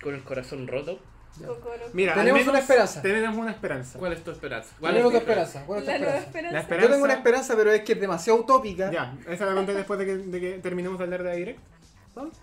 con 0.01 0.15
el 0.15 0.23
corazón 0.23 0.67
roto. 0.67 0.99
Mira, 1.93 2.13
Tenemos 2.13 2.39
menos 2.39 2.49
una 2.51 2.59
esperanza. 2.59 3.01
Tenemos 3.01 3.37
una 3.37 3.51
esperanza. 3.51 3.97
¿Cuál 3.99 4.13
es 4.13 4.23
tu 4.23 4.31
esperanza? 4.31 4.75
¿Cuál 4.79 4.93
Tenemos 4.93 5.13
es 5.13 5.19
tu 5.19 5.21
esperanza. 5.29 5.63
¿Cuál 5.65 5.79
es 5.79 5.85
tu 5.85 5.91
esperanza? 5.91 6.17
esperanza. 6.25 6.51
La 6.53 6.59
esperanza. 6.61 6.87
Yo 6.87 6.91
tengo 6.93 7.03
una 7.05 7.13
esperanza, 7.13 7.55
pero 7.55 7.71
es 7.71 7.81
que 7.81 7.93
es 7.93 8.01
demasiado 8.01 8.39
utópica. 8.39 8.91
Ya, 8.91 9.15
esa 9.27 9.45
la 9.45 9.53
conté 9.53 9.73
después 9.73 9.97
de 9.99 10.05
que, 10.05 10.17
de 10.17 10.39
que 10.41 10.51
terminemos 10.59 10.97
de 10.97 11.03
hablar 11.05 11.23
de 11.23 11.35
Direct. 11.35 11.59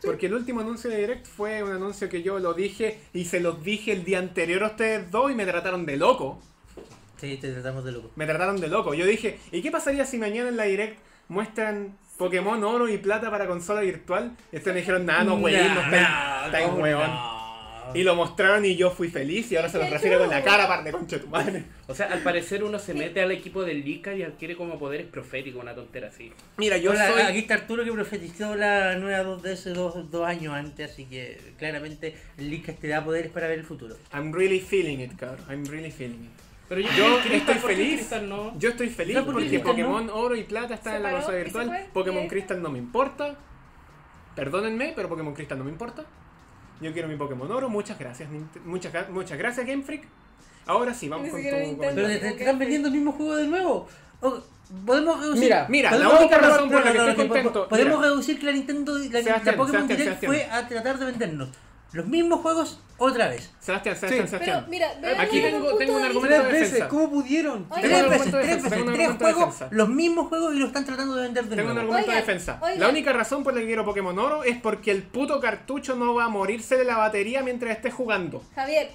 Porque 0.03 0.27
el 0.27 0.35
último 0.35 0.61
anuncio 0.61 0.89
de 0.91 0.97
Direct 0.99 1.27
fue 1.27 1.63
un 1.63 1.73
anuncio 1.73 2.09
que 2.09 2.23
yo 2.23 2.39
lo 2.39 2.55
dije 2.55 3.01
y 3.13 3.25
se 3.27 3.41
los 3.41 3.63
dije 3.63 3.93
el 3.93 4.05
día 4.05 4.19
anterior 4.19 4.65
a 4.65 4.69
ustedes 4.69 5.11
dos 5.11 5.31
y 5.31 5.35
me 5.35 5.45
trataron 5.45 5.85
de 5.87 5.97
loco. 5.97 6.41
Sí, 7.19 7.37
te 7.41 7.53
tratamos 7.53 7.85
de 7.85 7.93
loco. 7.93 8.11
Me 8.17 8.25
trataron 8.27 8.61
de 8.61 8.69
loco. 8.69 8.95
Yo 8.95 9.05
dije, 9.05 9.39
¿y 9.53 9.61
qué 9.61 9.71
pasaría 9.71 10.05
si 10.07 10.19
mañana 10.19 10.49
en 10.49 10.57
la 10.57 10.65
Direct 10.65 10.99
muestran 11.29 11.97
Pokémon 12.17 12.63
oro 12.65 12.89
y 12.89 12.97
plata 12.99 13.31
para 13.31 13.47
consola 13.47 13.81
virtual? 13.83 14.37
Y 14.53 14.57
ustedes 14.57 14.75
me 14.75 14.81
dijeron, 14.81 15.05
nah, 15.05 15.23
no, 15.25 15.39
güey, 15.39 15.55
no, 15.57 15.81
estáis- 15.81 16.47
estáis 16.47 16.67
¿cómo 16.69 16.83
hueón. 16.83 17.11
no? 17.11 17.38
Y 17.95 18.03
lo 18.03 18.15
mostraron 18.15 18.65
y 18.65 18.77
yo 18.77 18.91
fui 18.91 19.09
feliz 19.09 19.51
y 19.53 19.57
ahora 19.57 19.69
se 19.69 19.79
los 19.79 19.89
refiero 19.91 20.19
con 20.19 20.31
la 20.31 20.43
cara 20.43 20.65
aparte, 20.65 20.91
concha 20.93 21.17
de 21.17 21.23
tu 21.23 21.29
madre. 21.29 21.65
O 21.87 21.95
sea, 21.95 22.07
al 22.07 22.21
parecer 22.21 22.63
uno 22.65 22.79
se 22.79 22.95
mete 22.95 23.21
al 23.23 23.31
equipo 23.33 23.63
del 23.65 23.85
Lica 23.85 24.15
y 24.15 24.23
adquiere 24.23 24.57
como 24.57 24.79
poderes 24.79 25.07
proféticos, 25.07 25.63
una 25.63 25.75
tontera 25.75 26.09
así. 26.09 26.33
Mira, 26.57 26.77
yo 26.77 26.91
Hola, 26.91 27.13
soy... 27.13 27.23
Aquí 27.23 27.39
está 27.39 27.55
Arturo 27.55 27.85
que 27.85 27.93
profetizó 27.93 28.55
la 28.57 28.97
nueva 28.97 29.25
2DS 29.25 29.73
dos, 29.73 30.11
dos 30.11 30.27
años 30.27 30.55
antes, 30.55 30.91
así 30.91 31.05
que 31.07 31.41
claramente 31.59 32.15
el 32.37 32.51
Link 32.51 32.67
te 32.79 32.89
da 32.89 33.05
poderes 33.05 33.31
para 33.31 33.49
ver 33.49 33.59
el 33.59 33.65
futuro. 33.65 33.97
I'm 34.13 34.33
really 34.33 34.61
feeling 34.61 34.99
it, 34.99 35.17
cabrón. 35.17 35.45
I'm 35.49 35.65
really 35.67 35.91
feeling 35.91 36.25
it. 36.25 36.31
Pero 36.69 36.83
yo, 36.83 36.89
Yo 36.97 37.17
estoy 37.19 37.41
¿por 37.41 37.55
qué 37.55 37.61
feliz. 37.61 37.95
Crystal 37.95 38.29
no? 38.29 38.59
Yo 38.59 38.69
estoy 38.69 38.89
feliz 38.91 39.15
¿Sabes 39.15 39.25
por 39.25 39.35
qué 39.35 39.41
porque 39.41 39.49
Crystal 39.49 39.71
Pokémon 39.71 40.07
no? 40.07 40.15
Oro 40.15 40.37
y 40.37 40.45
Plata 40.45 40.75
está 40.75 40.91
Se 40.91 40.97
en 40.99 41.03
la 41.03 41.13
consola 41.13 41.39
virtual. 41.39 41.87
Pokémon. 41.95 42.29
Crystal 42.29 42.61
no 42.61 42.71
me 42.71 42.79
importa. 42.79 43.37
Perdónenme, 44.35 44.93
pero 44.95 45.09
Pokémon 45.09 45.35
Crystal 45.35 45.57
no 45.59 45.65
me 45.65 45.71
importa. 45.71 46.05
Yo 46.81 46.93
quiero 46.93 47.09
mi 47.09 47.17
Pokémon 47.17 47.51
Oro. 47.51 47.69
Muchas 47.69 47.99
gracias, 47.99 48.29
Nint- 48.31 48.63
muchas, 48.65 49.11
muchas 49.11 49.37
gracias, 49.39 49.67
Game 49.67 49.83
Freak. 49.83 50.05
Ahora 50.67 50.93
sí, 50.95 51.09
vamos 51.09 51.25
Ni 51.27 51.31
con 51.31 51.41
tu 51.41 51.45
siquiera 51.45 51.65
Nintendo. 51.67 51.95
Pero 51.95 52.03
comentario. 52.07 52.31
te, 52.31 52.37
te 52.37 52.43
están 52.45 52.59
vendiendo 52.59 52.89
el 52.89 52.95
mismo 52.95 53.13
juego 53.13 53.37
de 53.37 53.47
nuevo. 53.47 53.89
O- 54.21 54.39
podemos 54.85 55.19
reducir. 55.21 55.45
Mira, 55.45 55.67
Mira, 55.69 55.91
la 55.91 55.97
podemos- 55.97 56.21
única 56.21 56.39
razón 56.39 56.71
por 56.71 56.85
la 56.85 56.93
que 56.93 56.99
no, 56.99 57.09
estoy 57.09 57.29
contento. 57.29 57.69
Podemos 57.69 57.97
mira, 57.99 58.09
reducir 58.11 58.39
que 58.39 58.47
la 58.47 58.53
Nintendo, 58.53 58.99
la, 58.99 59.05
la 59.05 59.23
Sebastián, 59.23 59.57
Pokémon 59.57 59.67
Sebastián, 59.67 59.89
Direct 59.89 60.21
Sebastián. 60.21 60.33
fue 60.33 60.45
a 60.59 60.69
tratar 60.69 60.99
de 60.99 61.07
vendernos 61.07 61.49
los 61.93 62.07
mismos 62.07 62.41
juegos 62.41 62.81
otra 62.99 63.29
vez. 63.29 63.51
Sebastián, 63.61 63.97
Sebastián, 63.97 64.27
Sí. 64.27 64.31
Sebastián. 64.31 64.67
Pero 64.69 64.71
mira, 64.71 65.21
Aquí 65.23 65.41
tengo- 65.41 65.77
tengo 65.77 65.97
un 65.97 66.05
argumento 66.05 66.35
de 66.37 66.41
Tres 66.41 66.53
veces, 66.53 66.73
defensa. 66.73 66.89
¿cómo 66.89 67.11
pudieron? 67.11 67.67
Oigan, 67.71 67.81
Tres 67.91 68.09
veces, 68.11 68.31
tres 68.31 68.47
defensa, 68.47 68.69
veces, 68.69 68.93
tres 68.95 69.09
de 69.09 69.15
juegos, 69.33 69.55
los 69.71 69.89
mismos 69.89 70.29
juegos 70.29 70.55
y 70.55 70.59
lo 70.59 70.67
están 70.67 70.85
tratando 70.85 71.15
de 71.17 71.23
vender 71.23 71.45
de 71.47 71.57
Tengo 71.57 71.71
un 71.73 71.79
argumento 71.79 72.11
de 72.11 72.17
defensa. 72.17 72.59
oigan. 72.63 72.81
La 72.81 72.89
única 72.89 73.13
razón 73.13 73.45
por 73.45 73.55
la 73.55 73.61
que 73.61 73.67
quiero 73.67 73.85
Pokémon 73.85 74.19
Oro 74.19 74.45
es 74.45 74.57
porque 74.61 74.91
el 74.91 75.03
puto 75.03 75.41
cartucho 75.41 75.95
no 75.97 76.15
va 76.15 76.25
a 76.25 76.29
morirse 76.29 76.77
de 76.77 76.85
la 76.85 76.97
batería 76.97 77.43
mientras 77.43 77.77
esté 77.77 77.91
jugando. 77.91 78.43
Javier, 78.55 78.91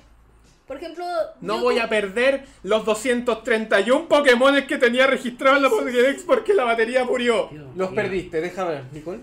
por 0.67 0.77
ejemplo. 0.77 1.05
No 1.41 1.59
voy 1.61 1.79
a 1.79 1.87
perder 1.89 2.45
los 2.63 2.83
231 2.85 4.07
Pokémon 4.07 4.55
que 4.67 4.77
tenía 4.77 5.07
registrado 5.07 5.57
en 5.57 5.63
la 5.63 5.69
Pokédex 5.69 6.23
porque 6.23 6.53
la 6.53 6.63
batería 6.63 7.03
murió. 7.05 7.47
Dios 7.51 7.65
Los 7.75 7.91
perdiste, 7.93 8.41
deja 8.41 8.63
ver, 8.65 8.83
Nicole. 8.91 9.19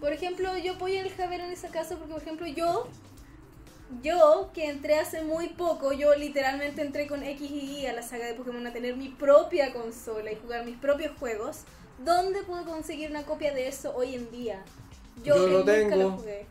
Por 0.00 0.12
ejemplo, 0.12 0.56
yo 0.58 0.74
apoyo 0.74 1.00
al 1.00 1.10
Javier 1.10 1.40
en 1.40 1.50
ese 1.52 1.68
caso 1.68 1.96
porque, 1.96 2.12
por 2.12 2.22
ejemplo, 2.22 2.46
yo, 2.46 2.86
yo 4.02 4.50
que 4.52 4.68
entré 4.68 4.98
hace 4.98 5.22
muy 5.22 5.48
poco, 5.50 5.92
yo 5.92 6.14
literalmente 6.14 6.82
entré 6.82 7.06
con 7.06 7.22
X 7.22 7.50
y 7.50 7.80
Y 7.80 7.86
a 7.86 7.92
la 7.92 8.02
saga 8.02 8.26
de 8.26 8.34
Pokémon 8.34 8.66
a 8.66 8.72
tener 8.72 8.96
mi 8.96 9.08
propia 9.08 9.72
consola 9.72 10.32
y 10.32 10.36
jugar 10.36 10.64
mis 10.64 10.76
propios 10.76 11.16
juegos. 11.18 11.64
¿Dónde 12.04 12.42
puedo 12.42 12.64
conseguir 12.64 13.10
una 13.10 13.24
copia 13.24 13.54
de 13.54 13.68
eso 13.68 13.94
hoy 13.94 14.14
en 14.14 14.30
día? 14.30 14.64
Yo 15.22 15.34
que 15.34 15.40
lo 15.40 15.58
nunca 15.58 15.72
tengo. 15.72 16.10
jugué. 16.12 16.46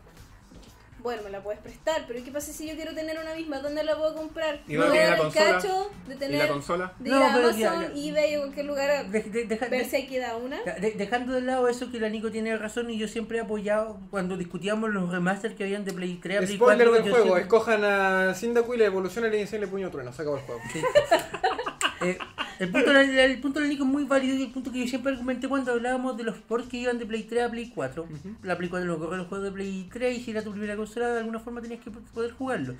Bueno, 1.06 1.22
me 1.22 1.30
la 1.30 1.40
puedes 1.40 1.60
prestar, 1.60 2.02
pero 2.08 2.18
¿y 2.18 2.22
qué 2.22 2.32
pasa 2.32 2.52
si 2.52 2.66
yo 2.68 2.74
quiero 2.74 2.92
tener 2.92 3.16
una 3.16 3.32
misma? 3.32 3.60
¿Dónde 3.60 3.84
la 3.84 3.96
puedo 3.96 4.12
comprar? 4.16 4.58
¿Y 4.66 4.76
voy 4.76 4.98
a 4.98 5.14
el 5.14 5.32
cacho 5.32 5.88
de 6.08 6.14
¿Y 6.16 6.18
tener 6.18 6.38
la 6.42 6.48
consola? 6.48 6.92
de 6.98 7.10
No, 7.10 7.18
ir 7.18 7.22
a 7.22 7.32
pero 7.32 7.48
Amazon, 7.50 7.60
ya, 7.60 7.92
ya. 7.94 8.08
eBay 8.10 8.36
o 8.36 8.40
cualquier 8.40 8.66
lugar 8.66 8.90
a 8.90 9.04
De- 9.04 9.22
de- 9.22 9.44
deja- 9.44 9.68
ver 9.68 9.84
de- 9.88 9.88
si 10.00 10.06
queda 10.08 10.34
una. 10.34 10.60
de- 10.64 10.90
dejando 10.96 11.34
de 11.34 11.42
lado 11.42 11.68
eso 11.68 11.92
que 11.92 12.00
la 12.00 12.08
Nico 12.08 12.32
tiene 12.32 12.56
razón 12.58 12.90
y 12.90 12.98
yo 12.98 13.06
siempre 13.06 13.38
he 13.38 13.40
apoyado 13.40 14.00
cuando 14.10 14.36
discutíamos 14.36 14.90
los 14.90 15.08
remasters 15.12 15.54
que 15.54 15.62
habían 15.62 15.84
de 15.84 15.92
Play 15.92 16.18
3 16.20 16.38
a 16.38 16.40
Play 16.40 16.56
Spoiler 16.56 16.88
4, 16.88 16.92
del 17.04 17.12
juego, 17.12 17.24
siempre- 17.26 17.42
escojan 17.42 17.84
a 17.84 18.34
y 18.74 18.78
evoluciona 18.86 19.28
y 19.28 19.30
le 19.30 19.68
puño 19.68 19.88
trueno, 19.92 20.12
se 20.12 20.22
acabó 20.22 20.38
el 20.38 20.42
juego. 20.42 20.60
Sí. 20.72 20.82
Eh, 22.02 22.18
el, 22.58 22.70
punto, 22.70 22.92
de 22.92 23.06
la- 23.06 23.24
el 23.24 23.40
punto 23.40 23.60
Nico 23.60 23.84
es 23.84 23.90
muy 23.90 24.04
válido 24.04 24.36
y 24.36 24.42
el 24.44 24.50
punto 24.52 24.70
que 24.70 24.80
yo 24.80 24.86
siempre 24.88 25.12
argumenté 25.12 25.48
cuando 25.48 25.72
hablábamos 25.72 26.16
de 26.16 26.24
los 26.24 26.36
ports 26.36 26.68
que 26.68 26.76
iban 26.78 26.98
de 26.98 27.06
Play 27.06 27.22
3 27.24 27.44
a 27.44 27.50
Play 27.50 27.70
4. 27.74 28.06
La 28.42 28.56
Play 28.56 28.68
4 28.68 28.86
lo 28.86 28.98
corre 28.98 29.16
los 29.16 29.28
juegos 29.28 29.46
de 29.46 29.52
Play 29.52 29.88
3 29.92 30.18
y 30.18 30.22
si 30.22 30.30
era 30.30 30.42
tu 30.42 30.50
primera 30.52 30.76
consola 30.76 31.08
de 31.08 31.20
alguna 31.20 31.38
forma 31.38 31.60
tenías 31.62 31.80
que 31.82 31.90
poder 31.90 32.32
jugarlo. 32.32 32.74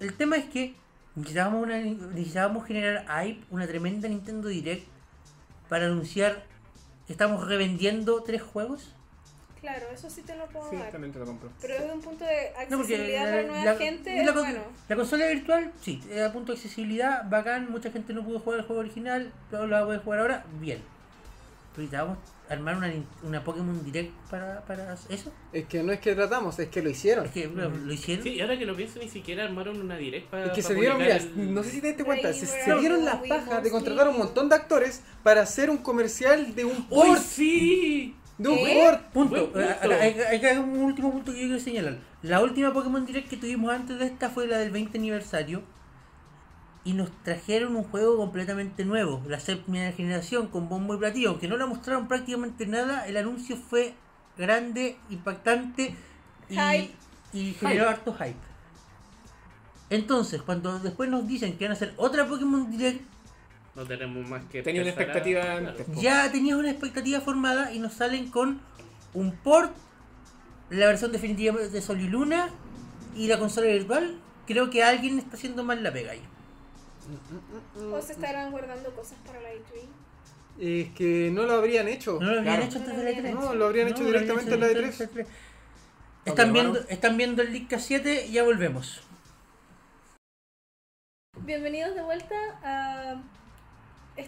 El 0.00 0.12
tema 0.14 0.36
es 0.36 0.44
que 0.46 0.74
necesitábamos, 1.16 1.62
una, 1.64 1.78
necesitábamos 1.78 2.64
generar 2.66 3.04
hype, 3.24 3.40
una 3.50 3.66
tremenda 3.66 4.08
Nintendo 4.08 4.48
Direct 4.48 4.86
para 5.68 5.86
anunciar 5.86 6.44
que 7.06 7.12
estamos 7.12 7.46
revendiendo 7.46 8.22
tres 8.22 8.42
juegos. 8.42 8.94
Claro, 9.60 9.86
eso 9.92 10.08
sí 10.08 10.22
te 10.22 10.36
lo 10.36 10.46
puedo 10.46 10.70
Sí, 10.70 10.76
dar. 10.76 10.90
también 10.92 11.12
te 11.12 11.18
lo 11.18 11.26
compro. 11.26 11.50
Pero 11.60 11.74
desde 11.74 11.92
un 11.92 12.00
punto 12.00 12.24
de 12.24 12.30
No, 12.70 12.76
porque 12.78 12.94
accesibilidad 12.94 13.24
la, 13.24 13.30
para 13.30 13.42
nueva 13.42 13.64
la- 13.64 13.76
gente, 13.76 14.14
la 14.16 14.22
es 14.22 14.34
bueno. 14.34 14.60
la 14.88 14.96
consola 14.96 15.26
virtual, 15.26 15.72
sí, 15.82 16.00
eh, 16.10 16.22
a 16.22 16.32
punto 16.32 16.52
de 16.52 16.58
accesibilidad, 16.58 17.28
bacán, 17.28 17.70
mucha 17.70 17.90
gente 17.90 18.12
no 18.12 18.24
pudo 18.24 18.38
jugar 18.38 18.60
el 18.60 18.66
juego 18.66 18.80
original, 18.80 19.32
pero 19.50 19.66
la 19.66 19.84
puede 19.84 19.98
jugar 19.98 20.20
ahora, 20.20 20.44
bien. 20.60 20.80
Pero 21.74 21.82
ahorita 21.86 22.02
vamos 22.04 22.18
a 22.48 22.52
armar 22.54 22.76
una, 22.76 22.90
una 23.24 23.44
Pokémon 23.44 23.84
Direct 23.84 24.10
para, 24.30 24.62
para 24.62 24.94
eso. 25.10 25.32
Es 25.52 25.66
que 25.66 25.82
no 25.82 25.92
es 25.92 26.00
que 26.00 26.14
tratamos, 26.14 26.58
es 26.58 26.68
que 26.68 26.80
lo 26.82 26.88
hicieron. 26.90 27.26
Es 27.26 27.32
que 27.32 27.46
lo 27.46 27.92
hicieron. 27.92 28.24
Sí, 28.24 28.30
y 28.34 28.40
ahora 28.40 28.58
que 28.58 28.64
lo 28.64 28.74
pienso, 28.74 28.98
ni 29.00 29.08
siquiera 29.08 29.44
armaron 29.44 29.80
una 29.80 29.96
direct 29.96 30.28
para. 30.30 30.46
Es 30.46 30.52
que 30.52 30.62
para 30.62 30.74
se 30.74 30.80
dieron, 30.80 30.98
mira, 30.98 31.16
el- 31.16 31.52
no 31.54 31.62
sé 31.62 31.70
si 31.70 31.80
te 31.80 31.88
diste 31.88 32.04
cuenta, 32.04 32.32
se, 32.32 32.46
dieron 32.80 33.04
la 33.04 33.16
We 33.16 33.28
paja 33.28 33.60
de 33.60 33.70
contratar 33.70 34.06
a 34.06 34.10
un 34.10 34.18
montón 34.18 34.48
de 34.48 34.54
actores 34.54 35.02
para 35.22 35.42
hacer 35.42 35.68
un 35.68 35.78
comercial 35.78 36.54
de 36.54 36.64
un 36.64 36.76
¡Uy, 36.78 36.84
port. 36.88 37.20
sí! 37.20 38.16
De 38.38 38.48
un 38.48 38.58
port. 38.58 39.02
Punto. 39.12 39.60
Eh. 39.60 39.76
Hay, 39.82 40.20
hay- 40.20 40.44
hay 40.44 40.56
un 40.58 40.78
último 40.78 41.10
punto 41.12 41.32
que 41.32 41.40
yo 41.40 41.46
quiero 41.48 41.60
señalar. 41.60 41.98
La 42.22 42.40
última 42.40 42.72
Pokémon 42.72 43.04
Direct 43.04 43.28
que 43.28 43.36
tuvimos 43.36 43.72
antes 43.72 43.98
de 43.98 44.06
esta 44.06 44.30
fue 44.30 44.46
la 44.46 44.58
del 44.58 44.70
20 44.70 44.96
aniversario. 44.98 45.62
Y 46.84 46.92
nos 46.94 47.10
trajeron 47.24 47.76
un 47.76 47.84
juego 47.84 48.16
completamente 48.16 48.84
nuevo, 48.84 49.22
la 49.26 49.40
séptima 49.40 49.90
generación 49.92 50.46
con 50.46 50.68
bombo 50.68 50.94
y 50.94 50.98
platillo. 50.98 51.30
Aunque 51.30 51.48
no 51.48 51.56
la 51.56 51.66
mostraron 51.66 52.08
prácticamente 52.08 52.66
nada, 52.66 53.06
el 53.06 53.16
anuncio 53.16 53.56
fue 53.56 53.94
grande, 54.38 54.96
impactante 55.10 55.94
y, 56.48 56.54
Hype. 56.54 56.94
y 57.34 57.52
generó 57.54 57.88
harto 57.90 58.14
hype. 58.14 58.36
Entonces, 59.90 60.42
cuando 60.42 60.78
después 60.78 61.08
nos 61.10 61.26
dicen 61.26 61.56
que 61.56 61.64
van 61.64 61.72
a 61.72 61.74
hacer 61.74 61.94
otra 61.96 62.26
Pokémon 62.26 62.70
Direct, 62.70 63.02
No 63.78 63.86
tenemos 63.86 64.28
más 64.28 64.44
que. 64.46 64.60
Tenía 64.64 64.82
una 64.82 64.90
a- 64.90 64.94
expectativa 64.94 65.40
claro. 65.40 65.68
antes. 65.68 65.86
ya 66.02 66.32
tenías 66.32 66.58
una 66.58 66.68
expectativa 66.70 67.20
formada 67.20 67.72
y 67.72 67.78
nos 67.78 67.92
salen 67.94 68.28
con 68.28 68.60
un 69.14 69.30
port, 69.36 69.72
la 70.70 70.86
versión 70.86 71.12
definitiva 71.12 71.56
de 71.56 71.80
Sol 71.80 72.00
y 72.00 72.08
Luna 72.08 72.50
y 73.14 73.28
la 73.28 73.38
consola 73.38 73.68
virtual. 73.68 74.18
Creo 74.48 74.68
que 74.68 74.82
alguien 74.82 75.20
está 75.20 75.36
haciendo 75.36 75.62
mal 75.62 75.80
la 75.84 75.92
pega 75.92 76.10
ahí. 76.12 76.22
O 77.92 78.02
se 78.02 78.14
estarán 78.14 78.50
guardando 78.50 78.90
cosas 78.96 79.16
para 79.24 79.40
la 79.40 79.48
E3. 79.50 79.86
Es 80.60 80.90
que 80.94 81.30
no 81.32 81.44
lo 81.44 81.52
habrían 81.52 81.86
hecho. 81.86 82.18
No 82.20 82.32
lo 82.32 82.40
habían 82.40 82.44
Claro. 82.56 82.62
hecho 82.64 82.78
antes 82.78 82.96
de 82.96 83.02
la 83.04 83.10
habían 83.10 83.26
E3. 83.26 83.34
No, 83.40 83.54
lo 83.54 83.66
habrían 83.66 83.86
hecho 83.88 83.96
habían 83.98 84.12
directamente 84.12 84.44
hecho 84.50 84.54
en 84.54 84.60
la 84.60 84.68
directamente 84.68 85.04
E3. 85.04 85.10
en 85.10 85.16
la 85.18 85.22
E3. 85.22 85.34
Están 86.24 86.48
Ok, 86.48 86.52
viendo, 86.54 86.78
están 86.88 87.16
viendo 87.16 87.42
el 87.42 87.52
League 87.52 87.68
K7 87.70 88.28
ya 88.28 88.42
volvemos. 88.42 89.02
Bienvenidos 91.44 91.94
de 91.94 92.02
vuelta 92.02 92.34
a 92.64 93.22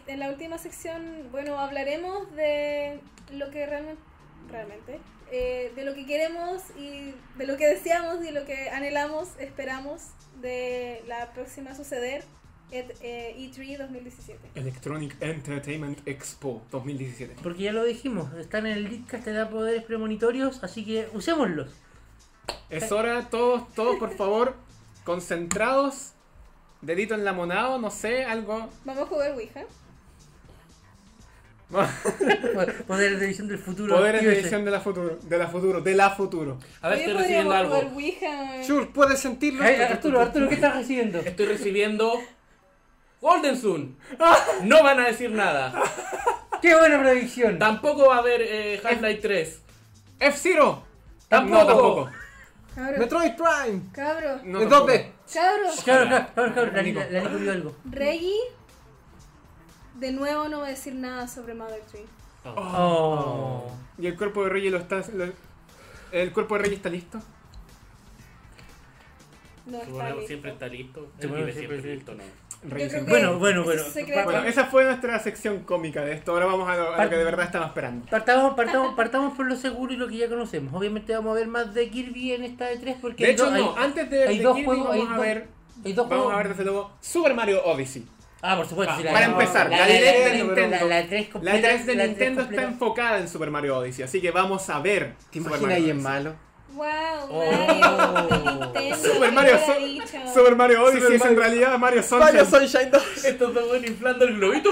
en 0.06 0.20
la 0.20 0.28
última 0.30 0.58
sección. 0.58 1.28
Bueno, 1.30 1.58
hablaremos 1.58 2.34
de 2.36 3.00
lo 3.32 3.50
que 3.50 3.66
realmente, 3.66 4.02
realmente, 4.50 4.98
eh, 5.32 5.72
de 5.74 5.84
lo 5.84 5.94
que 5.94 6.06
queremos 6.06 6.62
y 6.78 7.14
de 7.36 7.46
lo 7.46 7.56
que 7.56 7.66
deseamos 7.66 8.24
y 8.24 8.30
lo 8.32 8.44
que 8.44 8.70
anhelamos, 8.70 9.28
esperamos 9.38 10.02
de 10.40 11.02
la 11.06 11.32
próxima 11.32 11.74
suceder 11.74 12.24
et- 12.72 12.96
eh, 13.02 13.34
E3 13.36 13.78
2017. 13.78 14.38
Electronic 14.54 15.16
Entertainment 15.20 16.06
Expo 16.06 16.62
2017. 16.70 17.36
Porque 17.42 17.64
ya 17.64 17.72
lo 17.72 17.84
dijimos, 17.84 18.32
están 18.34 18.66
en 18.66 18.78
el 18.78 19.04
K, 19.06 19.18
te 19.18 19.32
da 19.32 19.50
poderes 19.50 19.82
premonitorios, 19.84 20.62
así 20.62 20.84
que 20.84 21.08
usémoslos. 21.12 21.70
Es 22.68 22.90
hora, 22.92 23.28
todos, 23.28 23.72
todos 23.74 23.96
por 23.98 24.16
favor, 24.16 24.54
concentrados, 25.04 26.12
dedito 26.80 27.14
en 27.14 27.24
la 27.24 27.32
monada, 27.32 27.78
no 27.78 27.90
sé, 27.90 28.24
algo. 28.24 28.68
Vamos 28.84 29.02
a 29.02 29.06
jugar 29.06 29.32
Ouija. 29.32 29.62
Poderes 32.86 33.20
de 33.20 33.26
visión 33.28 33.46
del 33.46 33.58
futuro. 33.58 33.96
Poderes 33.96 34.22
de 34.24 34.40
edición 34.40 34.64
de 34.64 34.70
la 34.72 34.80
futuro, 34.80 35.18
de 35.22 35.38
la 35.38 35.46
futuro, 35.46 35.80
de 35.80 35.94
la 35.94 36.10
futuro. 36.10 36.58
A 36.82 36.88
ver, 36.88 36.98
estoy 36.98 37.14
recibiendo 37.14 37.54
algo. 37.54 37.76
jugar 37.76 37.94
Ouija. 37.94 38.64
Sure, 38.64 38.86
puedes 38.86 39.20
sentirlo. 39.20 39.62
Ay, 39.64 39.76
Arturo, 39.76 40.20
Arturo, 40.20 40.48
¿qué 40.48 40.56
estás 40.56 40.74
recibiendo? 40.74 41.18
Estoy 41.20 41.46
recibiendo. 41.46 42.14
Golden 43.20 43.56
Sun. 43.56 43.96
No 44.64 44.82
van 44.82 44.98
a 44.98 45.06
decir 45.06 45.30
nada. 45.30 45.80
¡Qué 46.62 46.74
buena 46.74 47.00
predicción! 47.00 47.58
Tampoco 47.58 48.08
va 48.08 48.16
a 48.16 48.18
haber 48.18 48.40
eh, 48.42 48.80
Half-Life 48.82 49.20
3. 49.20 49.60
F-Zero. 50.20 50.82
Tampoco. 51.28 51.60
No, 51.60 51.66
tampoco. 51.66 52.10
Metroid 52.98 53.32
Prime. 53.32 53.82
cabros, 53.92 54.42
No, 54.44 54.60
en. 54.60 55.12
2D. 55.30 55.34
cabros. 55.34 55.80
Claro, 55.84 56.06
claro, 56.08 56.26
claro, 56.34 56.52
claro, 56.54 56.72
la, 56.72 56.82
Nico. 56.82 57.00
la, 57.00 57.10
la 57.10 57.20
Nico 57.22 57.38
vio 57.38 57.52
algo. 57.52 57.76
Reggie 57.90 58.38
de 59.98 60.12
nuevo 60.12 60.48
no 60.48 60.60
va 60.60 60.66
a 60.66 60.70
decir 60.70 60.94
nada 60.94 61.28
sobre 61.28 61.54
Mother 61.54 61.82
Tree. 61.90 62.06
Oh. 62.44 63.70
Y 63.98 64.06
el 64.06 64.16
cuerpo 64.16 64.44
de 64.44 64.50
Reyes 64.50 64.72
lo 64.72 64.78
está. 64.78 65.02
lo- 65.12 65.32
el 66.12 66.32
cuerpo 66.32 66.54
de 66.56 66.62
Reyes 66.62 66.76
está 66.78 66.88
listo. 66.88 67.20
No 69.66 69.78
está 69.78 70.10
listo. 70.10 70.26
siempre 70.26 70.50
está 70.52 70.66
listo. 70.68 71.12
El 71.20 71.28
bueno, 71.28 71.44
siempre 71.52 71.80
siempre 71.80 71.94
listo, 71.94 72.14
no. 72.14 72.24
Bueno, 72.62 73.38
bueno, 73.38 73.64
bueno. 73.64 73.82
Bueno, 74.24 74.44
esa 74.44 74.66
fue 74.66 74.84
nuestra 74.84 75.18
sección 75.18 75.60
cómica 75.60 76.04
de 76.04 76.12
esto. 76.12 76.32
Ahora 76.32 76.44
vamos 76.46 76.68
a 76.68 76.76
lo, 76.76 76.92
a 76.94 77.04
lo 77.04 77.10
que 77.10 77.16
de 77.16 77.24
verdad 77.24 77.46
estamos 77.46 77.68
esperando. 77.68 78.06
Partamos, 78.10 78.54
partamos, 78.54 78.94
partamos 78.94 79.34
por 79.36 79.46
lo 79.46 79.56
seguro 79.56 79.92
y 79.94 79.96
lo 79.96 80.06
que 80.08 80.18
ya 80.18 80.28
conocemos. 80.28 80.74
Obviamente 80.74 81.14
vamos 81.14 81.32
a 81.32 81.34
ver 81.40 81.48
más 81.48 81.72
de 81.72 81.88
Kirby 81.88 82.32
en 82.34 82.44
esta 82.44 82.70
E3 82.70 82.96
porque 83.00 83.24
De 83.26 83.32
hecho, 83.32 83.46
dos- 83.50 83.54
no, 83.58 83.76
hay- 83.76 83.84
antes 83.84 84.10
de, 84.10 84.28
hay 84.28 84.38
de 84.38 84.44
dos 84.44 84.54
Kirby 84.56 84.66
juegos, 84.66 84.90
hay 84.92 84.98
vamos 84.98 85.12
a 85.12 85.16
dos- 85.16 85.26
ver. 85.26 85.48
hay 85.84 85.92
dos 85.94 86.08
Vamos 86.08 86.32
a 86.32 86.36
ver 86.36 86.48
desde 86.50 86.64
luego 86.64 86.90
Super 87.00 87.34
Mario 87.34 87.64
Odyssey. 87.64 88.06
Ah, 88.42 88.56
por 88.56 88.66
supuesto. 88.66 88.94
Ah, 88.94 88.98
sí, 88.98 89.04
la- 89.04 89.12
para 89.12 89.26
la- 89.26 89.32
empezar, 89.32 89.70
la 89.70 89.78
la- 89.78 89.86
Direct 89.86 90.18
de 90.18 90.28
la- 90.28 90.44
Nintendo. 90.44 90.76
La, 90.76 90.84
la 91.02 91.06
3 91.08 91.26
La 91.26 91.32
completa. 91.32 91.60
3 91.68 91.86
de 91.86 91.94
la 91.94 92.06
Nintendo 92.06 92.42
está 92.42 92.62
enfocada 92.62 93.18
en 93.18 93.28
Super 93.28 93.50
Mario 93.50 93.78
Odyssey, 93.78 94.04
así 94.04 94.20
que 94.20 94.30
vamos 94.30 94.68
a 94.70 94.78
ver. 94.80 95.14
¿Te 95.30 95.38
imaginas 95.38 95.72
ahí 95.74 95.90
en 95.90 96.02
malo? 96.02 96.34
Wow, 96.74 96.86
Oh. 97.28 97.44
Mario 97.50 98.60
Nintendo. 98.60 98.96
Super 98.96 99.32
Mario, 99.32 99.52
¿quién 99.52 99.60
lo 99.60 99.66
Su- 99.66 99.72
hubiera 99.72 99.86
dicho? 100.22 100.32
Super 100.34 100.56
Mario 100.56 100.82
Odyssey 100.84 101.00
Super 101.02 101.14
es 101.16 101.22
en 101.22 101.28
Mario- 101.28 101.40
realidad 101.40 101.78
Mario 101.78 102.02
Sunshine. 102.02 102.20
Mario 102.20 102.44
Sunshine 102.46 102.90
2. 102.90 103.24
Estos 103.24 103.54
dos 103.54 103.68
buenos 103.68 103.90
inflando 103.90 104.24
el 104.24 104.36
globito. 104.36 104.70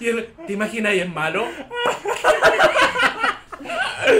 Y 0.00 0.08
el- 0.08 0.26
¿Te 0.46 0.52
imaginas 0.52 0.92
ahí 0.92 1.00
es 1.00 1.08
malo? 1.12 1.46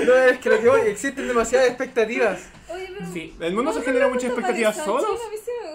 No, 0.06 0.14
es 0.14 0.38
que 0.38 0.50
lo 0.50 0.60
que 0.60 0.68
voy, 0.68 0.80
existen 0.82 1.28
demasiadas 1.28 1.68
expectativas. 1.68 2.40
Oye, 2.68 2.90
pero 2.98 3.12
Sí. 3.12 3.34
El 3.40 3.54
mundo 3.54 3.72
se 3.72 3.82
genera 3.82 4.08
muchas 4.08 4.24
expectativas 4.24 4.76
solos. 4.76 5.06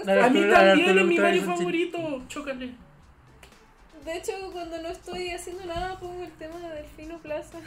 A 0.07 0.29
mí 0.29 0.41
también 0.49 0.97
es 0.99 1.05
mi 1.05 1.17
Mario 1.17 1.43
favorito. 1.43 2.21
Chócale. 2.27 2.71
De 4.05 4.17
hecho, 4.17 4.33
cuando 4.51 4.81
no 4.81 4.89
estoy 4.89 5.29
haciendo 5.29 5.65
nada, 5.65 5.97
pongo 5.99 6.23
el 6.23 6.31
tema 6.33 6.55
de 6.59 6.75
Delfino 6.81 7.17
Plaza. 7.19 7.59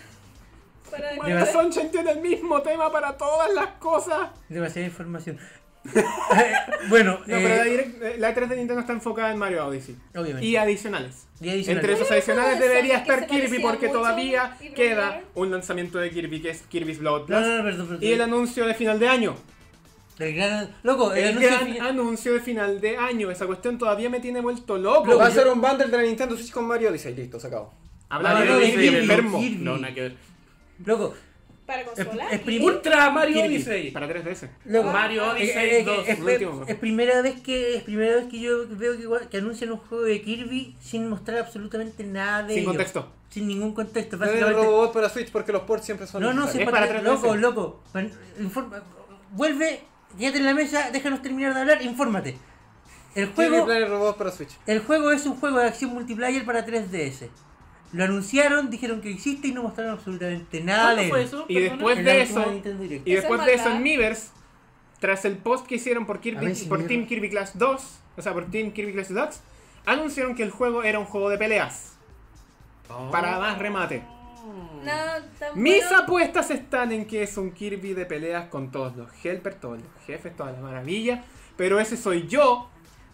Para 0.91 1.13
Dema- 1.15 1.53
Sunshine 1.53 1.91
tiene 1.91 2.11
el 2.13 2.21
mismo 2.21 2.63
tema 2.63 2.91
para 2.91 3.17
todas 3.17 3.53
las 3.53 3.67
cosas. 3.79 4.31
Demasiada 4.49 4.87
información. 4.89 5.39
bueno, 6.89 7.13
No, 7.21 7.25
pero 7.27 7.49
la, 7.49 7.67
eh, 7.67 7.71
Direct- 7.71 8.03
eh, 8.03 8.17
la 8.19 8.35
3 8.35 8.49
de 8.51 8.57
Nintendo 8.57 8.81
está 8.81 8.93
enfocada 8.93 9.31
en 9.33 9.39
Mario 9.39 9.67
Odyssey. 9.67 9.97
obviamente. 10.15 10.45
Y 10.47 10.57
adicionales. 10.57 11.27
Y 11.41 11.49
adicional. 11.51 11.77
Entre 11.81 11.93
esos 11.95 12.11
adicionales 12.11 12.59
debería 12.59 12.99
estar 12.99 13.27
Kirby 13.27 13.41
parecía 13.47 13.63
porque 13.63 13.87
mucho 13.89 13.99
todavía 14.01 14.57
y 14.61 14.69
queda 14.71 15.23
un 15.35 15.51
lanzamiento 15.51 15.99
de 15.99 16.11
Kirby 16.11 16.43
que 16.43 16.51
es 16.51 16.63
Kirby's 16.63 16.99
Blood 16.99 17.21
No, 17.21 17.27
Plus. 17.27 17.41
no, 17.41 17.57
no, 17.59 17.63
perdón, 17.65 17.87
perdón. 17.87 18.05
Y 18.05 18.13
el 18.13 18.21
anuncio 18.21 18.67
de 18.67 18.75
final 18.75 18.99
de 18.99 19.09
año. 19.09 19.37
El 20.19 20.35
gran. 20.35 20.75
Loco, 20.83 21.13
el, 21.13 21.19
El 21.19 21.29
anuncio 21.29 21.49
gran 21.51 21.67
final- 21.67 21.87
anuncio 21.89 22.33
de 22.33 22.41
final 22.41 22.81
de 22.81 22.97
año. 22.97 23.31
Esa 23.31 23.47
cuestión 23.47 23.79
todavía 23.79 24.09
me 24.11 24.19
tiene 24.21 24.41
vuelto 24.41 24.79
loco. 24.79 25.17
Va 25.19 25.27
a 25.27 25.31
ser 25.31 25.47
un 25.47 25.61
bundle 25.61 25.87
de 25.89 25.97
la 25.97 26.03
Nintendo 26.03 26.35
Switch 26.37 26.51
con 26.51 26.65
Mario 26.65 26.89
Odyssey. 26.91 27.15
Listo, 27.15 27.39
se 27.39 27.47
acabó. 27.49 27.73
Hablando 28.09 28.45
no, 28.55 28.59
de 28.59 28.99
enfermo. 29.01 29.39
Kirby. 29.41 29.57
No, 29.63 29.77
nada 29.79 29.93
que 29.95 30.01
ver. 30.01 30.15
Loco, 30.85 31.15
¿Para 31.67 31.85
consola? 31.85 32.29
es 32.31 32.41
prim- 32.41 32.63
Ultra 32.63 33.11
Mario 33.11 33.43
Kirby. 33.43 33.55
Odyssey. 33.57 33.91
Para 33.91 34.07
3DS. 34.09 34.49
loco. 34.67 34.91
Mario 34.93 35.25
Eh, 35.25 35.29
Odyssey 35.31 35.69
eh, 35.69 35.81
eh, 35.81 35.85
2. 35.85 36.09
es, 36.09 36.19
el 36.19 36.25
último. 36.25 36.65
es 36.69 36.77
primera 36.77 37.23
vez 37.23 37.41
que 37.41 37.77
es 37.77 37.83
primera 37.83 38.15
vez 38.17 38.27
que 38.27 38.39
yo 38.41 38.67
veo 38.69 38.97
que, 38.97 39.29
que 39.29 39.39
anuncian 39.39 39.73
un 39.73 39.79
juego 39.79 40.05
de 40.05 40.23
Kirby 40.23 40.77
sin 40.81 41.09
mostrar 41.09 41.39
absolutamente 41.39 42.05
nada 42.05 42.43
de 42.45 42.55
Sin 42.55 42.59
ello. 42.63 42.69
contexto. 42.71 43.13
Sin 43.31 43.49
ningún 43.49 43.75
contexto. 43.75 44.17
No 44.17 44.25
es 44.27 44.41
robot 44.55 44.93
para 44.93 45.09
Switch 45.09 45.31
porque 45.33 45.53
los 45.53 45.63
ports 45.63 45.85
siempre 45.85 46.07
son 46.07 46.23
No, 46.23 46.33
no. 46.33 46.47
Es 46.49 46.55
para, 46.57 46.71
para 46.71 46.89
3DS. 46.89 47.03
loco, 47.03 47.35
loco. 47.37 47.83
Pan- 47.93 48.13
informa- 48.39 48.83
vuelve, 49.33 49.81
quédate 50.19 50.39
en 50.39 50.45
la 50.45 50.55
mesa, 50.55 50.91
déjanos 50.93 51.21
terminar 51.23 51.53
de 51.55 51.61
hablar, 51.61 51.83
infórmate. 51.83 52.39
El 53.17 53.31
Kirby 53.33 53.59
juego, 53.59 53.89
Robot 53.89 54.19
para 54.19 54.31
Switch. 54.31 54.51
el 54.67 54.81
juego 54.81 55.11
es 55.11 55.25
un 55.27 55.37
juego 55.37 55.59
de 55.59 55.67
acción 55.67 55.91
multiplayer 55.93 56.45
para 56.45 56.65
3DS. 56.65 57.29
Lo 57.97 58.05
anunciaron, 58.05 58.69
dijeron 58.69 59.01
que 59.01 59.11
existe 59.11 59.49
y 59.49 59.53
no 59.53 59.63
mostraron 59.63 59.95
absolutamente 59.95 60.61
nada 60.61 60.95
¿Cuándo 60.95 61.03
de 61.03 61.09
fue 61.09 61.23
eso? 61.23 61.47
Y 61.49 61.61
después 61.61 62.05
de 62.05 62.21
eso-. 62.21 62.63
Y 63.07 63.15
después 63.15 63.41
es 63.41 63.47
de 63.47 63.55
eso 63.55 63.71
en 63.71 63.83
Miiverse, 63.83 64.29
tras 65.01 65.25
el 65.25 65.39
post 65.39 65.67
que 65.67 65.77
hicieron 65.77 66.05
por, 66.05 66.21
Kirby, 66.21 66.55
si 66.55 66.67
por. 66.67 66.87
Team 66.87 67.07
Kirby 67.07 67.31
Class 67.31 67.59
2, 67.59 67.99
o 68.19 68.23
sea, 68.23 68.35
por 68.35 68.51
Team 68.51 68.73
Kirby 68.73 68.93
Class 68.93 69.09
Deluxe, 69.09 69.41
anunciaron 69.87 70.35
que 70.35 70.43
el 70.43 70.51
juego 70.51 70.83
era 70.83 70.99
un 70.99 71.07
juego 71.07 71.31
de 71.31 71.39
peleas. 71.39 71.95
Oh. 72.91 73.11
Para 73.11 73.39
más 73.39 73.59
remate. 73.59 74.03
Mis 75.55 75.83
bueno. 75.89 76.03
apuestas 76.03 76.51
están 76.51 76.93
en 76.93 77.07
que 77.07 77.23
es 77.23 77.39
un 77.39 77.51
Kirby 77.51 77.95
de 77.95 78.05
peleas 78.05 78.49
con 78.49 78.71
todos 78.71 78.95
los 78.95 79.09
helpers, 79.25 79.59
todos 79.59 79.79
los 79.79 80.05
jefes, 80.07 80.37
todas 80.37 80.53
las 80.53 80.63
maravillas. 80.63 81.25
Pero 81.57 81.81
ese 81.81 81.97
soy 81.97 82.27
yo 82.27 82.69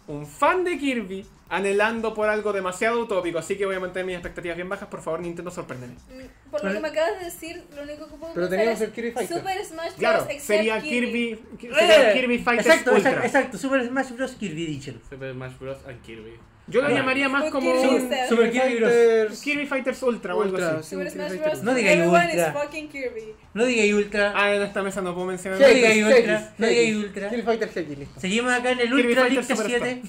un 0.07 0.25
fan 0.27 0.63
de 0.63 0.77
Kirby 0.77 1.25
anhelando 1.49 2.13
por 2.13 2.27
algo 2.29 2.51
demasiado 2.51 2.99
utópico, 3.01 3.37
así 3.37 3.55
que 3.55 3.65
voy 3.65 3.75
a 3.75 3.79
mantener 3.79 4.05
mis 4.07 4.15
expectativas 4.15 4.57
bien 4.57 4.67
bajas. 4.69 4.87
Por 4.89 5.01
favor, 5.01 5.19
Nintendo, 5.19 5.51
sorpréndeme. 5.51 5.93
Mm, 5.93 6.49
Por 6.51 6.63
lo 6.63 6.73
que 6.73 6.79
me 6.79 6.87
acabas 6.87 7.19
de 7.19 7.25
decir, 7.25 7.63
lo 7.75 7.83
único 7.83 8.07
que 8.07 8.15
puedo 8.15 8.33
Pero 8.33 8.47
es 8.47 8.81
el 8.81 8.91
Kirby 8.91 9.11
Fighter. 9.11 9.37
Super 9.37 9.65
Smash 9.65 9.85
Bros. 9.87 9.95
Claro, 9.97 10.27
sería 10.39 10.81
Kirby, 10.81 11.39
sería 11.59 12.11
Eh, 12.11 12.13
Kirby 12.19 12.39
Fighters 12.39 12.67
exacto, 12.67 12.93
Ultra. 12.95 13.11
exacto, 13.11 13.27
exacto, 13.27 13.57
Super 13.57 13.85
Smash 13.87 14.11
Bros. 14.11 14.31
Kirby 14.31 14.63
Edition. 14.65 15.01
Super 15.09 15.31
Smash 15.33 15.53
Bros. 15.59 15.77
and 15.87 16.01
Kirby. 16.01 16.33
Yo 16.67 16.81
lo 16.81 16.89
llamaría 16.89 17.27
más 17.27 17.51
como 17.51 17.71
un. 17.71 18.09
Super 18.29 18.51
Kirby 18.51 18.75
Bros. 18.77 18.91
Fighters 18.91 19.41
Kirby 19.41 19.65
Fighters 19.65 20.03
Ultra 20.03 20.33
o 20.35 20.41
algo 20.43 20.55
Ultra, 20.55 20.77
así. 20.79 20.95
No 20.95 21.73
digáis 21.73 21.97
Everyone 21.97 22.25
Ultra. 22.25 22.47
is 22.47 22.53
fucking 22.63 22.89
Kirby. 22.89 23.35
No 23.53 23.65
digáis 23.65 23.93
Ultra. 23.93 24.33
Ah, 24.35 24.55
en 24.55 24.61
esta 24.61 24.81
mesa 24.81 25.01
no 25.01 25.13
puedo 25.13 25.27
mencionar. 25.27 25.59
No 25.59 25.67
digáis 25.67 26.05
X, 26.05 26.17
Ultra. 26.17 26.53
No 26.57 26.67
digáis 26.67 26.95
Ultra. 26.95 27.29
Kirby 27.29 27.41
Fighters 27.43 27.77
X, 27.77 27.97
listo. 27.99 28.19
Seguimos 28.19 28.53
acá 28.53 28.71
en 28.71 28.79
el 28.79 28.93
Ultra 28.93 29.27
Superstar. 29.29 29.65
7. 29.67 30.01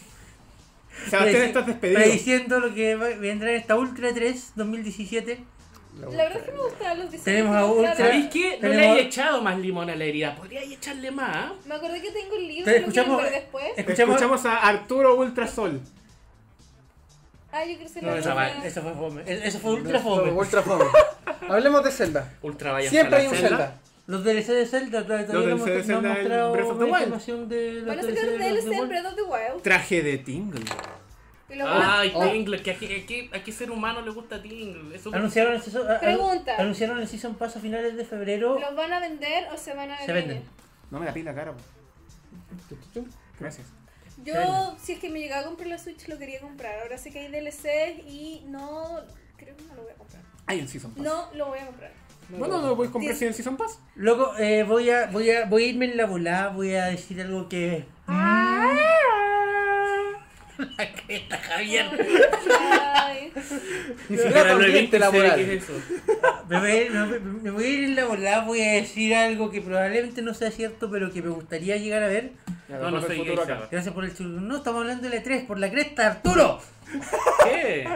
Sebastián, 1.10 1.42
estás 1.42 1.66
despedido. 1.66 2.00
Prediciendo 2.00 2.60
lo 2.60 2.72
que 2.74 2.94
va- 2.94 3.08
vendrá 3.08 3.50
en 3.50 3.56
esta 3.56 3.74
Ultra 3.76 4.14
3 4.14 4.52
2017. 4.54 5.38
La 6.00 6.06
verdad 6.08 6.36
es 6.38 6.42
que 6.44 6.52
me 6.52 6.58
gustaban 6.62 6.98
los 6.98 7.10
diseños. 7.10 7.24
Tenemos 7.24 7.52
que 7.52 7.58
a. 7.58 7.66
Ultra. 7.66 7.96
¿Sabéis 7.96 8.26
qué? 8.32 8.58
No 8.62 8.68
le 8.68 8.78
hay 8.88 8.98
echado 9.00 9.42
más 9.42 9.58
limón 9.58 9.90
a 9.90 9.96
la 9.96 10.04
herida. 10.04 10.34
Podríais 10.36 10.70
echarle 10.72 11.10
más. 11.10 11.52
Me 11.66 11.74
acordé 11.74 12.00
que 12.00 12.10
tengo 12.12 12.36
el 12.36 12.48
libro, 12.48 12.64
Pero 12.64 12.78
escuchamos- 12.78 13.22
después. 13.30 13.64
Escuchamos. 13.76 14.14
Escuchamos 14.16 14.46
a 14.46 14.56
Arturo 14.68 15.16
Ultrasol. 15.16 15.80
Ah, 17.56 17.64
yo 17.64 17.76
creo 17.76 17.92
que 17.92 18.02
No, 18.02 18.10
voy 18.12 18.22
fue- 18.22 18.32
a- 18.32 18.66
eso 18.66 18.82
fue 18.82 18.92
fome. 18.94 19.22
Eso 19.26 19.58
fue 19.60 19.72
Ultra 19.74 20.00
fome. 20.00 20.30
Ultra 20.32 20.62
fome. 20.62 20.84
Hablemos 21.48 21.84
de 21.84 21.90
Zelda. 21.92 22.32
Ultra 22.42 22.72
vaya 22.72 22.90
Siempre 22.90 23.18
hay 23.20 23.26
un 23.28 23.32
la 23.34 23.38
Zelda. 23.40 23.80
Los 24.06 24.24
DLC 24.24 24.48
de 24.52 24.66
Zelda 24.66 25.02
todavía 25.06 25.26
no 25.32 25.40
hemos, 25.48 25.64
Zelda 25.86 26.00
mostrado 26.10 26.52
Breath 26.52 26.66
of 26.66 26.78
the 26.78 26.84
Wild. 26.84 26.98
información 26.98 27.48
de 27.48 27.72
los 27.72 27.86
Van 27.86 27.98
a 27.98 28.02
DLC 28.02 28.16
sacar 28.18 28.30
de 28.30 28.38
DLC 28.38 28.64
Breath 28.64 28.66
of 28.66 28.66
the 28.66 28.70
Wild. 28.80 28.88
Breath 28.88 29.06
of 29.06 29.14
the 29.14 29.22
Wild. 29.22 29.62
Traje 29.62 30.02
de 30.02 30.18
Tingle. 30.18 30.64
A- 31.62 32.00
Ay, 32.00 32.12
Oh. 32.14 32.24
Tingle, 32.28 32.62
que 32.62 32.70
aquí, 32.72 33.30
aquí 33.32 33.52
ser 33.52 33.70
humano 33.70 34.00
le 34.02 34.10
gusta 34.10 34.42
Tingle. 34.42 34.96
Eso 34.96 35.14
Anunciaron 35.14 35.54
el, 35.54 35.62
season, 35.62 35.88
a- 35.88 35.94
a- 35.96 36.00
Pregunta. 36.00 36.56
anunciaron 36.58 36.98
el 36.98 37.06
Season 37.06 37.34
Pass 37.36 37.56
a 37.56 37.60
finales 37.60 37.96
de 37.96 38.04
febrero. 38.04 38.58
¿Los 38.58 38.74
van 38.74 38.92
a 38.92 38.98
vender 38.98 39.46
o 39.54 39.56
se 39.56 39.72
van 39.74 39.90
a 39.92 39.98
Se 40.04 40.12
venden. 40.12 40.42
No 40.90 40.98
me 40.98 41.06
la 41.06 41.12
pila 41.14 41.32
cara. 41.34 41.54
Gracias. 43.38 43.66
Yo, 44.24 44.76
si 44.82 44.92
es 44.92 44.98
que 44.98 45.10
me 45.10 45.20
llegaba 45.20 45.42
a 45.42 45.46
comprar 45.46 45.68
la 45.68 45.78
Switch, 45.78 46.08
lo 46.08 46.18
quería 46.18 46.40
comprar. 46.40 46.80
Ahora 46.80 46.98
sé 46.98 47.10
que 47.10 47.20
hay 47.20 47.28
DLC 47.28 48.04
y 48.08 48.42
no. 48.46 49.00
Creo 49.36 49.56
que 49.56 49.64
no 49.64 49.74
lo 49.74 49.82
voy 49.82 49.92
a 49.92 49.96
comprar. 49.96 50.22
Hay 50.46 50.60
un 50.60 50.68
Season 50.68 50.92
Pass. 50.92 51.02
No 51.02 51.28
lo 51.34 51.46
voy 51.46 51.58
a 51.58 51.66
comprar. 51.66 51.92
Bueno, 52.30 52.60
no 52.60 52.68
lo 52.68 52.76
puedes 52.76 52.92
comprar 52.92 53.14
sin 53.14 53.28
el 53.28 53.34
Season 53.34 53.56
Pass. 53.56 53.78
Loco, 53.96 54.36
eh, 54.38 54.64
voy, 54.64 54.90
a, 54.90 55.06
voy, 55.06 55.30
a, 55.30 55.44
voy 55.46 55.64
a 55.64 55.66
irme 55.66 55.84
en 55.86 55.96
la 55.96 56.06
volada, 56.06 56.48
voy 56.48 56.74
a 56.74 56.86
decir 56.86 57.20
algo 57.20 57.48
que... 57.48 57.84
La 60.78 60.92
cresta, 60.92 61.38
Javier. 61.38 61.86
Ay. 62.94 63.32
Ni 64.08 64.16
siquiera 64.16 64.54
visto 64.54 64.98
laboral. 64.98 65.36
¿Qué 65.36 65.54
es 65.54 65.62
eso? 65.62 65.72
Me 66.48 66.58
voy, 66.60 66.70
a 66.70 66.82
ir, 66.82 66.90
me, 66.90 67.18
me 67.18 67.50
voy 67.50 67.64
a 67.64 67.68
ir 67.68 67.84
en 67.84 67.96
la 67.96 68.04
volada, 68.06 68.44
voy 68.44 68.60
a 68.60 68.72
decir 68.72 69.14
algo 69.14 69.50
que 69.50 69.60
probablemente 69.60 70.22
no 70.22 70.34
sea 70.34 70.50
cierto, 70.50 70.90
pero 70.90 71.12
que 71.12 71.22
me 71.22 71.30
gustaría 71.30 71.76
llegar 71.76 72.02
a 72.02 72.08
ver. 72.08 72.32
Ya, 72.68 72.78
No, 72.78 72.90
no 72.90 73.00
soy 73.00 73.22
gay. 73.24 73.36
Gracias 73.70 73.94
por 73.94 74.04
el 74.04 74.16
chulo. 74.16 74.40
No, 74.40 74.56
estamos 74.56 74.82
hablando 74.82 75.08
de 75.08 75.22
L3, 75.22 75.46
por 75.46 75.58
la 75.58 75.70
cresta, 75.70 76.06
Arturo. 76.06 76.60
¿Qué? 77.44 77.88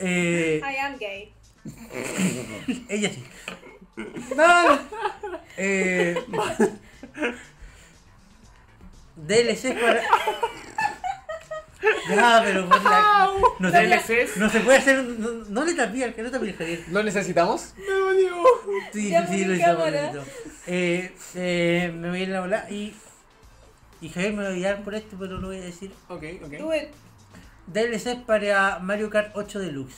Eh, 0.00 0.60
I 0.62 0.76
am 0.76 0.98
gay. 0.98 1.32
ella 2.88 3.10
sí. 3.10 3.24
No. 4.36 4.78
Eh, 5.56 6.16
DLC 9.16 9.80
para. 9.80 10.02
Ya, 12.08 12.42
pero 12.44 12.68
por 12.68 12.82
la- 12.82 13.30
no, 13.58 13.70
se, 13.70 13.78
DLCs. 13.86 14.36
no 14.36 14.50
se 14.50 14.60
puede 14.60 14.78
hacer. 14.78 15.04
No, 15.04 15.28
no 15.48 15.64
le 15.64 15.74
tapé 15.74 16.04
al 16.04 16.14
que 16.14 16.22
no 16.22 16.30
tapé 16.30 16.52
Javier. 16.52 16.84
¿Lo 16.90 17.02
necesitamos? 17.02 17.74
Me 17.76 17.84
dolió. 17.94 18.34
Sí, 18.92 19.10
Ya 19.10 19.26
sí, 19.26 19.44
lo 19.44 19.54
hizo. 19.54 20.24
Eh, 20.66 21.12
eh, 21.34 21.92
me 21.94 22.10
voy 22.10 22.20
a 22.20 22.22
ir 22.22 22.30
a 22.30 22.32
la 22.32 22.40
bola 22.40 22.70
y. 22.70 22.94
Y 24.00 24.08
Javier 24.10 24.32
me 24.32 24.42
va 24.42 24.48
a 24.48 24.52
odiar 24.52 24.82
por 24.84 24.94
esto, 24.94 25.16
pero 25.18 25.38
lo 25.38 25.48
voy 25.48 25.56
a 25.58 25.60
decir. 25.60 25.92
Ok, 26.08 26.22
ok. 26.44 26.52
It. 26.52 26.88
DLC 27.66 28.24
para 28.24 28.78
Mario 28.80 29.10
Kart 29.10 29.30
8 29.36 29.58
Deluxe. 29.58 29.96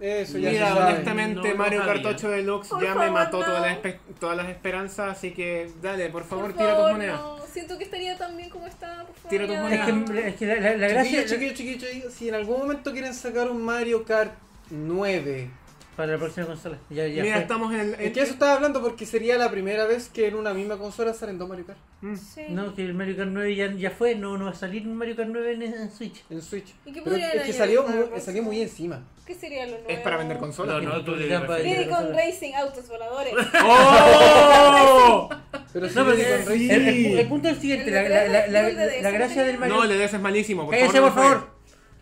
Eso 0.00 0.36
ya 0.38 0.50
Mira, 0.50 0.72
se 0.74 0.78
honestamente, 0.80 1.48
No 1.50 1.54
Mario 1.56 1.80
Kart 1.84 2.02
sabía. 2.02 2.16
8 2.16 2.30
Deluxe 2.30 2.68
Por 2.70 2.82
ya 2.82 2.88
me 2.90 2.94
favor, 2.94 3.10
mató 3.12 3.38
no. 3.38 3.44
todas, 3.46 3.62
las 3.62 3.94
todas 4.18 4.36
las 4.36 4.48
esperanzas, 4.48 5.16
así 5.16 5.30
que 5.32 5.70
dale, 5.80 6.08
por 6.10 6.24
favor, 6.24 6.46
Por 6.46 6.54
tira 6.54 6.70
tus 6.70 6.76
favor, 6.78 6.92
monedas. 6.92 7.20
Siento 7.52 7.76
que 7.78 7.84
estaría 7.84 8.16
tan 8.16 8.36
bien 8.36 8.48
como 8.50 8.66
está. 8.66 9.04
Por 9.06 9.14
favor, 9.16 9.30
Tira 9.30 9.46
tus 9.46 9.54
ya. 9.54 9.62
monedas. 9.62 9.88
Es 9.88 9.94
que, 9.94 10.28
es 10.28 10.34
que 10.36 10.46
la, 10.46 10.54
la- 10.56 10.76
la 10.76 10.88
gracia. 10.88 11.24
Chiquillos, 11.26 11.54
chiquillos, 11.54 11.82
chiquillos, 11.82 12.12
si 12.14 12.28
en 12.28 12.34
algún 12.34 12.58
momento 12.60 12.92
quieren 12.92 13.12
sacar 13.14 13.50
un 13.50 13.62
Mario 13.62 14.04
Kart 14.04 14.32
9, 14.70 15.50
Para 15.96 16.12
la 16.12 16.18
próxima 16.18 16.46
consola. 16.46 16.78
Ya, 16.88 17.06
ya 17.06 17.22
Mira, 17.22 17.34
fue. 17.34 17.42
estamos 17.42 17.74
en 17.74 17.80
el. 17.80 17.94
es 18.00 18.12
que 18.12 18.22
eso 18.22 18.32
estaba 18.32 18.54
hablando 18.54 18.80
porque 18.80 19.04
sería 19.04 19.36
la 19.36 19.50
primera 19.50 19.84
vez 19.84 20.08
que 20.08 20.26
en 20.28 20.34
una 20.36 20.54
misma 20.54 20.78
consola 20.78 21.12
salen 21.12 21.36
dos 21.38 21.48
Mario 21.48 21.66
Kart 21.66 21.78
Mm. 22.04 22.16
Sí. 22.16 22.40
No, 22.48 22.74
que 22.74 22.82
el 22.82 22.94
Mario 22.94 23.16
Kart 23.16 23.28
9 23.30 23.54
ya, 23.54 23.72
ya 23.74 23.90
fue, 23.92 24.16
no, 24.16 24.36
no 24.36 24.46
va 24.46 24.50
a 24.50 24.54
salir 24.56 24.88
un 24.88 24.96
Mario 24.96 25.14
Kart 25.14 25.28
9 25.30 25.52
en, 25.52 25.62
en 25.62 25.90
Switch. 25.92 26.24
en 26.30 26.42
Switch. 26.42 26.74
¿Y 26.84 26.90
qué 26.90 27.00
Pero 27.00 27.14
es 27.14 27.42
que 27.44 27.52
salió 27.52 27.84
muy, 27.86 28.20
salió 28.20 28.42
muy 28.42 28.60
encima. 28.60 29.04
¿Qué 29.24 29.34
sería 29.36 29.66
lo 29.66 29.72
nuevo? 29.74 29.88
Es 29.88 30.00
para 30.00 30.16
vender 30.16 30.38
consolas. 30.38 30.82
No, 30.82 30.94
no, 30.94 31.04
tú. 31.04 31.14
Racing, 31.14 32.54
autos 32.54 32.88
voladores. 32.88 33.32
¡Oh! 33.64 35.28
Pero 35.72 35.86
No, 35.86 35.92
pero 36.04 36.12
el, 36.12 36.44
con 36.44 36.52
Racing- 36.54 36.70
el- 36.70 36.88
el- 36.88 37.18
el 37.18 37.28
punto 37.28 37.48
es 37.48 37.54
el 37.54 37.60
siguiente, 37.60 37.88
El 37.88 37.94
la, 37.94 38.46
la, 38.48 38.68
la, 39.00 39.10
gracia 39.10 39.42
del 39.44 39.58
Mario 39.58 39.76
No, 39.76 39.84
el 39.84 39.90
DS 39.98 40.14
es 40.16 40.20
malísimo, 40.20 40.64
por 40.66 40.74
Cállese, 40.74 40.92
favor. 41.00 41.12
por 41.14 41.22
favor. 41.22 41.52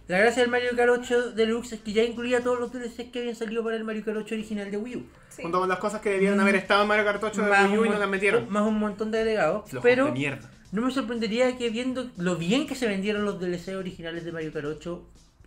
La 0.09 0.19
gracia 0.19 0.43
del 0.43 0.51
Mario 0.51 0.71
Kart 0.77 0.91
8 0.91 1.31
Deluxe 1.33 1.75
es 1.75 1.81
que 1.83 1.93
ya 1.93 2.03
incluía 2.03 2.41
todos 2.43 2.59
los 2.59 2.73
DLCs 2.73 3.11
que 3.13 3.21
habían 3.21 3.37
salido 3.37 3.63
para 3.63 3.77
el 3.77 3.85
Mario 3.85 4.05
Kart 4.05 4.17
8 4.19 4.35
original 4.35 4.69
de 4.71 4.77
Wii 4.77 4.97
U. 4.97 5.07
Sí. 5.29 5.43
Junto 5.43 5.61
con 5.61 5.69
las 5.69 5.79
cosas 5.79 6.01
que 6.01 6.11
debían 6.11 6.41
haber 6.41 6.57
estado 6.57 6.83
en 6.83 6.89
Mario 6.89 7.05
Kart 7.05 7.23
8 7.23 7.43
de 7.43 7.49
Más 7.49 7.69
Wii 7.69 7.79
U 7.79 7.81
un 7.83 7.87
y 7.87 7.91
no 7.91 7.99
las 7.99 8.09
metieron. 8.09 8.51
Más 8.51 8.67
un 8.67 8.79
montón 8.81 9.13
de 9.13 9.19
agregados. 9.21 9.71
Pero 9.83 10.07
de 10.07 10.11
mierda. 10.13 10.51
no 10.73 10.83
me 10.83 10.91
sorprendería 10.91 11.57
que 11.57 11.71
viendo 11.71 12.11
lo 12.17 12.35
bien 12.35 12.67
que 12.67 12.75
se 12.75 12.89
vendieron 12.89 13.25
los 13.25 13.39
DLC 13.41 13.77
originales 13.77 14.25
de 14.25 14.33
Mario 14.33 14.53
Kart 14.53 14.67
8, 14.67 15.07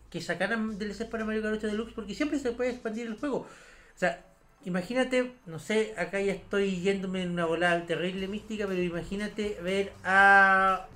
que 0.09 0.21
sacaran 0.21 0.79
DLCs 0.79 1.05
para 1.05 1.25
Mario 1.25 1.41
Kart 1.41 1.55
8 1.57 1.67
Deluxe, 1.67 1.91
porque 1.93 2.15
siempre 2.15 2.39
se 2.39 2.53
puede 2.53 2.69
expandir 2.69 3.07
el 3.07 3.15
juego. 3.15 3.39
O 3.39 3.99
sea, 3.99 4.23
imagínate, 4.65 5.33
no 5.45 5.59
sé, 5.59 5.93
acá 5.97 6.19
ya 6.21 6.33
estoy 6.33 6.81
yéndome 6.81 7.23
en 7.23 7.31
una 7.31 7.45
volada 7.45 7.85
terrible 7.85 8.27
mística, 8.27 8.65
pero 8.67 8.81
imagínate 8.81 9.57
ver 9.61 9.93
a... 10.03 10.87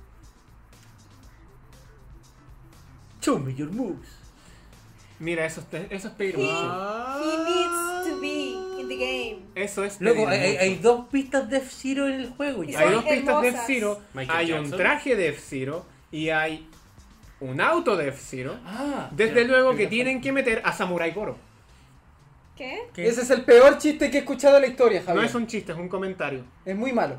Show 3.20 3.38
me 3.38 3.54
your 3.54 3.70
moves. 3.70 4.08
Mira, 5.18 5.44
eso 5.44 5.62
es, 5.72 5.80
eso 5.90 6.08
es 6.08 6.14
pedir 6.14 6.36
He, 6.36 6.38
mucho. 6.38 7.20
he 7.24 7.38
needs 7.50 8.08
to 8.08 8.20
be 8.20 8.80
in 8.80 8.88
the 8.88 8.96
game. 8.96 9.38
Eso 9.56 9.82
es 9.84 9.96
pedir 9.96 10.14
Luego, 10.14 10.28
hay, 10.30 10.38
hay- 10.38 10.50
mucho. 10.52 10.62
hay 10.62 10.74
dos 10.76 11.08
pistas 11.10 11.50
de 11.50 11.56
F-Zero 11.58 12.06
en 12.06 12.14
el 12.20 12.28
juego. 12.30 12.62
Ya. 12.62 12.78
Hay 12.78 12.90
dos 12.92 13.04
pistas 13.04 13.42
de. 13.42 13.48
F-Zero, 13.48 14.00
hay 14.28 14.52
un 14.52 14.70
traje 14.70 15.16
de 15.16 15.28
F-Zero 15.30 15.84
y 16.12 16.28
hay 16.28 16.68
un 17.40 17.60
auto 17.60 17.96
de 17.96 18.08
F-Zero. 18.08 18.56
Ah, 18.64 19.08
Desde 19.10 19.42
ya. 19.42 19.48
luego 19.48 19.74
que 19.74 19.88
tienen 19.88 20.20
que 20.20 20.30
meter 20.30 20.62
a 20.64 20.72
Samurai 20.72 21.10
Goro. 21.10 21.36
¿Qué? 22.58 22.80
¿Qué? 22.92 23.06
Ese 23.08 23.22
es 23.22 23.30
el 23.30 23.44
peor 23.44 23.78
chiste 23.78 24.10
que 24.10 24.16
he 24.18 24.20
escuchado 24.20 24.56
en 24.56 24.62
la 24.62 24.68
historia, 24.68 25.00
No 25.00 25.06
Javier. 25.06 25.24
es 25.26 25.34
un 25.36 25.46
chiste, 25.46 25.72
es 25.72 25.78
un 25.78 25.88
comentario. 25.88 26.44
Es 26.64 26.76
muy 26.76 26.92
malo. 26.92 27.16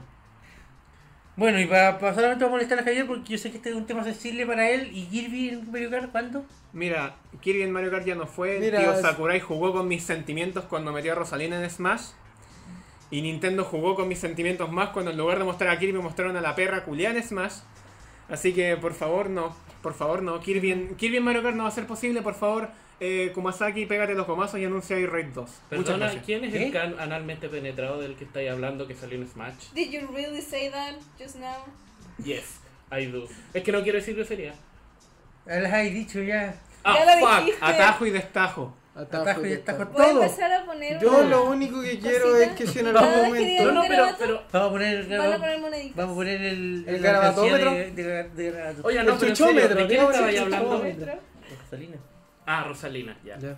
Bueno, 1.38 1.58
y 1.62 1.66
para, 1.66 1.98
para 1.98 2.14
solamente 2.14 2.46
molestar 2.46 2.80
a 2.80 2.84
Javier 2.84 3.08
porque 3.08 3.32
yo 3.32 3.38
sé 3.38 3.50
que 3.50 3.58
este 3.58 3.70
es 3.70 3.76
un 3.76 3.86
tema 3.86 4.04
sensible 4.04 4.46
para 4.46 4.70
él. 4.70 4.90
¿Y 4.94 5.06
Kirby 5.06 5.50
en 5.50 5.72
Mario 5.72 5.90
Kart 5.90 6.12
cuándo? 6.12 6.46
Mira, 6.74 7.16
Kirby 7.40 7.62
en 7.62 7.72
Mario 7.72 7.90
Kart 7.92 8.06
ya 8.06 8.16
no 8.16 8.28
fue. 8.28 8.60
Mira, 8.60 8.80
Tío 8.80 8.92
es- 8.92 9.02
Sakurai 9.02 9.40
jugó 9.40 9.72
con 9.72 9.88
mis 9.88 10.04
sentimientos 10.04 10.66
cuando 10.66 10.92
metió 10.92 11.14
a 11.14 11.16
Rosalina 11.16 11.64
en 11.64 11.70
Smash. 11.70 12.08
Y 13.12 13.22
Nintendo 13.22 13.64
jugó 13.64 13.96
con 13.96 14.08
mis 14.10 14.20
sentimientos 14.20 14.70
más 14.72 14.90
cuando 14.90 15.12
en 15.12 15.18
lugar 15.18 15.40
de 15.40 15.46
mostrar 15.46 15.70
a 15.74 15.80
Kirby 15.80 16.00
mostraron 16.00 16.36
a 16.36 16.42
la 16.42 16.54
perra 16.56 16.84
culiá 16.84 17.12
en 17.12 17.24
Smash. 17.24 17.54
Así 18.28 18.54
que 18.54 18.76
por 18.76 18.94
favor 18.94 19.30
no, 19.30 19.56
por 19.82 19.94
favor 19.94 20.22
no. 20.24 20.40
Kirby 20.40 20.72
en, 20.72 20.96
Kirby 20.96 21.18
en 21.18 21.24
Mario 21.24 21.44
Kart 21.44 21.56
no 21.56 21.64
va 21.64 21.70
a 21.70 21.72
ser 21.74 21.88
posible, 21.88 22.22
por 22.22 22.36
favor. 22.36 22.70
Eh, 23.02 23.32
Kumasaki, 23.34 23.86
pégate 23.86 24.14
los 24.14 24.28
gomazos 24.28 24.60
y 24.60 24.66
anuncia 24.66 24.98
Raid 25.08 25.28
2. 25.28 25.36
Muchas 25.36 25.60
Perdona. 25.70 26.22
¿quién 26.26 26.44
es 26.44 26.52
¿Qué? 26.54 26.66
el 26.66 26.72
can 26.74 27.00
analmente 27.00 27.48
penetrado 27.48 28.00
del 28.02 28.16
que 28.16 28.26
estáis 28.26 28.50
hablando 28.52 28.88
que 28.88 28.94
salió 28.96 29.18
en 29.18 29.28
Smash? 29.28 29.72
Did 29.74 29.90
you 29.92 30.08
really 30.14 30.42
say 30.42 30.70
that 30.70 30.96
just 31.18 31.38
now? 31.38 31.64
Yes, 32.24 32.60
I 32.92 33.06
do. 33.06 33.26
Es 33.54 33.64
que 33.64 33.72
no 33.72 33.82
quiero 33.84 34.00
decir 34.00 34.16
grosería. 34.16 34.54
Les 35.46 35.72
hay 35.72 35.92
dicho 35.92 36.22
ya. 36.22 36.56
Ah, 36.84 36.96
Ya 36.98 37.16
lo 37.16 37.26
fuck. 37.28 37.40
dijiste. 37.46 37.66
Atajo 37.66 38.06
y 38.06 38.10
destajo. 38.12 38.74
Atajo 39.02 39.24
Atajo 39.24 39.42
y 39.42 39.48
y 39.48 39.50
destajo. 39.52 39.78
destajo. 39.80 39.94
Voy 39.98 40.06
a 40.06 40.10
Todo. 40.12 40.24
empezar 40.24 40.52
a 40.54 40.66
poner. 40.66 41.00
Yo 41.00 41.10
una- 41.18 41.30
lo 41.30 41.44
único 41.50 41.82
que 41.82 42.00
quiero 42.00 42.26
¿Cosita? 42.32 42.46
es 42.46 42.52
que 42.58 42.68
si 42.68 42.80
en 42.80 42.88
algún 42.88 43.26
momento... 43.28 43.64
No, 43.66 43.72
no, 43.72 43.82
pero, 43.88 44.06
pero. 44.20 44.44
Vamos 44.52 44.68
a 44.68 44.72
poner, 44.72 45.08
Van 45.18 45.34
a 45.34 45.38
poner 45.38 45.60
moneditas. 45.60 45.96
vamos 45.96 46.12
a 46.14 46.16
poner 46.16 46.42
el, 46.42 46.86
¿El 46.88 47.00
garabatómetro? 47.02 47.72
De, 47.72 47.92
de, 47.92 48.24
de 48.30 48.76
Oye, 48.84 49.00
El 49.00 49.06
no, 49.06 49.18
pero 49.18 49.20
serio, 49.20 49.36
chuchómetro, 49.36 49.76
¿de 49.76 49.88
quién 49.88 50.02
el 50.02 50.40
hablando? 50.40 50.84
Rosalina. 51.62 51.98
Ah, 52.46 52.64
Rosalina, 52.68 53.18
ya. 53.24 53.38
Ya. 53.40 53.58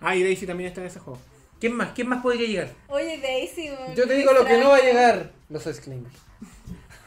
Ah, 0.00 0.14
y 0.16 0.22
Daisy 0.22 0.46
también 0.46 0.68
está 0.68 0.80
en 0.80 0.86
ese 0.86 1.00
juego. 1.00 1.18
¿Quién 1.60 1.74
más? 1.74 1.90
¿Quién 1.94 2.08
más 2.08 2.22
podría 2.22 2.46
llegar? 2.46 2.68
Oye, 2.88 3.18
Daisy. 3.18 3.70
Yo 3.96 4.06
te 4.06 4.14
digo 4.14 4.32
lo 4.32 4.44
que 4.44 4.58
no 4.58 4.68
va 4.70 4.76
a 4.76 4.80
llegar. 4.80 5.30
Los 5.48 5.66
Ice 5.66 5.80
Climbers. 5.80 6.14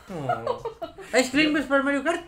Oh. 0.10 0.64
¿Ice 1.20 1.32
Climbers 1.32 1.66
para 1.66 1.84
Mario 1.84 2.04
Kart? 2.04 2.24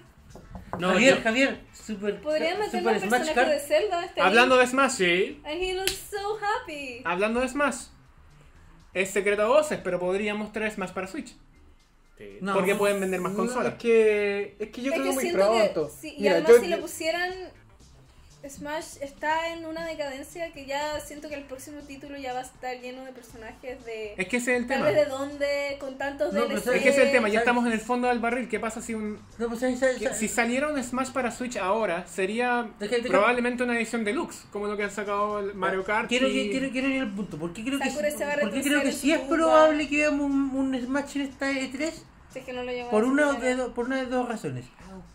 No, 0.79 0.89
Javier, 0.89 1.15
yo- 1.17 1.21
Javier, 1.23 1.59
super, 1.73 2.21
Podrían 2.21 2.59
meter 2.59 2.79
super 2.79 2.93
un 2.93 2.99
Smash 2.99 3.09
personaje 3.09 3.33
Card. 3.33 3.49
de 3.49 3.59
Zelda 3.59 4.05
este 4.05 4.21
Hablando 4.21 4.57
de 4.57 4.67
Smash, 4.67 4.91
Sí. 4.91 5.41
And 5.45 5.61
he 5.61 5.73
looks 5.75 5.97
so 6.09 6.37
happy. 6.37 7.01
hablando 7.05 7.39
de 7.41 7.47
Smash. 7.49 7.75
Es 8.93 9.11
secreto 9.11 9.43
a 9.43 9.47
voces, 9.47 9.79
pero 9.83 9.99
podríamos 9.99 10.51
traer 10.51 10.71
Smash 10.71 10.91
para 10.91 11.07
Switch. 11.07 11.35
Sí. 12.17 12.37
No. 12.41 12.53
porque 12.53 12.75
pueden 12.75 12.99
vender 12.99 13.21
más 13.21 13.31
No, 13.31 13.37
consolas. 13.37 13.73
es 13.73 13.79
que, 13.79 14.55
es 14.59 14.69
que 14.71 14.81
yo 14.81 14.91
es 14.91 14.99
creo 14.99 15.09
que 15.09 15.13
muy 15.13 15.31
pronto. 15.31 15.87
que. 15.87 15.93
sí, 16.01 16.15
y 16.17 16.21
Mira, 16.23 16.33
además, 16.33 16.51
yo- 16.51 16.59
si 16.59 16.67
lo 16.67 16.79
pusieran. 16.81 17.33
Smash 18.47 18.97
está 19.01 19.51
en 19.51 19.65
una 19.65 19.85
decadencia 19.85 20.53
que 20.53 20.65
ya 20.65 20.97
siento 21.01 21.27
que 21.27 21.35
el 21.35 21.43
próximo 21.43 21.81
título 21.81 22.17
ya 22.17 22.31
va 22.31 22.39
a 22.39 22.43
estar 22.43 22.73
lleno 22.79 23.03
de 23.03 23.11
personajes 23.11 23.83
de. 23.83 24.13
Es 24.17 24.27
que 24.29 24.37
ese 24.37 24.55
es 24.55 24.61
el 24.61 24.67
Tal 24.67 24.77
tema. 24.77 24.85
vez 24.91 24.95
de 24.95 25.05
dónde, 25.05 25.77
con 25.77 25.97
tantos 25.97 26.31
No, 26.33 26.45
DLC. 26.45 26.63
¿sabes 26.63 26.77
Es 26.77 26.83
que 26.83 26.89
ese 26.89 27.01
es 27.01 27.05
el 27.07 27.11
tema, 27.11 27.27
ya 27.27 27.33
¿Sabes? 27.33 27.41
estamos 27.41 27.65
en 27.67 27.73
el 27.73 27.81
fondo 27.81 28.07
del 28.07 28.19
barril. 28.19 28.47
¿Qué 28.47 28.57
pasa 28.57 28.81
si 28.81 28.93
un 28.93 29.19
No, 29.37 29.47
pues, 29.49 29.59
¿sabes- 29.59 29.79
sabes- 29.79 29.97
que- 29.97 30.13
si 30.13 30.29
saliera 30.29 30.69
un 30.69 30.81
Smash 30.81 31.09
para 31.11 31.31
Switch 31.31 31.57
ahora? 31.57 32.07
Sería 32.07 32.69
probablemente 33.07 33.63
una 33.63 33.75
edición 33.77 34.05
deluxe, 34.05 34.45
como 34.53 34.67
lo 34.67 34.77
que 34.77 34.83
han 34.83 34.91
sacado 34.91 35.39
el 35.39 35.53
Mario 35.53 35.83
Kart. 35.83 36.07
Quiero, 36.07 36.29
y- 36.29 36.49
quiero, 36.49 36.69
quiero 36.71 36.87
ir 36.87 37.01
al 37.01 37.11
punto. 37.13 37.37
¿Por 37.37 37.51
qué 37.51 37.63
creo 37.65 37.77
que, 37.77 37.89
Sakura 37.89 38.09
se 38.11 38.25
va 38.25 38.33
a 38.33 38.37
porque 38.39 38.61
creo 38.61 38.81
que 38.81 38.93
sí 38.93 39.11
es 39.11 39.19
probable 39.19 39.89
que 39.89 39.97
veamos 39.97 40.25
un, 40.31 40.51
un 40.55 40.79
Smash 40.81 41.17
en 41.17 41.21
esta 41.23 41.51
E3? 41.51 41.91
Si 42.31 42.39
es 42.39 42.45
que 42.45 42.53
no 42.53 42.63
lo 42.63 42.71
Por 42.89 43.03
a 43.03 43.07
una, 43.07 43.33
de 43.33 43.55
do- 43.55 43.73
por 43.73 43.87
una 43.87 43.97
de 43.97 44.05
dos 44.05 44.29
razones. 44.29 44.63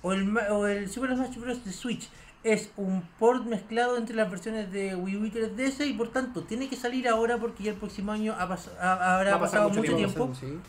O 0.02 0.12
el, 0.12 0.24
ma- 0.26 0.48
o 0.50 0.66
el 0.66 0.90
Super 0.90 1.14
Smash 1.14 1.36
Bros. 1.36 1.64
de 1.64 1.72
Switch 1.72 2.08
es 2.44 2.70
un 2.76 3.02
port 3.18 3.44
mezclado 3.46 3.96
entre 3.96 4.14
las 4.14 4.30
versiones 4.30 4.70
de 4.70 4.94
Wii 4.94 5.16
U 5.16 5.24
y 5.24 5.30
3DS 5.30 5.86
y 5.86 5.94
por 5.94 6.10
tanto 6.12 6.42
tiene 6.42 6.68
que 6.68 6.76
salir 6.76 7.08
ahora 7.08 7.38
porque 7.38 7.64
ya 7.64 7.70
el 7.72 7.76
próximo 7.78 8.12
año 8.12 8.34
ha 8.38 8.46
pas- 8.48 8.68
ha- 8.80 9.16
habrá 9.16 9.40
pasado 9.40 9.68
mucho 9.70 9.80
mucho 9.80 9.96
tiempo. 9.96 10.30
tiempo. 10.38 10.62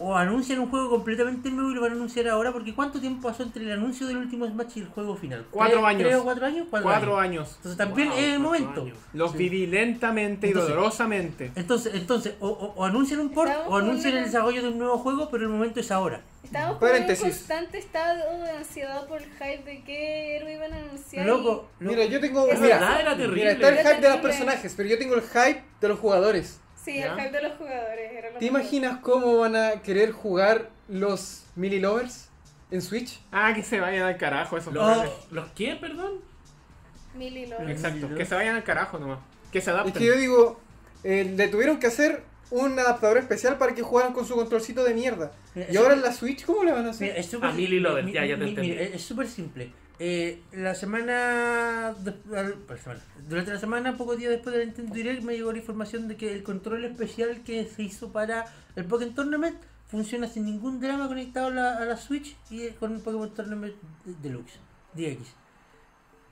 O 0.00 0.16
anuncian 0.16 0.58
un 0.58 0.70
juego 0.70 0.90
completamente 0.90 1.50
nuevo 1.52 1.70
y 1.70 1.74
lo 1.74 1.80
van 1.80 1.92
a 1.92 1.94
anunciar 1.94 2.26
ahora 2.26 2.50
porque 2.52 2.74
¿cuánto 2.74 3.00
tiempo 3.00 3.28
pasó 3.28 3.44
entre 3.44 3.62
el 3.62 3.70
anuncio 3.70 4.08
del 4.08 4.16
último 4.16 4.44
Smash 4.44 4.72
y 4.76 4.80
el 4.80 4.88
juego 4.88 5.14
final? 5.16 5.46
Cuatro 5.52 5.76
¿Tres- 5.78 5.86
años. 5.88 6.02
¿Tres 6.02 6.16
o 6.16 6.24
cuatro 6.24 6.46
años? 6.46 6.66
Cuatro, 6.68 6.88
Cuatro 6.90 7.18
años. 7.18 7.42
años. 7.46 7.54
Entonces 7.58 7.78
también 7.78 8.08
Wow, 8.08 8.18
es 8.18 8.24
el 8.24 8.40
momento. 8.40 8.82
años. 8.82 8.98
Los 9.12 9.34
viví 9.36 9.66
lentamente 9.68 10.48
y 10.48 10.50
Entonces- 10.50 10.74
dolorosamente. 10.74 11.52
Entonces, 11.54 11.94
entonces 11.94 12.34
o, 12.40 12.48
o- 12.48 12.74
o 12.74 12.84
anuncian 12.84 13.20
un 13.20 13.30
port 13.30 13.50
Estamos 13.50 13.72
o 13.72 13.76
anuncian 13.76 14.16
el 14.16 14.24
desarrollo 14.24 14.62
de 14.62 14.68
un 14.68 14.78
nuevo 14.78 14.98
juego, 14.98 15.28
pero 15.30 15.44
el 15.44 15.50
momento 15.50 15.78
es 15.78 15.90
ahora. 15.92 16.22
Estábamos 16.42 16.78
con 16.78 16.88
un 16.90 17.16
constante 17.16 17.78
estado 17.78 18.42
de 18.44 18.50
ansiedad 18.50 19.06
por 19.06 19.22
el 19.22 19.30
hype 19.30 19.62
de 19.64 19.82
qué 19.84 20.36
héroe 20.36 20.54
iban 20.54 20.72
a 20.72 20.76
anunciar. 20.78 21.24
Loco, 21.26 21.42
loco. 21.50 21.68
Mira, 21.78 22.04
yo 22.04 22.20
tengo. 22.20 22.48
Es 22.48 22.60
Mira, 22.60 22.78
verdad, 22.80 23.00
era 23.00 23.16
terrible. 23.16 23.36
mira, 23.40 23.52
está 23.52 23.68
el 23.68 23.78
hype 23.78 24.00
de 24.00 24.08
los 24.08 24.18
personajes, 24.20 24.74
pero 24.76 24.88
yo 24.88 24.98
tengo 24.98 25.14
el 25.14 25.22
hype 25.22 25.62
de 25.80 25.88
los 25.88 25.98
jugadores. 26.00 26.60
Sí, 26.84 26.98
¿Ya? 26.98 27.14
el 27.14 27.20
hype 27.20 27.30
de 27.30 27.42
los 27.42 27.52
jugadores. 27.56 28.12
Era 28.12 28.30
lo 28.30 28.38
¿Te 28.38 28.44
mejor. 28.44 28.60
imaginas 28.60 28.98
cómo 29.00 29.38
van 29.38 29.56
a 29.56 29.82
querer 29.82 30.12
jugar 30.12 30.70
los 30.88 31.44
Mili 31.56 31.80
Lovers 31.80 32.28
en 32.70 32.82
Switch? 32.82 33.20
Ah, 33.32 33.52
que 33.54 33.62
se 33.62 33.80
vayan 33.80 34.02
al 34.04 34.16
carajo 34.18 34.58
esos 34.58 34.72
Los-. 34.74 35.06
¿Los 35.30 35.48
qué, 35.52 35.76
perdón? 35.76 36.20
Millie 37.14 37.46
Lovers. 37.46 37.70
Exacto, 37.70 38.14
que 38.14 38.24
se 38.26 38.34
vayan 38.34 38.56
al 38.56 38.64
carajo 38.64 38.98
nomás. 38.98 39.20
Que 39.52 39.60
se 39.60 39.70
adapten. 39.70 39.92
Es 39.92 39.98
que 39.98 40.04
yo 40.06 40.16
digo, 40.16 40.60
eh, 41.04 41.32
le 41.36 41.48
tuvieron 41.48 41.78
que 41.78 41.86
hacer 41.86 42.22
un 42.50 42.76
adaptador 42.78 43.18
especial 43.18 43.56
para 43.56 43.74
que 43.74 43.82
jugaran 43.82 44.12
con 44.12 44.26
su 44.26 44.34
controlcito 44.34 44.82
de 44.84 44.94
mierda. 44.94 45.32
Mira, 45.54 45.68
Y 45.72 45.76
ahora 45.76 45.94
en 45.94 46.02
la 46.02 46.12
Switch, 46.12 46.44
¿cómo 46.44 46.64
le 46.64 46.72
van 46.72 46.86
a 46.86 46.90
hacer? 46.90 47.08
Mira, 47.08 47.20
es 47.20 47.26
súper 47.26 47.50
A 47.50 47.52
Millie 47.52 47.80
Lover, 47.80 48.04
mi- 48.04 48.12
ya, 48.12 48.24
ya 48.26 48.36
te 48.36 48.42
mi- 48.44 48.48
entendí. 48.50 48.70
mira, 48.70 48.82
es 48.82 49.02
súper 49.02 49.28
simple. 49.28 49.70
Eh, 50.00 50.42
la 50.52 50.74
semana, 50.74 51.94
semana- 52.04 53.00
Durante 53.28 53.52
la 53.52 53.60
semana, 53.60 53.96
pocos 53.96 54.18
días 54.18 54.30
después 54.30 54.54
del 54.54 54.66
Nintendo 54.66 54.94
Direct, 54.94 55.22
me 55.22 55.34
llegó 55.34 55.52
la 55.52 55.58
información 55.58 56.08
de 56.08 56.16
que 56.16 56.32
el 56.32 56.42
control 56.42 56.84
especial 56.84 57.42
que 57.44 57.64
se 57.66 57.82
hizo 57.84 58.10
para 58.12 58.44
el 58.74 58.84
Pokémon 58.86 59.14
Tournament 59.14 59.56
funciona 59.86 60.26
sin 60.26 60.46
ningún 60.46 60.80
drama 60.80 61.06
conectado 61.06 61.46
a 61.46 61.50
la, 61.50 61.76
a 61.78 61.84
la 61.84 61.96
Switch 61.96 62.36
y 62.50 62.68
con 62.70 62.94
el 62.94 63.00
Pokémon 63.00 63.32
Tournament 63.32 63.74
Deluxe, 64.20 64.58
DX. 64.94 65.28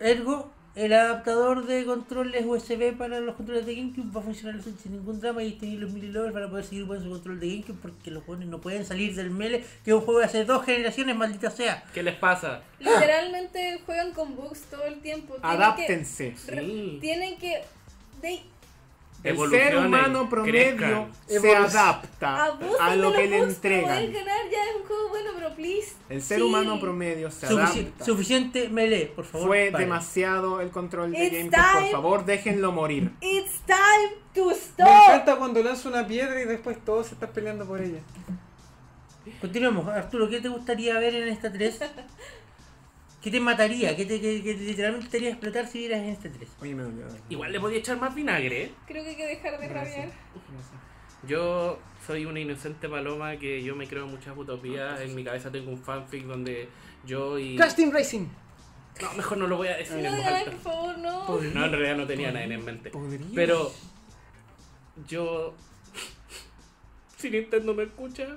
Ergo, 0.01 0.51
el 0.75 0.93
adaptador 0.95 1.67
de 1.67 1.85
controles 1.85 2.47
USB 2.47 2.97
para 2.97 3.21
los 3.21 3.37
controles 3.37 3.67
de 3.67 3.75
GameCube 3.75 4.11
va 4.15 4.21
a 4.21 4.25
funcionar 4.25 4.63
sin 4.63 4.75
ningún 4.93 5.21
drama 5.21 5.43
y 5.43 5.49
este 5.49 5.67
los 5.67 5.91
Mili 5.93 6.09
Lovers 6.09 6.33
van 6.33 6.45
a 6.45 6.49
poder 6.51 6.65
seguir 6.65 6.87
con 6.87 7.03
su 7.03 7.11
control 7.11 7.41
de 7.41 7.49
GameCube 7.49 7.79
porque 7.83 8.11
los 8.11 8.25
jóvenes 8.25 8.49
no 8.49 8.61
pueden 8.61 8.85
salir 8.87 9.15
del 9.15 9.31
Melee, 9.31 9.65
que 9.85 9.91
es 9.91 9.95
un 9.95 10.01
juego 10.01 10.21
de 10.21 10.27
hace 10.27 10.45
dos 10.47 10.65
generaciones, 10.65 11.15
maldita 11.17 11.51
sea. 11.51 11.85
¿Qué 11.93 12.03
les 12.03 12.15
pasa? 12.17 12.63
Literalmente 12.79 13.81
juegan 13.85 14.13
con 14.13 14.35
bugs 14.35 14.63
todo 14.71 14.85
el 14.85 15.01
tiempo. 15.01 15.35
Tienen 15.35 15.51
Adáptense. 15.61 16.35
Que, 16.47 16.61
Sí. 16.61 16.99
tienen 17.01 17.37
que. 17.39 17.63
they- 18.23 18.43
El 19.25 19.37
ser 19.51 19.77
humano 19.77 20.29
promedio 20.29 20.53
crezcan. 20.53 21.13
se 21.27 21.57
adapta 21.57 22.45
abusen 22.47 22.77
a 22.81 22.97
lo 22.97 23.13
que 23.13 23.29
le 23.29 23.39
entregan. 23.39 24.13
ganar. 24.13 24.37
Ya 24.51 24.65
es 24.71 24.77
un 24.81 24.87
juego 24.87 25.09
bueno, 25.11 25.31
pero 25.37 25.55
please. 25.55 25.93
El 26.09 26.21
ser 26.23 26.39
chill. 26.39 26.47
humano 26.49 26.81
promedio 26.81 27.31
se 27.31 27.47
Sufici- 27.47 27.83
adapta. 27.85 28.05
suficiente 28.05 28.69
Melee, 28.69 29.07
por 29.07 29.25
favor. 29.25 29.47
Fue 29.49 29.71
demasiado 29.71 30.61
el 30.61 30.71
control 30.71 31.13
de 31.13 31.25
It's 31.25 31.37
GameCube. 31.37 31.57
Por 31.73 31.79
time. 31.81 31.91
favor, 31.93 32.25
déjenlo 32.25 32.73
morir. 32.73 33.13
It's 33.21 33.61
time 33.67 34.17
to 34.35 34.47
Me 34.47 34.53
stop. 34.55 34.89
encanta 34.89 35.37
cuando 35.37 35.63
lanza 35.63 35.89
una 35.89 36.07
piedra 36.07 36.41
y 36.41 36.45
después 36.45 36.77
todos 36.85 37.07
se 37.07 37.15
están 37.15 37.31
peleando 37.31 37.65
por 37.65 37.81
ella. 37.81 38.01
Continuemos. 39.41 39.87
Arturo, 39.89 40.29
¿qué 40.29 40.41
te 40.41 40.49
gustaría 40.49 40.99
ver 40.99 41.15
en 41.15 41.29
esta 41.29 41.53
3? 41.53 41.79
¿Qué 43.23 43.31
te 43.31 43.39
mataría? 43.41 43.95
¿Qué 43.97 44.05
te, 44.05 44.21
que, 44.21 44.43
que 44.43 44.55
literalmente 44.55 45.09
te 45.09 45.17
haría 45.19 45.31
explotar 45.31 45.67
si 45.69 45.79
vieras 45.79 46.01
en 46.01 46.09
esta 46.09 46.31
3? 46.31 46.49
Oye, 46.61 46.75
me 46.75 46.83
dolió. 46.83 47.07
Igual 47.29 47.53
le 47.53 47.61
podía 47.61 47.79
echar 47.79 47.99
más 48.01 48.15
vinagre. 48.15 48.65
¿eh? 48.65 48.73
Creo 48.87 49.05
que 49.05 49.11
hay 49.11 49.17
que 49.17 49.27
dejar 49.27 49.61
de 49.61 49.69
rabiar. 49.69 50.09
Yo 51.27 51.79
soy 52.05 52.25
una 52.27 52.41
inocente 52.41 52.89
paloma 52.89 53.37
que 53.37 53.63
yo 53.63 53.77
me 53.77 53.87
creo 53.87 54.09
muchas 54.09 54.37
utopías. 54.37 55.01
En 55.01 55.15
mi 55.15 55.23
cabeza 55.23 55.53
tengo 55.53 55.71
un 55.71 55.79
fanfic 55.79 56.25
donde 56.25 56.69
yo 57.07 57.39
y. 57.39 57.57
Team 57.77 57.93
Racing. 57.93 58.27
No, 59.01 59.13
mejor 59.15 59.39
no 59.39 59.47
lo 59.47 59.57
voy 59.57 59.69
a 59.69 59.77
decir 59.77 59.97
No 59.99 60.09
en 60.09 60.17
voz 60.17 60.27
alta. 60.27 60.51
por 60.51 60.61
favor, 60.61 60.99
no. 60.99 61.29
No, 61.41 61.65
en 61.65 61.73
realidad 61.73 61.97
no 61.97 62.07
tenía 62.07 62.33
nada 62.33 62.45
en 62.45 62.65
mente. 62.65 62.91
Podría. 62.91 63.25
Pero 63.35 63.73
yo. 65.09 65.55
Si 67.17 67.31
Nintendo 67.31 67.73
me 67.73 67.85
escucha, 67.85 68.37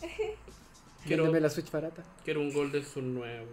quiero, 1.06 1.22
Véndeme 1.24 1.40
la 1.40 1.48
Switch 1.48 1.70
barata. 1.70 2.02
quiero 2.24 2.40
un 2.40 2.52
Golden 2.52 2.84
Sun 2.84 3.14
nuevo. 3.14 3.48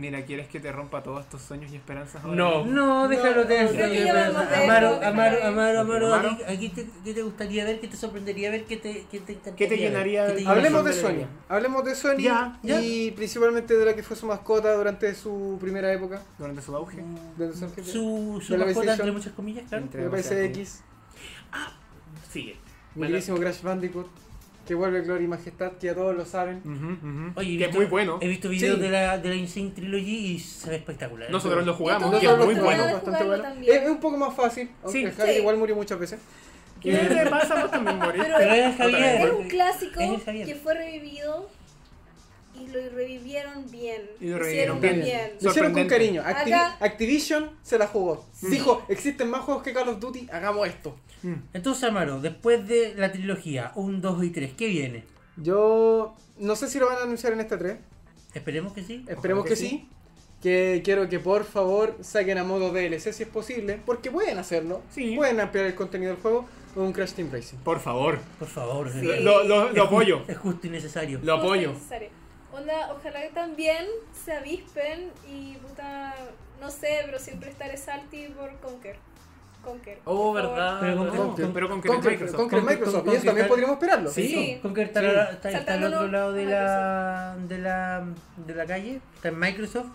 Mira, 0.00 0.24
¿quieres 0.24 0.48
que 0.48 0.60
te 0.60 0.72
rompa 0.72 1.02
todos 1.02 1.28
tus 1.28 1.42
sueños 1.42 1.70
y 1.70 1.76
esperanzas 1.76 2.24
ahora? 2.24 2.34
No. 2.34 2.64
No, 2.64 3.06
déjalo 3.06 3.44
de 3.44 3.58
Amaro, 3.60 4.98
Amaro, 5.04 5.44
Amaro, 5.44 5.44
Amaro, 5.44 5.80
Amaro. 5.80 6.14
¿a 6.14 6.36
ti- 6.38 6.42
¿a 6.42 6.58
ti 6.58 6.68
te, 6.70 6.88
qué 7.04 7.12
te 7.12 7.22
gustaría 7.22 7.66
ver? 7.66 7.80
¿Qué 7.80 7.88
te 7.88 7.96
sorprendería 7.98 8.50
ver? 8.50 8.64
¿Qué 8.64 8.78
te, 8.78 9.04
qué 9.10 9.20
te 9.20 9.32
encantaría 9.34 9.56
¿Qué 9.56 9.66
te 9.66 9.70
ver? 9.76 9.78
llenaría 9.90 10.22
¿Qué 10.22 10.28
de- 10.28 10.34
te 10.36 10.40
llenaría 10.40 10.56
Hablemos 10.68 10.84
de 10.86 11.00
alegría. 11.06 11.28
Hablemos 11.50 11.84
de 11.84 11.94
Sony 11.94 12.16
Ya, 12.18 12.58
ya. 12.62 12.80
y 12.80 13.10
principalmente 13.10 13.76
de 13.76 13.84
la 13.84 13.94
que 13.94 14.02
fue 14.02 14.16
su 14.16 14.24
mascota 14.26 14.72
durante 14.74 15.14
su 15.14 15.58
primera 15.60 15.92
época. 15.92 16.22
Durante 16.38 16.62
su 16.62 16.74
auge. 16.74 17.04
De 17.36 17.52
su, 17.52 17.68
Su, 17.84 18.40
su 18.40 18.52
De 18.54 18.58
la 18.58 18.64
mascota, 18.64 18.92
entre 18.92 19.12
muchas 19.12 19.32
comillas, 19.34 19.64
claro. 19.68 19.84
Entre- 19.84 20.08
PSX, 20.08 20.80
Sigue. 22.30 22.56
mi 22.94 23.02
queridísimo 23.02 23.36
Crash 23.38 23.60
Bandicoot, 23.62 24.06
que 24.70 24.76
vuelve 24.76 25.00
Gloria 25.00 25.24
y 25.24 25.26
Majestad, 25.28 25.72
que 25.80 25.88
ya 25.88 25.96
todos 25.96 26.14
lo 26.14 26.24
saben. 26.24 27.32
Oye, 27.34 27.58
que 27.58 27.64
es 27.64 27.74
muy 27.74 27.86
bueno. 27.86 28.18
He 28.20 28.28
visto 28.28 28.48
videos 28.48 28.76
Sí. 28.76 28.82
de, 28.82 28.88
la, 28.90 29.18
de 29.18 29.28
la 29.28 29.34
Insane 29.34 29.70
Trilogy 29.70 30.26
y 30.34 30.38
se 30.38 30.70
ve 30.70 30.76
espectacular. 30.76 31.28
Nosotros 31.28 31.66
lo 31.66 31.74
jugamos, 31.74 32.08
que 32.20 32.24
es 32.24 32.36
muy 32.38 32.54
bueno. 32.54 32.84
bastante 32.84 33.24
bueno. 33.24 33.44
Es, 33.66 33.88
un 33.90 33.98
poco 33.98 34.16
más 34.16 34.32
fácil, 34.32 34.70
aunque 34.84 34.98
Sí. 35.00 35.04
el 35.06 35.12
Javi 35.12 35.32
Sí. 35.32 35.38
igual 35.40 35.56
murió 35.56 35.74
muchas 35.74 35.98
veces. 35.98 36.20
¿Qué 36.80 36.92
te 36.96 37.26
pasa? 37.28 37.62
Vos 37.62 37.70
también 37.72 37.98
morís. 37.98 38.22
Pero- 38.22 38.36
Pero 38.38 38.54
es. 38.54 38.76
Javier. 38.76 39.34
Un 39.34 39.48
clásico 39.48 40.00
Es 40.00 40.22
Javier. 40.24 40.46
que 40.46 40.54
fue 40.54 40.74
revivido 40.74 41.50
y 42.62 42.68
lo 42.68 42.90
revivieron 42.90 43.70
bien. 43.70 44.02
Y 44.20 44.26
lo 44.28 44.36
Hicieron 44.46 44.80
revivieron 44.80 44.80
bien. 44.80 45.00
bien. 45.02 45.32
Lo 45.40 45.50
hicieron 45.50 45.72
con 45.72 45.86
cariño. 45.88 46.22
Acti- 46.22 46.52
Acá- 46.54 46.76
Activision 46.80 47.50
se 47.62 47.78
la 47.78 47.86
jugó. 47.86 48.24
Dijo, 48.42 48.82
existen 48.88 49.30
más 49.30 49.42
juegos 49.42 49.62
que 49.62 49.72
Call 49.72 49.88
of 49.88 49.98
Duty, 50.00 50.28
hagamos 50.32 50.66
esto. 50.68 50.96
Entonces, 51.52 51.84
Amaro, 51.84 52.20
después 52.20 52.66
de 52.66 52.94
la 52.96 53.12
trilogía 53.12 53.72
1, 53.74 54.00
2 54.00 54.24
y 54.24 54.30
3, 54.30 54.52
¿qué 54.56 54.66
viene? 54.68 55.04
Yo 55.36 56.14
no 56.38 56.56
sé 56.56 56.68
si 56.68 56.78
lo 56.78 56.86
van 56.86 56.96
a 56.98 57.02
anunciar 57.02 57.32
en 57.32 57.40
este 57.40 57.56
3. 57.56 57.76
Esperemos 58.34 58.72
que 58.72 58.82
sí. 58.82 59.04
Esperemos 59.08 59.44
que, 59.44 59.50
que 59.50 59.56
sí. 59.56 59.88
Que 60.42 60.80
quiero 60.82 61.08
que 61.10 61.18
por 61.18 61.44
favor 61.44 61.96
saquen 62.00 62.38
a 62.38 62.44
modo 62.44 62.72
DLC 62.72 63.12
si 63.12 63.24
es 63.24 63.28
posible. 63.28 63.78
Porque 63.84 64.10
pueden 64.10 64.38
hacerlo. 64.38 64.80
Sí. 64.90 65.14
Pueden 65.16 65.38
ampliar 65.40 65.66
el 65.66 65.74
contenido 65.74 66.12
del 66.12 66.22
juego 66.22 66.46
con 66.74 66.84
un 66.84 66.92
Crash 66.92 67.12
Team 67.12 67.28
Racing. 67.30 67.58
Por 67.58 67.80
favor. 67.80 68.18
Por 68.38 68.48
favor. 68.48 68.90
Sí. 68.90 69.02
Lo, 69.20 69.44
lo, 69.44 69.70
lo 69.70 69.82
apoyo. 69.84 70.22
Es 70.28 70.38
justo 70.38 70.66
y 70.66 70.70
necesario. 70.70 71.20
Lo 71.22 71.34
apoyo. 71.34 71.72
necesario. 71.74 72.08
Onda, 72.52 72.92
ojalá 72.92 73.22
que 73.22 73.28
también 73.30 73.86
se 74.24 74.32
avispen 74.32 75.10
y 75.28 75.54
puta, 75.58 76.14
no 76.60 76.70
sé, 76.70 77.02
pero 77.06 77.18
siempre 77.18 77.50
estaré 77.50 77.76
salty 77.76 78.28
por 78.28 78.50
Conker. 78.60 78.96
Conker. 79.64 79.98
Oh, 80.06 80.32
por 80.32 80.42
verdad. 80.42 80.78
Pero 80.80 80.96
con- 80.96 81.04
verdad. 81.10 81.18
con- 81.36 81.52
Pero 81.52 81.68
con 81.68 81.80
que 81.82 81.88
Con, 81.88 81.96
Microsoft. 82.04 82.52
Microsoft. 82.64 83.06
y 83.06 83.14
eso 83.16 83.24
también 83.26 83.46
podríamos 83.48 83.74
esperarlo. 83.74 84.10
Sí. 84.10 84.60
Que 84.74 84.82
está, 84.82 85.00
Sí. 85.00 85.06
está, 85.32 85.50
está 85.50 85.74
al 85.74 85.84
otro 85.84 86.08
lado 86.08 86.32
de 86.32 86.46
la, 86.46 87.36
de 87.46 87.58
la 87.58 88.04
de 88.38 88.54
la 88.54 88.66
calle, 88.66 89.00
está 89.14 89.28
en 89.28 89.38
Microsoft. 89.38 89.88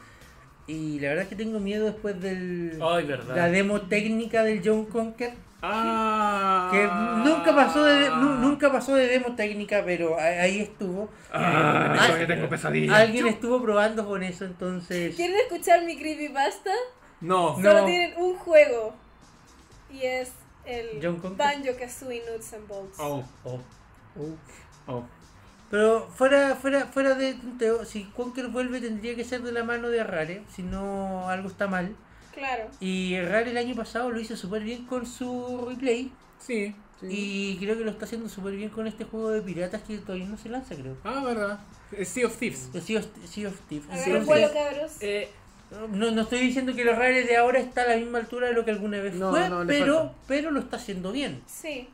Y 0.67 0.99
la 0.99 1.09
verdad 1.09 1.23
es 1.23 1.29
que 1.29 1.35
tengo 1.35 1.59
miedo 1.59 1.85
después 1.85 2.19
del 2.19 2.79
Ay, 2.81 3.05
verdad. 3.05 3.35
la 3.35 3.49
demo 3.49 3.81
técnica 3.81 4.43
del 4.43 4.61
John 4.65 4.85
Conker. 4.85 5.33
Ah. 5.61 6.69
Que 6.71 7.29
nunca 7.29 7.55
pasó 7.55 7.83
de 7.83 8.09
nu- 8.09 8.35
nunca 8.39 8.71
pasó 8.71 8.93
de 8.95 9.07
demo 9.07 9.35
técnica, 9.35 9.81
pero 9.85 10.19
ahí 10.19 10.59
estuvo. 10.61 11.09
Ah, 11.31 11.93
Ah, 11.99 12.05
todavía 12.07 12.27
tengo 12.27 12.49
pesadillas. 12.49 12.95
Alguien 12.95 13.27
estuvo 13.27 13.61
probando 13.61 14.05
con 14.05 14.21
eso, 14.23 14.45
entonces. 14.45 15.15
¿Quieren 15.15 15.35
escuchar 15.37 15.83
mi 15.83 15.97
creepypasta? 15.97 16.71
No. 17.21 17.57
No. 17.57 17.63
Solo 17.71 17.85
tienen 17.85 18.13
un 18.17 18.35
juego. 18.35 18.93
Y 19.91 20.01
es 20.03 20.31
el 20.65 20.99
John 21.01 21.17
Conker. 21.17 21.37
Banjo 21.47 21.71
Kazooie 21.79 22.21
Nuts 22.31 22.53
and 22.53 22.67
Bolts. 22.67 22.97
Oh, 22.99 23.23
Oh. 23.43 23.59
oh. 24.87 25.03
Pero 25.69 26.07
fuera, 26.15 26.55
fuera, 26.55 26.85
fuera 26.85 27.15
de 27.15 27.33
tonteo, 27.33 27.85
si 27.85 28.03
Conker 28.03 28.47
vuelve 28.47 28.81
tendría 28.81 29.15
que 29.15 29.23
ser 29.23 29.41
de 29.41 29.51
la 29.51 29.63
mano 29.63 29.89
de 29.89 30.03
Rare, 30.03 30.43
si 30.53 30.63
no 30.63 31.29
algo 31.29 31.49
está 31.49 31.67
mal. 31.67 31.95
Claro. 32.33 32.69
Y 32.79 33.19
Rare 33.19 33.51
el 33.51 33.57
año 33.57 33.75
pasado 33.75 34.11
lo 34.11 34.19
hizo 34.19 34.35
súper 34.35 34.63
bien 34.63 34.85
con 34.85 35.05
su 35.05 35.65
replay. 35.67 36.11
Sí. 36.39 36.75
sí. 36.99 37.07
Y 37.09 37.57
creo 37.57 37.77
que 37.77 37.83
lo 37.83 37.91
está 37.91 38.05
haciendo 38.05 38.29
súper 38.29 38.55
bien 38.55 38.69
con 38.69 38.87
este 38.87 39.05
juego 39.05 39.31
de 39.31 39.41
piratas 39.41 39.81
que 39.81 39.97
todavía 39.97 40.27
no 40.27 40.37
se 40.37 40.49
lanza, 40.49 40.75
creo. 40.75 40.97
Ah, 41.03 41.23
verdad. 41.23 41.59
Sea 42.03 42.27
of 42.27 42.37
Thieves. 42.37 42.69
El 42.73 42.81
Sea 42.81 42.99
of, 42.99 43.07
Sea 43.25 43.47
of 43.47 43.59
Thieves. 43.67 43.89
Agarren 43.89 44.17
Entonces, 44.17 44.27
vuelo, 44.27 44.53
cabros. 44.53 44.91
Eh, 45.01 45.29
no, 45.91 46.11
no 46.11 46.21
estoy 46.21 46.39
diciendo 46.39 46.75
que 46.75 46.85
los 46.85 46.97
Rare 46.97 47.23
de 47.23 47.37
ahora 47.37 47.59
está 47.59 47.83
a 47.83 47.87
la 47.87 47.97
misma 47.97 48.19
altura 48.19 48.47
de 48.47 48.53
lo 48.53 48.65
que 48.65 48.71
alguna 48.71 48.99
vez 48.99 49.15
No, 49.15 49.31
fue, 49.31 49.49
no, 49.49 49.65
pero, 49.65 50.13
pero 50.27 50.51
lo 50.51 50.59
está 50.59 50.77
haciendo 50.77 51.11
bien. 51.11 51.41
Sí. 51.47 51.89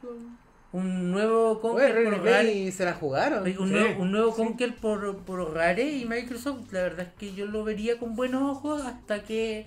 Un 0.73 1.11
nuevo 1.11 1.59
Conker 1.59 2.03
por 2.05 2.13
Rare. 2.23 2.41
Play 2.43 2.71
se 2.71 2.85
la 2.85 2.93
jugaron. 2.93 3.43
Un, 3.43 3.53
Sí, 3.53 3.73
nuevo, 3.73 4.01
un 4.01 4.11
nuevo 4.11 4.33
Conker 4.33 4.75
por, 4.75 5.17
por 5.23 5.53
Rare 5.53 5.83
y 5.83 6.05
Microsoft, 6.05 6.71
la 6.71 6.81
verdad 6.83 7.07
es 7.07 7.13
que 7.19 7.33
yo 7.33 7.45
lo 7.45 7.63
vería 7.65 7.97
con 7.99 8.15
buenos 8.15 8.43
ojos 8.57 8.81
hasta 8.83 9.23
que 9.23 9.65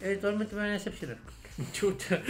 eventualmente 0.00 0.54
me 0.54 0.60
van 0.62 0.70
a 0.70 0.74
decepcionar. 0.74 1.16
chucha. 1.72 2.20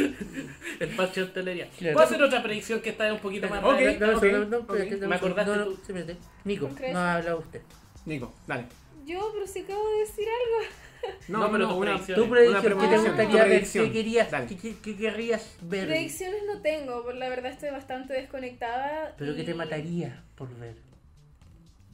El 0.79 0.91
parche 0.91 1.21
de 1.23 1.27
hostelería. 1.27 1.69
Claro. 1.79 1.95
¿Puedo 1.95 2.07
hacer 2.07 2.23
otra 2.23 2.43
predicción 2.43 2.81
que 2.81 2.91
está 2.91 3.12
un 3.12 3.19
poquito 3.21 3.49
más 3.49 3.65
Ok, 3.65 3.79
realista? 3.79 4.07
No, 4.07 4.12
no, 4.12 4.19
ok, 4.19 4.25
no, 4.25 4.45
no, 4.45 4.57
ok. 4.59 4.65
pero 4.69 4.83
es 4.85 4.89
que- 5.01 5.07
Me 5.07 5.15
acordaste 5.17 5.51
no, 5.51 5.57
no, 5.57 5.65
tú. 5.65 5.73
espérate. 5.83 6.17
Nico, 6.45 6.71
no 6.93 6.99
ha 6.99 7.15
hablado 7.17 7.39
usted. 7.39 7.62
Nico, 8.07 8.33
dale. 8.47 8.67
Yo, 9.07 9.31
pero 9.35 9.47
si 9.47 9.61
acabo 9.61 9.89
de 9.91 9.99
decir 10.01 10.27
algo. 10.29 10.71
No, 11.29 11.51
pero 11.51 11.69
tu 11.69 11.81
predicción. 11.81 12.21
Tu 12.21 12.29
predicción, 12.31 12.79
¿qué 12.81 12.87
te 12.89 12.97
gustaría 12.99 13.35
ver? 13.43 13.47
predicción. 13.49 13.87
¿Qué 13.87 13.93
querías, 13.93 14.29
qué, 14.49 14.57
qué- 14.57 14.77
qué 14.83 14.97
querrías 14.97 15.57
ver? 15.63 15.87
Predicciones 15.87 16.43
no 16.47 16.61
tengo, 16.61 17.03
por 17.03 17.15
la 17.15 17.29
verdad 17.29 17.53
estoy 17.53 17.71
bastante 17.71 18.13
desconectada. 18.13 19.15
Pero 19.19 19.33
y- 19.33 19.37
que 19.37 19.45
te 19.45 19.55
mataría 19.55 20.23
por 20.37 20.55
ver. 20.59 20.77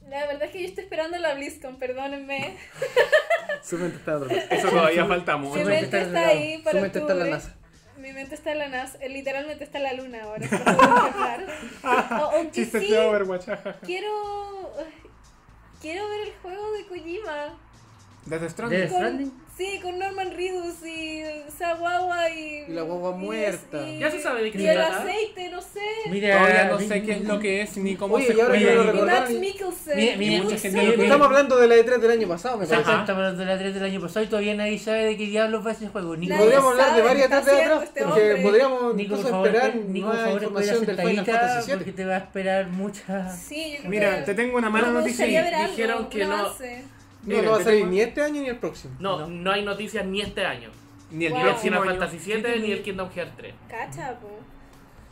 La 0.09 0.25
verdad 0.27 0.43
es 0.43 0.51
que 0.51 0.61
yo 0.61 0.67
estoy 0.67 0.83
esperando 0.83 1.17
la 1.19 1.33
BlizzCon, 1.35 1.77
perdónenme. 1.79 2.57
Su 3.63 3.77
mente 3.77 3.97
está 3.97 4.11
en 4.11 4.17
otra 4.23 4.35
cosa. 4.35 4.55
Eso 4.55 4.69
todavía 4.69 5.05
falta 5.05 5.37
Mi 5.37 5.47
mucho. 5.47 5.65
mente 5.65 5.81
mente 5.81 6.01
está 6.01 6.27
ahí 6.27 6.57
Su 6.57 6.63
para 6.63 6.81
mente 6.81 6.99
está 6.99 7.13
en 7.13 7.19
la. 7.19 7.25
NASA. 7.25 7.55
Mi 7.97 8.11
mente 8.13 8.35
está 8.35 8.51
en 8.51 8.57
la 8.57 8.67
NASA, 8.67 8.97
eh, 8.99 9.09
literalmente 9.09 9.63
está 9.63 9.77
en 9.77 9.83
la 9.83 9.93
luna 9.93 10.23
ahora. 10.23 10.47
O- 11.83 12.35
Aunque 12.37 12.65
sí, 12.65 12.93
Overwatch. 12.93 13.45
jajaja. 13.45 13.79
quiero... 13.81 14.09
Quiero 15.81 16.07
ver 16.09 16.27
el 16.27 16.33
juego 16.41 16.71
de 16.73 16.85
Kojima. 16.87 17.57
Death 18.25 18.49
Stranding. 18.49 18.79
Death 18.79 18.89
Con- 18.91 18.97
Stranding. 18.99 19.31
sí, 19.57 19.79
con 19.81 19.97
Norman 19.99 20.31
Reedus 20.35 20.85
y 20.85 21.21
esa 21.47 21.73
guagua 21.73 22.29
y... 22.29 22.65
Y 22.67 22.71
la 22.73 22.83
guagua 22.83 23.15
y 23.15 23.19
muerta. 23.19 23.87
y- 23.87 23.97
Ya 23.99 24.11
se 24.11 24.21
sabe 24.21 24.43
de 24.43 24.51
qué 24.51 24.57
Y 24.59 24.61
se 24.61 24.71
el 24.71 24.81
aceite, 24.81 25.49
no 25.49 25.61
sé. 25.61 25.79
Mira, 26.09 26.37
Todavía 26.37 26.63
no 26.65 26.79
sé 26.79 27.01
qué 27.03 27.11
es 27.13 27.23
lo 27.25 27.39
que 27.39 27.61
es 27.61 27.77
ni 27.77 27.95
cómo 27.95 28.15
Oye, 28.15 28.27
se 28.27 28.33
y 28.33 28.35
juega. 28.35 28.57
Y 28.57 28.63
recordaron, 28.65 29.05
Max 29.07 29.31
y- 29.31 29.39
Mikkelsen. 29.39 29.97
Mira, 29.97 30.13
y 30.13 30.17
mira, 30.17 30.43
mucha 30.43 30.57
gente 30.57 30.83
lo 30.85 30.93
que- 30.95 31.03
Estamos 31.03 31.27
hablando 31.27 31.57
de 31.57 31.67
la 31.67 31.75
E3 31.77 31.97
del 31.99 32.11
año 32.11 32.27
pasado, 32.27 32.57
me 32.57 32.65
parece. 32.67 32.81
Exacto, 32.91 33.13
pero 33.15 33.33
de 33.33 33.45
la 33.45 33.57
3 33.57 33.73
del 33.73 33.83
año 33.83 34.01
pasado 34.01 34.25
y 34.25 34.27
todavía 34.29 34.55
nadie 34.55 34.77
sabe 34.79 35.03
de 35.05 35.17
qué 35.17 35.25
diablos 35.25 35.65
va 35.65 35.71
ese 35.71 35.87
juego. 35.87 36.15
Nico, 36.15 36.37
Podríamos 36.37 36.71
hablar 36.73 36.95
de 36.95 37.01
varias 37.01 37.27
qué 37.27 37.37
está 37.37 37.51
E3 37.51 37.55
de 37.55 37.63
atrás, 37.63 37.83
este 37.83 38.03
porque 38.03 38.21
hombre. 38.21 38.41
podríamos 38.43 38.81
Nico, 38.81 38.93
por 38.95 39.01
incluso 39.01 39.29
favor, 39.29 39.47
esperar 39.47 39.69
espera- 39.71 39.85
Nico, 39.91 40.07
por 40.07 40.15
favor, 40.17 40.33
información 40.43 40.85
del 40.85 40.95
Final 40.97 41.25
Fantasy 41.25 41.69
porque 41.71 41.83
VII. 41.85 41.93
te 41.95 42.05
va 42.05 42.13
a 42.15 42.17
esperar 42.19 42.67
mucha... 42.69 43.35
Sí, 43.35 43.77
Mira, 43.85 44.15
que- 44.17 44.21
te 44.23 44.35
tengo 44.35 44.57
una 44.57 44.69
mala 44.69 44.89
noticia 44.91 45.25
Dijeron 45.25 46.07
que 46.09 46.25
no. 46.25 46.51
No, 47.25 47.41
no 47.41 47.51
va 47.51 47.57
a 47.57 47.63
salir 47.63 47.85
ni 47.87 48.01
este 48.01 48.21
año 48.21 48.41
ni 48.41 48.47
el 48.49 48.57
próximo. 48.57 48.95
No, 48.99 49.27
no 49.27 49.51
hay 49.51 49.63
noticias 49.63 50.05
ni 50.05 50.21
este 50.21 50.45
año. 50.45 50.69
Ni 51.11 51.25
el 51.25 51.31
Wow. 51.33 51.41
Ni 51.41 51.47
el 51.47 51.51
próximo 51.53 51.81
Final. 51.81 51.97
Fantasy 51.99 52.33
VII 52.33 52.59
ni 52.61 52.71
el 52.71 52.81
Kingdom 52.83 53.09
Hearts 53.11 53.33
3. 53.37 53.53
Cacha, 53.69 54.19
po. 54.19 54.29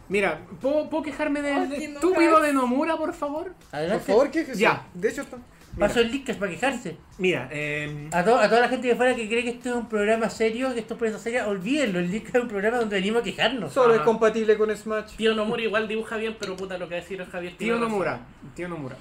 Mira, 0.07 0.39
¿puedo, 0.59 0.89
puedo 0.89 1.03
quejarme 1.03 1.41
del 1.41 1.57
Oh, 1.57 1.69
Kingdom 1.75 1.93
estúpido 1.95 2.39
de 2.41 2.53
Nomura, 2.53 2.97
por 2.97 3.13
favor? 3.13 3.53
Por 3.71 3.99
favor, 4.01 4.31
quéjese. 4.31 4.59
Ya. 4.59 4.87
De 4.93 5.09
hecho, 5.09 5.21
está. 5.21 5.37
Paso 5.77 5.99
el 6.01 6.11
link 6.11 6.25
que 6.25 6.31
es 6.31 6.37
para 6.37 6.51
quejarse. 6.51 6.97
Mira, 7.19 7.47
eh, 7.51 8.09
A, 8.11 8.23
to- 8.23 8.35
a 8.37 8.49
toda 8.49 8.59
la 8.61 8.67
gente 8.69 8.87
de 8.87 8.95
fuera 8.95 9.15
que 9.15 9.27
cree 9.29 9.43
que 9.43 9.51
esto 9.51 9.69
es 9.69 9.75
un 9.75 9.87
programa 9.87 10.29
serio, 10.29 10.73
que 10.73 10.79
esto 10.79 10.95
es 10.95 10.99
prensa 10.99 11.19
seria, 11.19 11.47
olvídenlo. 11.47 11.99
El 11.99 12.09
link 12.11 12.27
es 12.33 12.41
un 12.41 12.47
programa 12.49 12.79
donde 12.79 12.95
venimos 12.95 13.21
a 13.21 13.23
quejarnos. 13.23 13.71
Solo 13.71 13.93
es 13.93 14.01
compatible 14.01 14.57
con 14.57 14.75
Smash. 14.75 15.15
Tío 15.15 15.35
Nomura 15.35 15.61
igual 15.61 15.87
dibuja 15.87 16.17
bien, 16.17 16.35
pero 16.39 16.55
puta 16.57 16.77
lo 16.79 16.89
que 16.89 16.95
decir 16.95 17.21
es 17.21 17.29
Javier. 17.29 17.53
tío 17.55 17.75
razón. 17.75 17.89
Nomura, 17.89 18.19
tío 18.55 18.67
Nomura. 18.67 18.97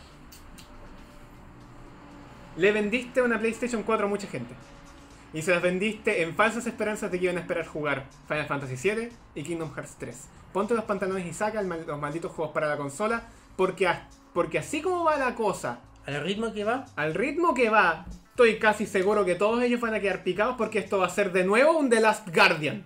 Le 2.58 2.72
vendiste 2.72 3.22
una 3.22 3.38
PlayStation 3.38 3.82
4 3.82 4.06
a 4.06 4.08
mucha 4.08 4.26
gente. 4.26 4.54
Y 5.32 5.42
se 5.42 5.50
las 5.52 5.62
vendiste 5.62 6.22
en 6.22 6.34
falsas 6.34 6.66
esperanzas 6.66 7.10
de 7.10 7.18
que 7.18 7.24
iban 7.24 7.36
a 7.36 7.40
esperar 7.40 7.66
jugar 7.66 8.04
Final 8.28 8.46
Fantasy 8.46 8.76
VII 8.90 9.08
y 9.34 9.42
Kingdom 9.42 9.72
Hearts 9.74 9.96
3. 9.98 10.16
Ponte 10.52 10.74
los 10.74 10.84
pantalones 10.84 11.26
y 11.26 11.32
saca 11.34 11.62
mal- 11.62 11.84
los 11.86 11.98
malditos 12.00 12.32
juegos 12.32 12.52
para 12.54 12.66
la 12.68 12.76
consola, 12.76 13.22
porque, 13.56 13.88
porque 14.32 14.58
así 14.58 14.80
como 14.82 15.04
va 15.04 15.16
la 15.16 15.34
cosa, 15.34 15.80
Al 16.06 16.22
ritmo 16.22 16.52
que 16.54 16.64
va, 16.64 16.86
al 16.96 17.12
ritmo 17.14 17.52
que 17.52 17.68
va, 17.68 18.06
estoy 18.30 18.58
casi 18.58 18.86
seguro 18.86 19.26
que 19.26 19.34
todos 19.34 19.62
ellos 19.62 19.78
van 19.82 19.92
a 19.92 20.00
quedar 20.00 20.22
picados 20.24 20.54
porque 20.56 20.78
esto 20.78 20.96
va 20.98 21.06
a 21.06 21.10
ser 21.10 21.32
de 21.32 21.44
nuevo 21.44 21.76
un 21.78 21.90
The 21.90 22.00
Last 22.00 22.34
Guardian. 22.34 22.82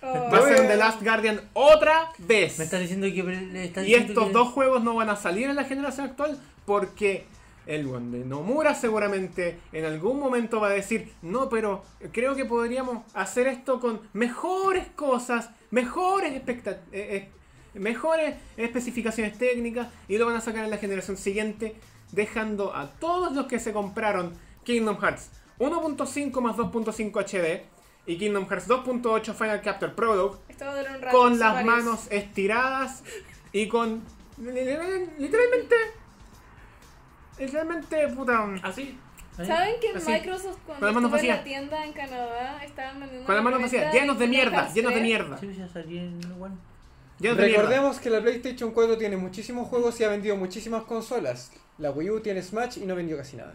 Oh. 0.00 0.30
Va 0.32 0.38
a 0.38 0.42
ser 0.42 0.60
un 0.60 0.68
The 0.68 0.76
Last 0.76 1.02
Guardian 1.02 1.40
otra 1.54 2.10
vez. 2.18 2.56
me 2.58 2.64
estás 2.64 2.78
diciendo 2.80 3.08
que 3.08 3.64
estás 3.64 3.82
Y 3.82 3.86
diciendo 3.88 4.12
estos 4.12 4.26
que- 4.28 4.32
dos 4.32 4.48
juegos 4.50 4.84
no 4.84 4.94
van 4.94 5.10
a 5.10 5.16
salir 5.16 5.50
en 5.50 5.56
la 5.56 5.64
generación 5.64 6.06
actual 6.06 6.38
porque 6.64 7.26
el 7.66 7.86
buen 7.86 8.10
de 8.10 8.24
Nomura 8.24 8.74
seguramente 8.74 9.58
en 9.72 9.84
algún 9.84 10.18
momento 10.18 10.60
va 10.60 10.68
a 10.68 10.70
decir, 10.70 11.12
no, 11.22 11.48
pero 11.48 11.84
creo 12.12 12.34
que 12.34 12.44
podríamos 12.44 13.04
hacer 13.14 13.46
esto 13.46 13.80
con 13.80 14.00
mejores 14.12 14.88
cosas, 14.96 15.50
mejores 15.70 16.32
eh, 16.32 16.80
eh, 16.92 17.28
mejores 17.74 18.36
especificaciones 18.56 19.38
técnicas 19.38 19.88
y 20.08 20.18
lo 20.18 20.26
van 20.26 20.36
a 20.36 20.40
sacar 20.40 20.64
en 20.64 20.70
la 20.70 20.78
generación 20.78 21.16
siguiente, 21.16 21.76
dejando 22.12 22.74
a 22.74 22.88
todos 22.90 23.32
los 23.32 23.46
que 23.46 23.60
se 23.60 23.72
compraron 23.72 24.34
Kingdom 24.64 24.98
Hearts 24.98 25.30
1.5 25.58 26.40
más 26.40 26.56
2.5 26.56 27.12
HD 27.24 27.62
y 28.06 28.16
Kingdom 28.18 28.48
Hearts 28.48 28.66
2.8 28.68 29.34
Final 29.34 29.60
Capture 29.60 29.92
Product 29.92 30.40
con 31.12 31.38
las 31.38 31.54
varios. 31.54 31.74
manos 31.76 32.06
estiradas 32.10 33.04
y 33.52 33.68
con 33.68 34.02
literal- 34.38 35.10
literalmente 37.40 37.96
literalmente 37.96 38.16
puta 38.16 38.68
Así. 38.68 38.98
¿Eh? 39.38 39.44
¿Saben 39.46 39.74
que 39.80 39.96
Así. 39.96 40.10
Microsoft 40.10 40.58
cuando 40.66 40.92
Con 40.92 41.04
estuve 41.04 41.20
en 41.20 41.28
la 41.28 41.44
tienda 41.44 41.84
en 41.86 41.92
Canadá 41.92 42.64
estaban 42.64 43.00
vendiendo 43.00 43.26
con 43.26 43.34
las 43.34 43.42
una 43.42 43.50
manos 43.50 43.62
vacías 43.62 43.94
llenos 43.94 44.18
de 44.18 44.26
mierda 44.28 44.72
llenos 44.72 44.90
de 44.92 44.98
3? 44.98 45.02
mierda 45.02 45.38
Sí, 45.38 45.54
ya 45.56 45.68
salí 45.68 45.98
en 45.98 46.20
el 46.22 46.32
One. 46.32 46.56
llenos 47.18 47.38
de 47.38 47.46
mierda 47.46 47.62
Recordemos 47.62 48.00
que 48.00 48.10
la 48.10 48.20
PlayStation 48.20 48.70
4 48.72 48.98
tiene 48.98 49.16
muchísimos 49.16 49.68
juegos 49.68 49.98
y 50.00 50.04
ha 50.04 50.08
vendido 50.08 50.36
muchísimas 50.36 50.82
consolas. 50.82 51.52
La 51.78 51.90
Wii 51.90 52.10
U 52.10 52.20
tiene 52.20 52.42
Smash 52.42 52.78
y 52.78 52.86
no 52.86 52.94
vendió 52.94 53.16
casi 53.16 53.36
nada. 53.36 53.54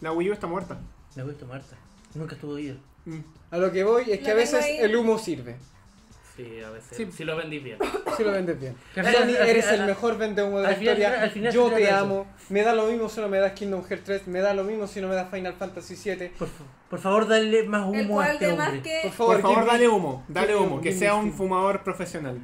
la 0.00 0.12
Wii 0.12 0.30
U 0.30 0.32
está 0.32 0.46
muerta 0.46 0.78
Me 1.16 1.24
gusta 1.24 1.44
Marta. 1.46 1.76
Nunca 2.14 2.34
estuvo 2.36 2.56
ido. 2.58 2.76
Mm. 3.04 3.18
A 3.50 3.56
lo 3.58 3.72
que 3.72 3.82
voy 3.82 4.10
es 4.12 4.20
que 4.20 4.30
a 4.30 4.34
veces 4.34 4.64
ahí. 4.64 4.78
el 4.78 4.94
humo 4.94 5.18
sirve. 5.18 5.56
Sí, 6.38 6.60
a 6.64 6.70
veces. 6.70 6.96
Sí. 6.96 7.08
Si 7.12 7.24
lo 7.24 7.36
vendís 7.36 7.62
bien. 7.62 7.78
Si 8.16 8.24
lo 8.24 8.32
vendes 8.32 8.58
bien. 8.58 8.74
Al 8.96 9.06
eres 9.36 9.66
el 9.68 9.84
mejor 9.84 10.16
vende 10.18 10.42
humo 10.42 10.60
de 10.60 10.66
al 10.66 10.72
la 10.72 10.78
final- 10.78 10.96
historia. 10.98 11.22
al 11.22 11.30
final 11.30 11.52
Yo 11.52 11.70
te 11.70 11.82
eso. 11.84 11.94
amo. 11.96 12.26
Me 12.48 12.62
da 12.62 12.72
lo 12.74 12.86
mismo 12.86 13.08
si 13.08 13.20
no 13.20 13.28
me 13.28 13.38
das 13.38 13.52
Kingdom 13.52 13.84
Hearts 13.86 14.04
3. 14.04 14.26
Me 14.28 14.40
da 14.40 14.54
lo 14.54 14.64
mismo 14.64 14.86
si 14.86 15.00
no 15.00 15.08
me 15.08 15.14
das 15.14 15.30
Final 15.30 15.52
Fantasy 15.54 15.94
7. 15.96 16.32
Por, 16.38 16.48
por 16.88 16.98
favor, 16.98 17.28
dale 17.28 17.62
más 17.64 17.86
humo 17.86 18.20
a 18.20 18.32
este 18.32 18.46
hombre. 18.50 18.80
que... 18.82 19.00
Por 19.02 19.12
favor, 19.12 19.34
por 19.34 19.42
favor 19.42 19.64
me- 19.64 19.70
dale 19.72 19.88
humo 19.88 20.24
dale 20.28 20.56
humo 20.56 20.80
que 20.80 20.92
sea 20.92 21.14
un 21.14 21.32
fumador 21.32 21.82
profesional 21.84 22.38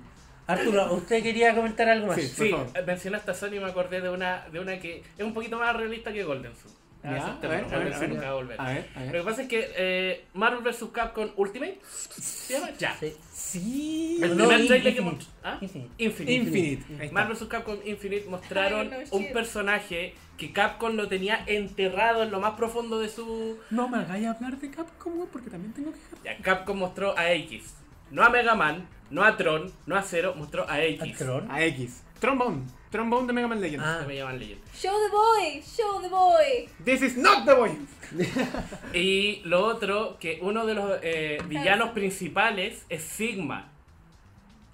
Arturo, 0.46 0.92
¿usted 0.92 1.22
quería 1.22 1.54
comentar 1.54 1.88
algo 1.88 2.08
más? 2.08 2.20
Sí. 2.20 2.54
Mencionaste 2.86 3.30
a 3.30 3.34
Sony 3.34 3.54
y 3.54 3.60
me 3.60 3.64
acordé 3.70 4.02
de 4.02 4.10
una, 4.10 4.44
de 4.52 4.60
una 4.60 4.78
que 4.78 5.02
es 5.16 5.24
un 5.24 5.32
poquito 5.32 5.58
más 5.58 5.74
realista 5.74 6.12
que 6.12 6.22
Golden 6.22 6.52
Sun. 6.54 6.70
Ah, 7.06 7.16
Ya, 7.16 7.26
a 7.26 7.34
ver, 7.34 7.40
lo- 7.42 7.46
a 7.46 7.48
ver, 7.50 7.64
Golden 7.70 7.92
a 7.92 7.98
Sun 7.98 8.00
ver. 8.00 8.08
nunca 8.10 8.22
va 8.24 8.30
a 8.30 8.34
volver. 8.34 8.60
a 8.60 8.64
ver 8.72 8.86
a 8.96 9.04
Lo 9.04 9.12
que 9.12 9.22
pasa 9.22 9.42
es 9.42 9.48
que 9.48 9.70
eh, 9.76 10.24
Marvel 10.32 10.60
vs. 10.62 10.84
Capcom 10.92 11.28
Ultimate 11.36 11.78
¿se 12.10 12.54
llama? 12.54 12.70
Ya. 12.78 12.96
Sí. 12.98 13.12
sí 13.32 14.18
El 14.22 14.36
No, 14.36 14.48
primer 14.48 14.66
trailer 14.66 14.94
que 14.96 15.16
¿Ah? 15.42 15.58
Infinite. 15.60 15.90
Infinite. 15.98 16.32
Infinite 16.34 16.84
Ahí 16.94 17.06
está. 17.06 17.12
Marvel 17.14 17.36
vs. 17.36 17.48
Capcom 17.48 17.76
Infinite 17.84 18.26
mostraron 18.28 18.90
Ay, 18.92 19.04
no, 19.10 19.16
un 19.18 19.32
personaje 19.32 20.14
que 20.38 20.52
Capcom 20.52 20.96
lo 20.96 21.06
tenía 21.08 21.44
enterrado 21.46 22.22
en 22.22 22.30
lo 22.30 22.40
más 22.40 22.54
profundo 22.54 22.98
de 22.98 23.08
su... 23.08 23.58
no 23.70 23.88
me 23.88 23.98
hagáis 23.98 24.26
hablar 24.26 24.58
de 24.58 24.70
Capcom 24.70 25.26
porque 25.32 25.50
también 25.50 25.72
tengo 25.74 25.92
que 25.92 25.98
Ya, 26.24 26.36
Capcom 26.38 26.78
mostró 26.78 27.16
a 27.18 27.30
X. 27.32 27.74
No 28.10 28.22
a 28.24 28.30
Mega 28.30 28.54
Man, 28.54 28.88
no 29.10 29.22
a 29.24 29.36
Tron, 29.36 29.70
no 29.86 29.96
a 29.96 30.02
Zero, 30.02 30.34
mostró 30.36 30.68
a 30.68 30.74
¿Al 30.74 30.82
X. 30.84 31.18
Tron? 31.18 31.50
a 31.50 31.62
X 31.64 32.02
Trombone. 32.24 32.62
Trombone 32.90 33.26
de 33.26 33.32
Mega 33.34 33.48
Man 33.48 33.60
Legends. 33.60 33.84
Ah. 33.86 33.98
Se 34.00 34.06
me 34.06 34.16
llaman 34.16 34.38
leyenda. 34.38 34.64
Show 34.74 34.92
the 34.92 35.10
boy, 35.10 35.62
show 35.62 36.00
the 36.00 36.08
boy. 36.08 36.68
This 36.82 37.02
is 37.02 37.16
not 37.18 37.44
the 37.44 37.54
boy. 37.54 37.70
Y 38.94 39.42
lo 39.44 39.66
otro, 39.66 40.16
que 40.18 40.38
uno 40.40 40.64
de 40.64 40.74
los 40.74 40.98
eh, 41.02 41.38
villanos 41.46 41.90
principales 41.90 42.86
es 42.88 43.02
Sigma. 43.02 43.70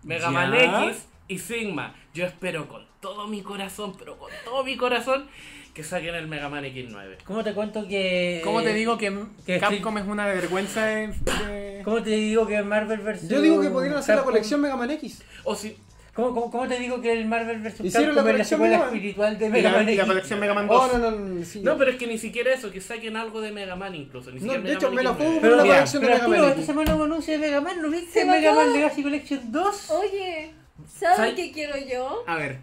Mega 0.05 0.27
Ya. 0.27 0.31
Man 0.31 0.55
X 0.55 1.07
y 1.27 1.39
Sigma. 1.39 1.95
Yo 2.15 2.25
espero 2.25 2.69
con 2.69 2.87
todo 3.01 3.27
mi 3.27 3.43
corazón, 3.43 3.97
pero 3.99 4.17
con 4.17 4.31
todo 4.45 4.63
mi 4.63 4.77
corazón, 4.77 5.27
que 5.75 5.83
saquen 5.83 6.15
el 6.15 6.29
Mega 6.29 6.49
Man 6.49 6.63
X9. 6.65 7.17
¿Cómo 7.25 7.43
te 7.43 7.53
cuento 7.53 7.89
que. 7.89 8.43
¿Cómo 8.45 8.63
te 8.63 8.75
digo 8.75 8.97
que, 8.97 9.25
que 9.45 9.59
Capcom 9.59 9.99
es 9.99 10.07
una 10.07 10.27
vergüenza 10.27 10.87
de... 10.87 11.83
¿Cómo 11.85 12.01
te 12.01 12.11
digo 12.11 12.47
que 12.47 12.63
Marvel 12.63 13.01
vs. 13.01 13.29
Yo 13.29 13.41
digo 13.41 13.61
que 13.61 13.71
podrían 13.71 13.97
hacer 13.97 14.15
la 14.15 14.23
colección 14.23 14.61
Mega 14.61 14.77
Man 14.77 14.91
X. 14.91 15.25
O 15.43 15.57
si, 15.57 15.77
¿Cómo, 16.21 16.35
cómo, 16.35 16.51
cómo 16.51 16.69
te 16.69 16.79
digo 16.79 17.01
que 17.01 17.13
el 17.13 17.27
Marvel 17.27 17.61
vs. 17.61 17.81
Hicieron 17.81 17.91
Capcom 17.91 18.05
la 18.05 18.11
es 18.11 18.17
la 18.17 18.23
colección 18.23 18.45
secuela 18.59 18.77
Mega 18.77 18.79
Man. 18.87 18.95
espiritual 18.95 19.39
de 19.39 19.51
Mega 19.51 19.71
la, 19.71 19.77
Man 19.79 19.97
la 19.97 20.07
colección 20.07 20.41
Mega 20.41 20.55
Man 20.55 20.69
2? 20.69 20.77
Oh, 20.93 20.99
no, 20.99 21.11
no, 21.11 21.19
no, 21.19 21.45
sí. 21.45 21.61
No, 21.61 21.79
pero 21.79 21.91
es 21.93 21.97
que 21.97 22.07
ni 22.07 22.19
siquiera 22.19 22.53
eso, 22.53 22.71
que 22.71 22.81
saquen 22.81 23.17
algo 23.17 23.41
de 23.41 23.53
Mega 23.53 23.77
Man 23.77 23.95
incluso. 23.95 24.31
Ni 24.31 24.41
No, 24.41 24.53
de 24.53 24.59
Mega 24.59 24.75
hecho, 24.75 24.87
Man 24.91 24.95
me 24.97 25.03
la 25.03 25.11
X9. 25.13 25.17
juego 25.17 25.31
una 25.55 25.63
mira, 25.63 25.75
colección 25.75 26.03
de 26.03 26.09
pero 26.09 26.29
Mega 26.29 26.43
Man 26.43 26.51
esta 26.51 26.63
semana 26.67 26.95
hubo 26.97 27.05
anuncio 27.05 27.33
de 27.33 27.39
Mega 27.39 27.61
Man, 27.61 27.83
¿no 27.83 27.91
viste 27.91 28.21
Se 28.21 28.25
Mega. 28.27 28.55
Man 28.55 28.73
Legacy 28.73 29.03
Collection 29.03 29.53
2? 29.53 29.91
Oye, 29.91 30.53
¿saben 30.99 31.17
¿Sabes? 31.17 31.35
qué 31.35 31.53
quiero 31.53 31.77
yo? 31.79 32.23
A 32.27 32.37
ver. 32.37 32.59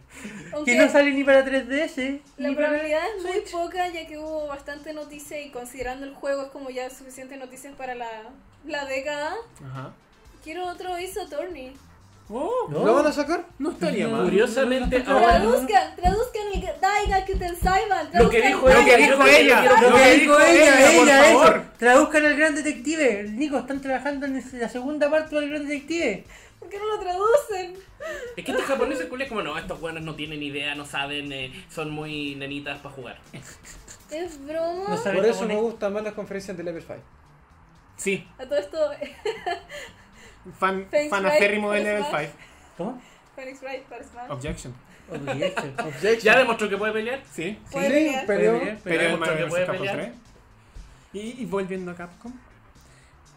Aunque 0.53 0.71
Que 0.73 0.77
no 0.77 0.89
sale 0.91 1.11
ni 1.11 1.23
para 1.23 1.43
3DS. 1.45 2.19
la 2.37 2.53
probabilidad 2.53 3.01
es 3.17 3.23
muy 3.23 3.31
Switch. 3.33 3.51
poca 3.51 3.87
ya 3.89 4.05
que 4.07 4.17
hubo 4.17 4.47
bastante 4.47 4.93
noticia 4.93 5.41
y 5.41 5.49
considerando 5.49 6.05
el 6.05 6.13
juego 6.13 6.43
es 6.43 6.49
como 6.51 6.69
ya 6.69 6.89
suficiente 6.89 7.37
noticias 7.37 7.73
para 7.75 7.95
la, 7.95 8.07
la 8.65 8.85
década. 8.85 9.35
Ajá. 9.65 9.93
Quiero 10.43 10.67
otro 10.67 10.93
Ace 10.93 11.19
Attorney. 11.19 11.73
Oh, 12.29 12.67
¿No? 12.69 12.85
¿Lo 12.85 12.93
van 12.95 13.07
a 13.07 13.11
sacar? 13.11 13.45
no 13.57 13.71
estaría 13.71 14.07
mal. 14.07 14.23
Curiosamente, 14.25 15.01
ahora. 15.07 15.39
Traduzcan, 15.39 15.95
traduzcan 15.95 16.43
el 16.53 16.61
Daiga 16.81 17.25
Saiban. 17.61 18.09
Lo 18.13 18.29
que 18.29 18.39
traduzcan 18.41 18.51
dijo 18.51 18.67
el 18.69 18.73
Lo 18.73 18.85
que 18.85 18.95
ella, 18.95 19.11
dijo 19.11 19.23
ella. 19.25 19.81
Lo 19.89 19.95
que 19.95 20.15
dijo 20.17 20.39
ella, 20.39 20.75
por 20.97 21.07
ella, 21.07 21.23
favor. 21.23 21.55
eso. 21.55 21.65
Traduzcan 21.77 22.25
al 22.25 22.35
Gran 22.35 22.55
Detective. 22.55 23.23
Nico, 23.29 23.57
están 23.57 23.81
trabajando 23.81 24.25
en 24.25 24.43
la 24.59 24.67
segunda 24.69 25.09
parte 25.09 25.35
del 25.35 25.49
Gran 25.49 25.67
Detective. 25.67 26.25
¿Por 26.59 26.69
qué 26.69 26.79
no 26.79 26.85
lo 26.87 26.99
traducen? 26.99 27.75
Es 28.35 28.43
que 28.43 28.51
estos 28.51 28.65
japoneses 28.65 29.05
culiados 29.05 29.29
como 29.29 29.43
no, 29.43 29.57
estos 29.57 29.79
buenos 29.79 30.03
no 30.03 30.15
tienen 30.15 30.43
idea, 30.43 30.75
no 30.75 30.85
saben, 30.85 31.31
eh, 31.31 31.53
son 31.69 31.91
muy 31.91 32.35
nenitas 32.35 32.79
para 32.79 32.93
jugar. 32.95 33.17
¿Es 34.11 34.43
broma? 34.45 34.89
No 34.89 35.13
Por 35.13 35.25
eso 35.25 35.45
me 35.45 35.55
gustan 35.55 35.93
más 35.93 36.03
las 36.03 36.13
conferencias 36.13 36.57
de 36.57 36.63
Level 36.63 36.81
5. 36.81 36.95
Sí, 37.95 38.27
A 38.37 38.45
todo 38.45 38.57
esto, 38.57 38.77
fan, 40.53 40.87
Thanks, 40.89 41.09
fan 41.09 41.23
right, 41.23 41.33
aférrimo 41.33 41.71
de 41.71 41.83
Level 41.83 42.03
Smash. 42.05 42.25
5. 42.27 42.33
¿Cómo? 42.77 43.01
Phoenix 43.35 43.61
Wright 43.61 43.83
para 43.83 44.03
Smash. 44.03 44.31
Objection. 44.31 44.73
Objection. 45.09 45.73
Objection. 45.79 46.19
Ya 46.19 46.37
demostró 46.37 46.69
que 46.69 46.77
puede 46.77 46.93
pelear. 46.93 47.21
Sí. 47.31 47.57
Sí, 47.69 47.75
pelear. 48.25 48.25
vs. 48.25 48.83
Capcom 48.83 49.77
pelear. 49.77 49.95
3. 49.95 50.09
Y, 51.13 51.41
y 51.41 51.45
volviendo 51.45 51.91
a 51.91 51.95
Capcom. 51.95 52.33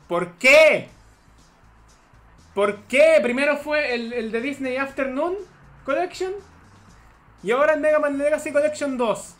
¿Por 0.08 0.32
qué? 0.34 0.88
¿Por 2.54 2.82
qué? 2.82 3.18
Primero 3.22 3.56
fue 3.56 3.94
el, 3.94 4.12
el 4.12 4.32
de 4.32 4.40
Disney 4.40 4.76
Afternoon 4.76 5.36
Collection. 5.84 6.32
Y 7.42 7.52
ahora 7.52 7.74
el 7.74 7.80
Mega 7.80 7.98
Man 7.98 8.18
Legacy 8.18 8.52
Collection 8.52 8.98
2. 8.98 9.36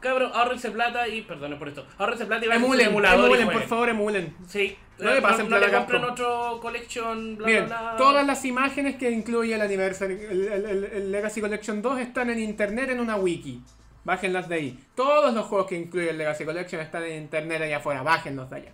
Cabrón, 0.00 0.30
ahorrense 0.34 0.70
plata 0.70 1.08
y, 1.08 1.22
perdone 1.22 1.56
por 1.56 1.68
esto, 1.68 1.84
ahorrense 1.98 2.24
plata 2.26 2.44
y 2.44 2.48
vayan 2.48 2.62
a 2.62 2.66
Emulen, 2.66 2.86
emulador 2.88 3.30
y 3.30 3.32
emulen, 3.42 3.50
por 3.50 3.62
favor, 3.68 3.88
emulen. 3.88 4.36
Sí, 4.46 4.76
No 4.98 5.12
le 5.12 5.20
pasen 5.20 5.44
no, 5.44 5.48
plata 5.48 5.66
le 5.66 5.74
a 5.74 5.78
compren 5.78 6.04
otro 6.04 6.60
collection, 6.62 7.36
bla, 7.36 7.46
Miren, 7.46 7.66
bla, 7.66 7.80
bla. 7.80 7.96
todas 7.96 8.24
las 8.26 8.44
imágenes 8.44 8.94
que 8.96 9.10
incluye 9.10 9.54
el 9.54 9.60
Anniversary, 9.60 10.14
el, 10.30 10.42
el- 10.48 10.64
el- 10.66 10.84
el 10.84 11.10
Legacy 11.12 11.40
Collection 11.40 11.82
2 11.82 11.98
están 12.00 12.30
en 12.30 12.38
internet 12.38 12.90
en 12.90 13.00
una 13.00 13.16
wiki. 13.16 13.60
Bájenlas 14.04 14.48
de 14.48 14.54
ahí. 14.54 14.78
Todos 14.94 15.34
los 15.34 15.46
juegos 15.46 15.66
que 15.66 15.76
incluye 15.76 16.10
el 16.10 16.16
Legacy 16.18 16.44
Collection 16.44 16.80
están 16.80 17.02
en 17.02 17.20
internet 17.22 17.60
allá 17.62 17.78
afuera. 17.78 18.02
Bájenlos 18.02 18.48
de 18.50 18.56
allá. 18.56 18.72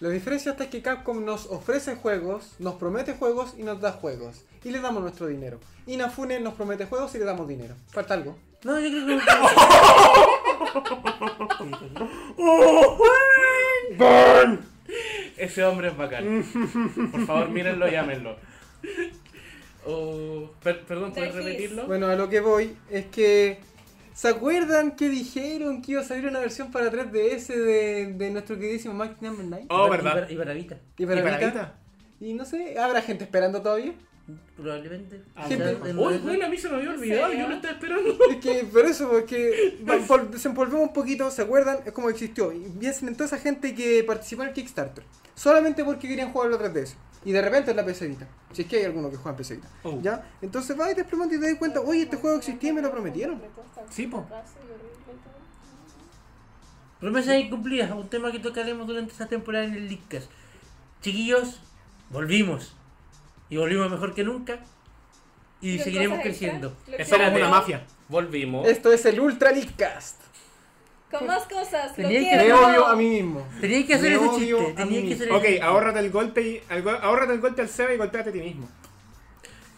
La 0.00 0.10
diferencia 0.10 0.52
está 0.52 0.64
es 0.64 0.70
que 0.70 0.82
Capcom 0.82 1.24
nos 1.24 1.46
ofrece 1.46 1.96
juegos, 1.96 2.54
nos 2.58 2.74
promete 2.74 3.14
juegos 3.14 3.54
y 3.56 3.62
nos 3.62 3.80
da 3.80 3.92
juegos. 3.92 4.44
Y 4.62 4.70
le 4.70 4.80
damos 4.80 5.02
nuestro 5.02 5.26
dinero. 5.26 5.58
Inafune 5.86 6.38
nos 6.40 6.54
promete 6.54 6.84
juegos 6.84 7.14
y 7.14 7.18
le 7.18 7.24
damos 7.24 7.48
dinero. 7.48 7.74
Falta 7.90 8.14
algo. 8.14 8.36
No, 8.64 8.78
yo 8.80 8.88
creo 8.90 9.06
que. 9.18 9.24
Ese 15.36 15.64
hombre 15.64 15.88
es 15.88 15.96
bacán. 15.96 16.44
Por 17.12 17.26
favor, 17.26 17.48
mírenlo, 17.50 17.88
llámenlo. 17.88 18.36
Oh, 19.86 20.50
per- 20.62 20.80
perdón, 20.84 21.12
¿puedes 21.12 21.34
repetirlo? 21.34 21.86
Bueno, 21.86 22.06
a 22.06 22.14
lo 22.16 22.28
que 22.28 22.40
voy 22.40 22.76
es 22.90 23.06
que. 23.06 23.58
¿Se 24.14 24.28
acuerdan 24.28 24.92
que 24.94 25.08
dijeron 25.08 25.82
que 25.82 25.92
iba 25.92 26.00
a 26.00 26.04
salir 26.04 26.26
una 26.28 26.38
versión 26.38 26.70
para 26.70 26.88
3DS 26.88 27.48
de, 27.48 28.12
de 28.16 28.30
nuestro 28.30 28.56
queridísimo 28.56 28.94
Max 28.94 29.20
Number 29.20 29.44
9? 29.44 29.66
Oh, 29.70 29.88
Y 29.88 29.90
¿verdad? 29.90 30.12
para- 30.14 30.30
Y 30.32 30.36
para 30.36 30.52
Vita, 30.52 30.78
Y 30.96 31.04
para 31.06 31.18
¿Y 31.18 31.22
para 31.24 31.36
Vita? 31.38 31.46
Vita? 31.50 31.74
Y 32.20 32.32
no 32.34 32.44
sé, 32.44 32.78
¿habrá 32.78 33.02
gente 33.02 33.24
esperando 33.24 33.60
todavía? 33.60 33.92
Probablemente. 34.56 35.22
Uy, 35.48 35.92
modelo- 35.92 36.22
bueno, 36.22 36.46
a 36.46 36.48
mí 36.48 36.56
se 36.56 36.68
me 36.68 36.76
había 36.76 36.90
olvidado, 36.90 37.32
yo 37.32 37.48
lo 37.48 37.54
estaba 37.56 37.74
esperando. 37.74 38.18
Es 38.30 38.36
que 38.38 38.64
por 38.64 38.86
eso, 38.86 39.08
porque 39.10 39.78
vol- 39.84 40.28
desenvolvemos 40.30 40.82
un 40.88 40.92
poquito, 40.92 41.30
¿se 41.30 41.42
acuerdan? 41.42 41.78
Es 41.84 41.92
como 41.92 42.08
existió. 42.10 42.52
Y 42.52 42.60
piensen 42.78 43.08
en 43.08 43.14
toda 43.16 43.26
esa 43.26 43.38
gente 43.38 43.74
que 43.74 44.02
participó 44.04 44.42
en 44.42 44.48
el 44.48 44.54
Kickstarter. 44.54 45.04
Solamente 45.34 45.84
porque 45.84 46.08
querían 46.08 46.32
jugar 46.32 46.50
la 46.50 46.58
3DS. 46.58 46.94
Y 47.26 47.32
de 47.32 47.40
repente 47.40 47.70
en 47.70 47.76
la 47.78 47.84
PC 47.84 48.06
Vita. 48.08 48.26
Si 48.52 48.62
es 48.62 48.68
que 48.68 48.76
hay 48.76 48.84
alguno 48.84 49.10
que 49.10 49.16
juega 49.16 49.30
en 49.30 49.36
PC 49.36 49.54
Vita. 49.56 49.68
Oh. 49.82 49.98
¿Ya? 50.02 50.30
Entonces 50.42 50.76
vas 50.76 50.92
y 50.92 50.94
te 50.94 51.00
experimentas 51.00 51.38
y 51.38 51.40
te 51.40 51.46
das 51.50 51.58
cuenta, 51.58 51.80
oye, 51.80 52.02
este 52.02 52.16
juego 52.16 52.36
existía 52.36 52.70
y 52.70 52.72
me 52.74 52.82
lo 52.82 52.90
prometieron. 52.90 53.40
Sí, 53.90 54.06
po. 54.06 54.26
Promesas 57.00 57.36
incumplidas, 57.38 57.90
un 57.92 58.08
tema 58.08 58.32
que 58.32 58.38
tocaremos 58.38 58.86
durante 58.86 59.12
esta 59.12 59.26
temporada 59.26 59.64
en 59.64 59.74
el 59.74 59.88
Leadcast. 59.88 60.30
Chiquillos, 61.02 61.60
volvimos. 62.10 62.74
Y 63.54 63.56
volvimos 63.56 63.88
mejor 63.88 64.12
que 64.14 64.24
nunca. 64.24 64.58
Y 65.60 65.78
seguiremos 65.78 66.18
cosas 66.18 66.24
creciendo. 66.24 66.76
Lo 66.88 66.96
que 66.96 67.04
Somos 67.04 67.28
una 67.32 67.48
mafia. 67.48 67.84
Volvimos. 68.08 68.66
Esto 68.66 68.92
es 68.92 69.06
el 69.06 69.20
Ultra 69.20 69.52
Leakcast. 69.52 70.20
Con 71.08 71.28
más 71.28 71.44
cosas. 71.44 71.90
Lo 71.96 72.08
Tenía 72.08 72.18
que- 72.30 72.36
Me 72.36 72.42
quiero. 72.42 72.66
odio 72.66 72.86
a 72.88 72.96
mí 72.96 73.08
mismo. 73.08 73.46
Tenías 73.60 73.84
que 73.84 73.94
hacer 73.94 74.10
Me 74.10 74.16
ese 74.16 74.24
odio 74.26 74.58
chiste. 74.58 74.72
a 74.72 74.74
Tenías 74.84 75.02
mí 75.02 75.08
que 75.08 75.14
hacer 75.14 75.26
mismo. 75.26 75.38
Ok, 75.38 75.44
chiste. 75.44 75.62
ahórrate 75.62 75.98
el 76.00 76.10
golpe 76.10 76.42
y 76.42 76.62
al 76.68 76.82
go- 76.82 76.90
ahórrate 77.00 77.32
el 77.34 77.40
golpe 77.40 77.62
al 77.62 77.68
Seba 77.68 77.92
y 77.94 77.96
golpeate 77.96 78.30
a 78.30 78.32
ti 78.32 78.40
mismo. 78.40 78.68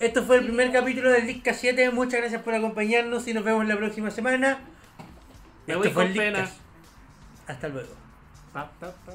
Esto 0.01 0.23
fue 0.25 0.37
el 0.39 0.45
primer 0.47 0.73
capítulo 0.73 1.11
del 1.11 1.27
Leadcast 1.27 1.61
7. 1.61 1.91
Muchas 1.91 2.21
gracias 2.21 2.41
por 2.41 2.55
acompañarnos 2.55 3.29
y 3.29 3.35
nos 3.35 3.45
vemos 3.45 3.67
la 3.67 3.77
próxima 3.77 4.11
semana. 4.11 4.61
Me 5.67 5.75
Esto 5.75 5.79
voy 5.81 5.89
fue 5.91 6.03
con 6.05 6.13
el 6.13 6.17
pena. 6.17 6.51
Hasta 7.47 7.69
luego. 7.69 7.93
Pa, 8.55 8.71
pa, 8.81 8.91
pa, 9.05 9.13